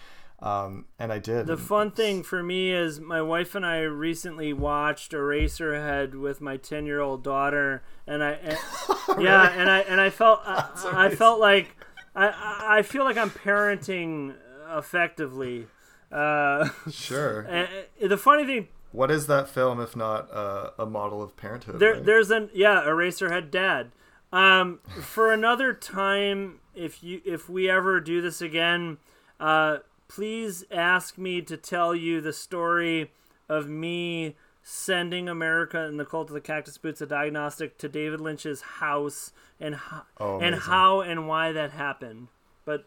[0.42, 1.46] Um, and I did.
[1.46, 6.56] The fun thing for me is my wife and I recently watched Eraserhead with my
[6.56, 8.58] ten year old daughter, and I, and,
[9.20, 10.68] yeah, and I and I felt I,
[11.06, 11.76] I felt like
[12.16, 14.34] I- I feel like I'm parenting
[14.76, 15.66] effectively.
[16.10, 17.40] Uh, Sure.
[17.48, 17.68] and
[18.00, 21.78] the funny thing What is that film if not uh, a model of parenthood?
[21.78, 22.04] there, right?
[22.04, 23.92] there's an yeah, Eraserhead dad.
[24.32, 28.98] Um, for another time, if you if we ever do this again,
[29.38, 29.78] uh,
[30.14, 33.10] please ask me to tell you the story
[33.48, 38.20] of me sending America and the Cult of the Cactus Boots a diagnostic to David
[38.20, 42.28] Lynch's house and ho- Oh, and how and why that happened.
[42.64, 42.84] But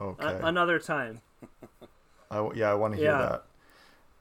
[0.00, 0.24] uh, okay.
[0.26, 1.20] a- another time.
[2.30, 3.38] I yeah, I want to hear Yeah.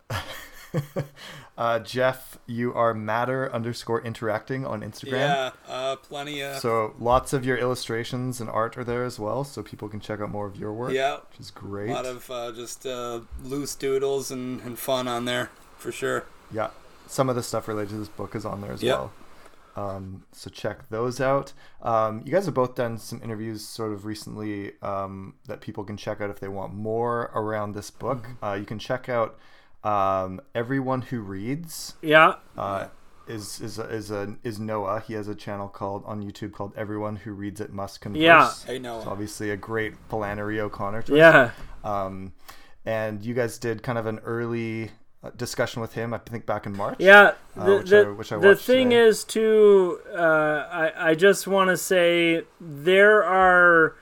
[0.09, 0.23] that.
[1.57, 5.11] uh, Jeff, you are matter underscore interacting on Instagram.
[5.11, 6.57] Yeah, uh, plenty of.
[6.57, 10.19] So lots of your illustrations and art are there as well, so people can check
[10.21, 10.93] out more of your work.
[10.93, 11.89] yeah, which is great.
[11.89, 16.25] a lot of uh, just uh, loose doodles and, and fun on there for sure.
[16.51, 16.69] yeah,
[17.07, 18.97] some of the stuff related to this book is on there as Yep.
[18.97, 19.11] well.
[19.75, 21.53] Um, so check those out.
[21.81, 25.95] Um, you guys have both done some interviews sort of recently um, that people can
[25.95, 28.27] check out if they want more around this book.
[28.43, 29.37] Uh, you can check out
[29.83, 31.93] um, everyone who reads.
[32.01, 32.87] Yeah, uh,
[33.27, 35.01] is is is a is Noah.
[35.05, 38.19] He has a channel called on YouTube called Everyone Who Reads It Must Converse.
[38.21, 38.51] Yeah.
[38.65, 38.97] Hey, Noah.
[38.99, 41.03] It's obviously a great Flannery O'Connor.
[41.03, 41.17] Twist.
[41.17, 41.51] yeah.
[41.83, 42.33] Um,
[42.85, 44.89] and you guys did kind of an early
[45.23, 46.13] uh, discussion with him.
[46.13, 46.95] I think back in March.
[46.99, 49.01] Yeah, Uh, the, which the, I- which I the watched thing today.
[49.07, 49.99] is too.
[50.11, 53.95] Uh, I I just want to say there are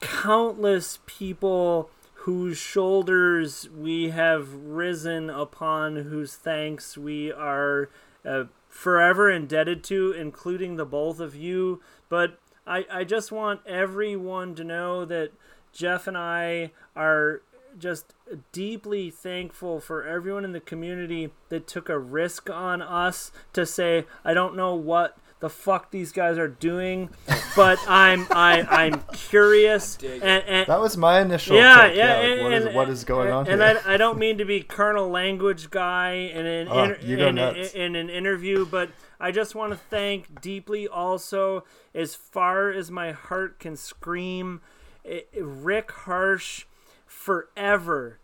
[0.00, 1.90] countless people
[2.22, 7.90] whose shoulders we have risen upon, whose thanks we are
[8.24, 11.80] uh, forever indebted to, including the both of you.
[12.08, 15.32] But I I just want everyone to know that
[15.72, 17.42] Jeff and I are
[17.78, 18.14] just
[18.52, 24.06] deeply thankful for everyone in the community that took a risk on us to say,
[24.24, 27.10] I don't know what the fuck these guys are doing,
[27.54, 31.56] but I'm I I'm curious and, and That was my initial.
[31.56, 33.82] yeah, take, yeah, like, and, what, is, and- what is going on and here?
[33.84, 37.26] I, I don't mean to be Colonel Language guy in an Oh, inter- you go
[37.28, 37.74] in, nuts.
[37.74, 38.90] in an interview, but
[39.20, 41.64] I just want to thank deeply also,
[41.94, 44.60] as far as my heart can scream,
[45.04, 46.64] i- Rick Harsch
[47.04, 48.18] forever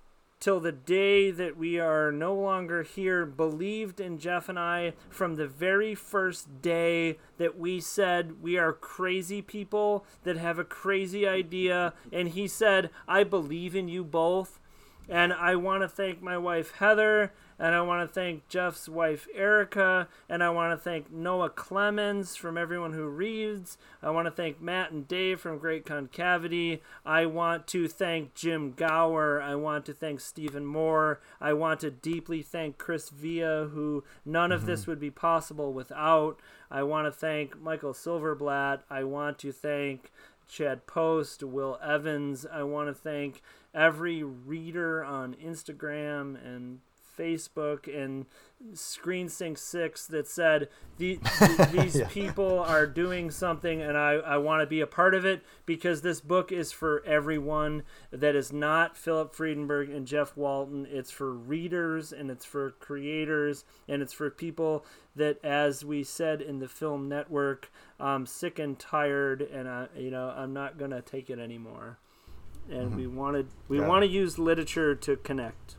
[0.48, 5.34] till the day that we are no longer here believed in Jeff and I from
[5.36, 11.28] the very first day that we said we are crazy people that have a crazy
[11.28, 11.92] idea.
[12.10, 14.58] And he said I believe in you both.
[15.06, 19.26] And I want to thank my wife Heather and I want to thank Jeff's wife
[19.34, 23.78] Erica and I want to thank Noah Clemens from everyone who reads.
[24.02, 26.82] I want to thank Matt and Dave from Great Concavity.
[27.04, 29.42] I want to thank Jim Gauer.
[29.42, 31.20] I want to thank Steven Moore.
[31.40, 34.70] I want to deeply thank Chris Via, who none of mm-hmm.
[34.70, 36.38] this would be possible without.
[36.70, 38.82] I want to thank Michael Silverblatt.
[38.90, 40.12] I want to thank
[40.48, 42.46] Chad Post, Will Evans.
[42.50, 43.42] I want to thank
[43.74, 46.80] every reader on Instagram and
[47.18, 48.26] Facebook and
[48.72, 54.62] ScreenSync 6 that said the, th- these people are doing something and I, I want
[54.62, 58.96] to be a part of it because this book is for everyone that is not
[58.96, 60.86] Philip Friedenberg and Jeff Walton.
[60.90, 64.84] It's for readers and it's for creators and it's for people
[65.16, 67.70] that, as we said in the film network,
[68.00, 71.98] I'm sick and tired and I, you know, I'm not going to take it anymore.
[72.70, 72.96] And mm-hmm.
[72.96, 73.86] we wanted we Yeah.
[73.86, 75.76] want to use literature to connect.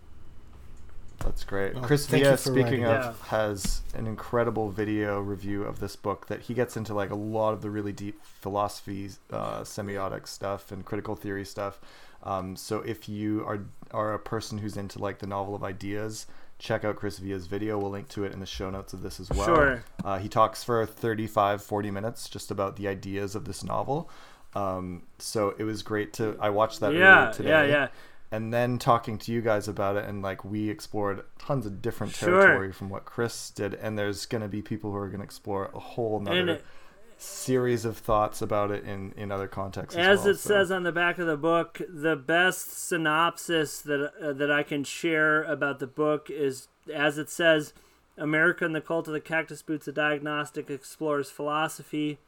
[1.30, 1.76] That's great.
[1.76, 3.14] Well, Chris Via, speaking of, Yeah.
[3.28, 7.54] has an incredible video review of this book that he gets into like a lot
[7.54, 11.80] of the really deep philosophy, uh, semiotic stuff and critical theory stuff.
[12.24, 13.60] Um, so if you are
[13.92, 16.26] are a person who's into like the novel of ideas,
[16.58, 17.78] check out Chris Via's video.
[17.78, 19.46] We'll link to it in the show notes of this as well.
[19.46, 19.84] Sure.
[20.04, 24.10] Uh, he talks for 35, 40 minutes just about the ideas of this novel.
[24.56, 26.36] Um, so it was great to.
[26.40, 27.88] I watched that Yeah, today yeah, yeah.
[28.32, 32.14] And then talking to you guys about it and like we explored tons of different
[32.14, 32.42] Sure.
[32.42, 35.24] territory from what chris did and there's going to be people who are going to
[35.26, 36.66] explore a whole nother it-
[37.18, 40.72] series of thoughts about it in in other contexts as, As well, it so- says
[40.72, 45.44] on the back of the book, the best synopsis that uh, that I can share
[45.44, 47.74] about the book is, as it says,
[48.18, 52.20] "America and the Cult of the Cactus Boots: A Diagnostic explores philosophy,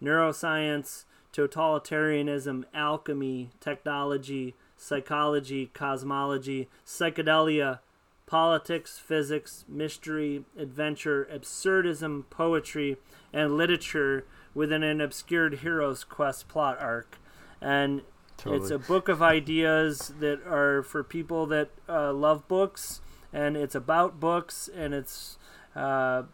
[0.00, 7.80] neuroscience, totalitarianism, alchemy, technology, psychology, cosmology, psychedelia."
[8.26, 12.98] Politics, physics, mystery, adventure, absurdism, poetry,
[13.32, 17.16] and literature within an obscured hero's quest plot arc.
[17.60, 18.02] And
[18.36, 18.60] Totally.
[18.60, 23.00] it's a book of ideas that are for people that uh, love books,
[23.32, 25.38] and it's about books, and it's
[25.74, 26.24] uh,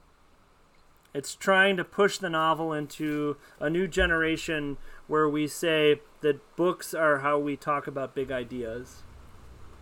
[1.14, 6.94] it's trying to push the novel into a new generation where we say that books
[6.94, 9.02] are how we talk about big ideas.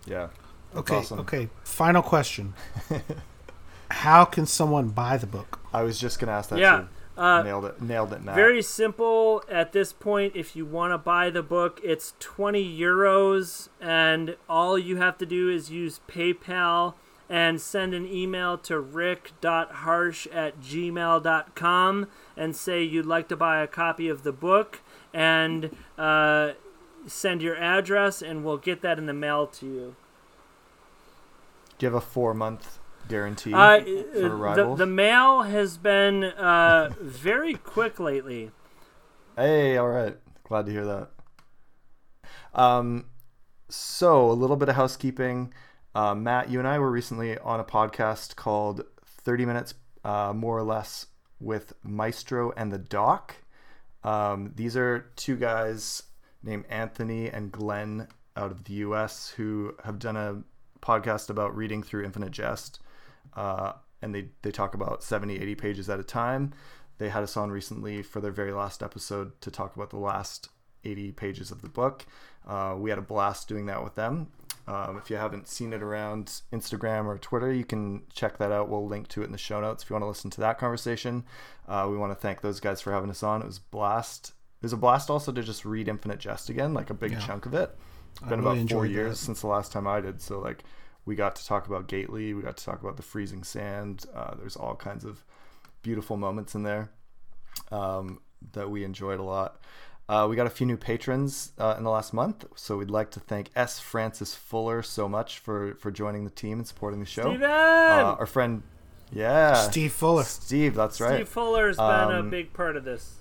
[0.07, 0.29] yeah
[0.75, 1.21] That's Okay, awesome.
[1.21, 1.49] okay.
[1.65, 2.55] Final question.
[3.91, 5.61] How can someone buy the book?
[5.73, 6.85] i was just going to ask that Yeah,
[7.17, 7.21] too.
[7.23, 8.35] uh, nailed it nailed it Matt.
[8.35, 10.35] Very simple at this point.
[10.35, 15.27] If you want to buy the book, it's 20 euros, and all you have to
[15.27, 16.95] do is use PayPal
[17.29, 23.67] and send an email to rick.harsch at gmail.com and say you'd like to buy a
[23.67, 24.81] copy of the book
[25.15, 26.53] and uh,
[27.07, 29.97] send your address, and we'll get that in the mail to you.
[31.79, 32.79] do you have a four month
[33.09, 38.51] guarantee Uh, for the, arrivals the mail has been uh, very quick lately.
[39.37, 40.17] Hey, all right.
[40.45, 41.09] Glad to hear that.
[42.55, 43.07] Um,
[43.69, 45.53] so a little bit of housekeeping.
[45.95, 49.75] Uh, Matt, you and I were recently on a podcast called 30 Minutes,
[50.05, 51.07] uh, more or less,
[51.41, 53.37] with Maestro and the Doc.
[54.05, 56.03] Um, these are two guys
[56.43, 60.43] named Anthony and Glenn out of the US who have done a
[60.81, 62.81] podcast about reading through Infinite Jest.
[63.35, 66.53] Uh, and they, they talk about 70, 80 pages at a time.
[66.99, 70.49] They had us on recently for their very last episode to talk about the last
[70.85, 72.05] 80 pages of the book.
[72.47, 74.29] Uh, we had a blast doing that with them.
[74.67, 78.69] Um, if you haven't seen it around Instagram or Twitter, you can check that out.
[78.69, 80.59] We'll link to it in the show notes if you want to listen to that
[80.59, 81.25] conversation.
[81.69, 83.43] Uh, we want to thank those guys for having us on.
[83.43, 84.29] It was a blast.
[84.61, 87.19] It was a blast also to just read Infinite Jest again, like a big Yeah.
[87.19, 87.77] chunk of it.
[88.13, 89.25] It's been really about four years that.
[89.27, 90.21] since the last time I did.
[90.23, 90.63] So like,
[91.05, 92.33] we got to talk about Gately.
[92.33, 94.05] We got to talk about the freezing sand.
[94.15, 95.25] Uh, there's all kinds of
[95.83, 96.91] beautiful moments in there
[97.73, 98.21] um,
[98.53, 99.61] that we enjoyed a lot.
[100.09, 103.11] Uh, we got a few new patrons uh, in the last month, so we'd like
[103.13, 103.79] to thank S.
[103.81, 107.23] Francis Fuller so much for for joining the team and supporting the show.
[107.31, 107.45] Steven!
[107.51, 108.63] Uh, our friend
[109.11, 109.55] Yeah.
[109.55, 110.25] Steve Fuller.
[110.25, 111.15] Steve, that's right.
[111.17, 113.17] Steve Fuller's been a Um, big part of this.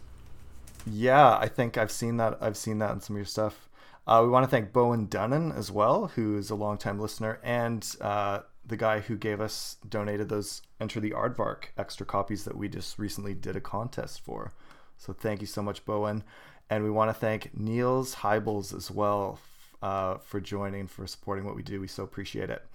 [0.86, 2.38] Yeah, I think I've seen that.
[2.42, 3.70] I've seen that in some of your stuff.
[4.08, 8.40] Uh, we want to thank Bowen Dunnan as well, who's a longtime listener, and uh,
[8.66, 12.98] the guy who gave us donated those Enter the Aardvark extra copies that we just
[12.98, 14.52] recently did a contest for.
[14.98, 16.24] So thank you so much, Bowen.
[16.72, 19.40] And we want to thank Niels Heibels as well
[19.82, 21.82] uh, for joining, for supporting what we do.
[21.82, 22.66] We so appreciate it.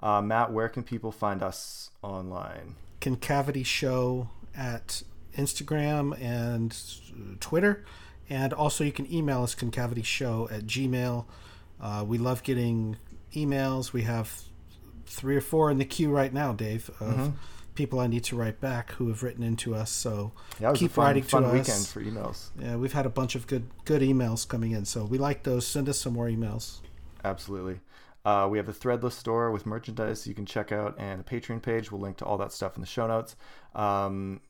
[0.00, 2.76] Uh, Matt, where can people find us online?
[3.00, 5.02] Concavity Show at
[5.36, 6.74] Instagram and
[7.38, 7.84] Twitter.
[8.30, 11.26] And also, you can email us concavityshow at gmail.
[11.78, 12.96] Uh, we love getting
[13.34, 13.92] emails.
[13.92, 14.40] We have
[15.04, 17.32] three or four in the queue right now, Dave, of
[17.74, 19.90] people I need to write back who have written into us.
[19.90, 21.92] So Yeah, keep fun, writing fun to weekend us.
[21.92, 22.48] for emails.
[22.58, 25.66] Yeah, we've had a bunch of good good emails coming in, so we like those.
[25.66, 26.78] Send us some more emails.
[27.24, 27.80] Absolutely.
[28.24, 31.60] Uh, we have a threadless store with merchandise you can check out and a Patreon
[31.60, 31.92] page.
[31.92, 33.36] We'll link to all that stuff in the show notes.
[33.74, 34.40] Um,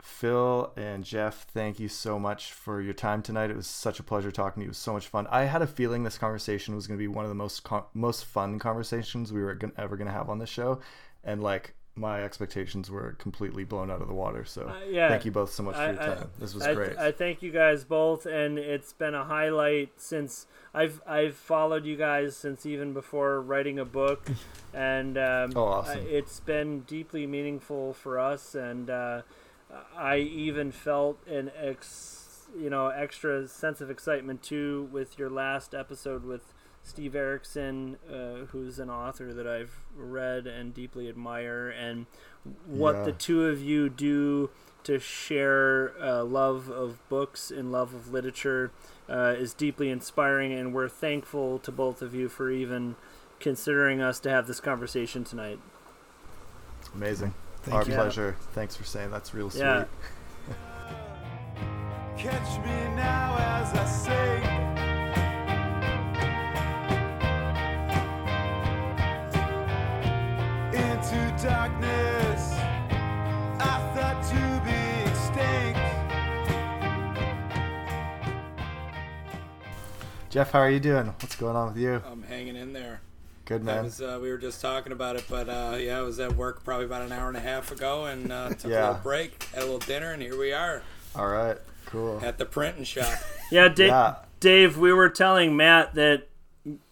[0.00, 3.50] Phil and Jeff, thank you so much for your time tonight.
[3.50, 4.68] It was such a pleasure talking to you.
[4.68, 5.26] It was so much fun.
[5.28, 7.82] I had a feeling this conversation was going to be one of the most con-
[7.94, 10.80] most fun conversations we were ever going to have on this show,
[11.24, 14.44] and like my expectations were completely blown out of the water.
[14.44, 15.08] So Uh, yeah.
[15.08, 16.30] thank you both so much for I- your I- time.
[16.38, 16.96] this was I, great.
[16.96, 21.96] I thank you guys both, and it's been a highlight since I've I've followed you
[21.96, 24.28] guys since even before writing a book,
[24.72, 25.98] and um, Oh, awesome.
[25.98, 29.22] I- it's been deeply meaningful for us, and uh,
[29.96, 32.24] I even felt an ex
[32.58, 36.54] you know extra sense of excitement too with your last episode with
[36.88, 42.06] Steve Erickson, uh, who's an author that I've read and deeply admire, and
[42.66, 43.04] what Yeah.
[43.04, 44.50] the two of you do
[44.84, 48.70] to share uh, love of books and love of literature
[49.08, 52.96] uh, is deeply inspiring, and we're thankful to both of you for even
[53.38, 55.58] considering us to have this conversation tonight.
[56.94, 57.34] Amazing.
[57.62, 57.94] Thank Our you.
[57.94, 58.36] pleasure.
[58.52, 59.60] Thanks for saying that's real sweet.
[59.62, 59.84] Yeah.
[62.16, 64.47] Catch me now as I say.
[71.10, 74.76] Into darkness, I thought to be
[75.10, 75.78] extinct.
[80.28, 81.06] Jeff, how are you doing?
[81.06, 82.02] What's going on with you?
[82.10, 83.00] I'm hanging in there.
[83.46, 83.84] Good That man.
[83.84, 86.62] was uh, we were just talking about it, but uh, yeah, I was at work
[86.62, 89.62] probably about an hour and a half ago, and uh, took a little break, had
[89.62, 90.82] a little dinner, and here we are
[91.16, 91.56] All right.
[91.86, 92.20] Cool.
[92.22, 93.08] at the printing shop.
[93.50, 94.16] Yeah, Dave, Yeah.
[94.40, 96.28] Dave, we were telling Matt that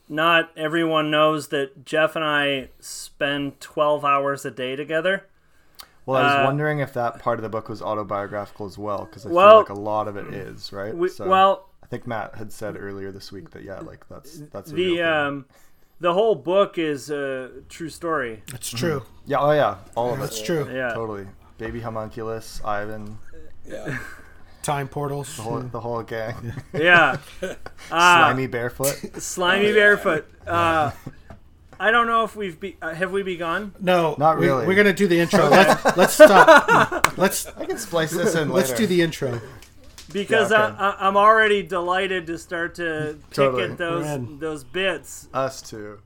[0.09, 5.27] not everyone knows that Jeff and I spend 12 hours a day together.
[6.05, 9.07] Well, I was Uh, wondering if that part of the book was autobiographical as well,
[9.07, 10.95] because I Well- feel like a lot of it is, right?
[10.97, 14.39] We, So, well, I think Matt had said earlier this week that yeah, like that's
[14.53, 15.47] that's a the real um,
[16.01, 18.43] the whole book is a true story.
[18.53, 19.03] That's true.
[19.25, 20.69] yeah, oh yeah, all of That's it, true.
[20.73, 20.93] Yeah.
[20.93, 21.27] totally.
[21.59, 23.19] Baby homunculus, Ivan,
[23.67, 23.99] Yeah,
[24.67, 25.37] Time portals.
[25.37, 27.19] the whole the whole gang, Yeah.
[27.89, 29.23] Uh, slimy barefoot.
[29.23, 30.27] slimy barefoot.
[30.45, 30.91] Uh,
[31.79, 33.73] I don't know if we've be, uh, have we begun.
[33.79, 34.67] No, Not really.
[34.67, 35.49] We're gonna do the intro.
[35.51, 37.17] let's let's stop.
[37.17, 38.83] Let's I can splice this in let's later.
[38.83, 39.41] do the intro.
[40.13, 40.77] because Yeah, okay.
[40.79, 43.65] I, I, I'm already delighted to start to pick Totally.
[43.71, 45.29] at those those bits.
[45.33, 46.01] us too.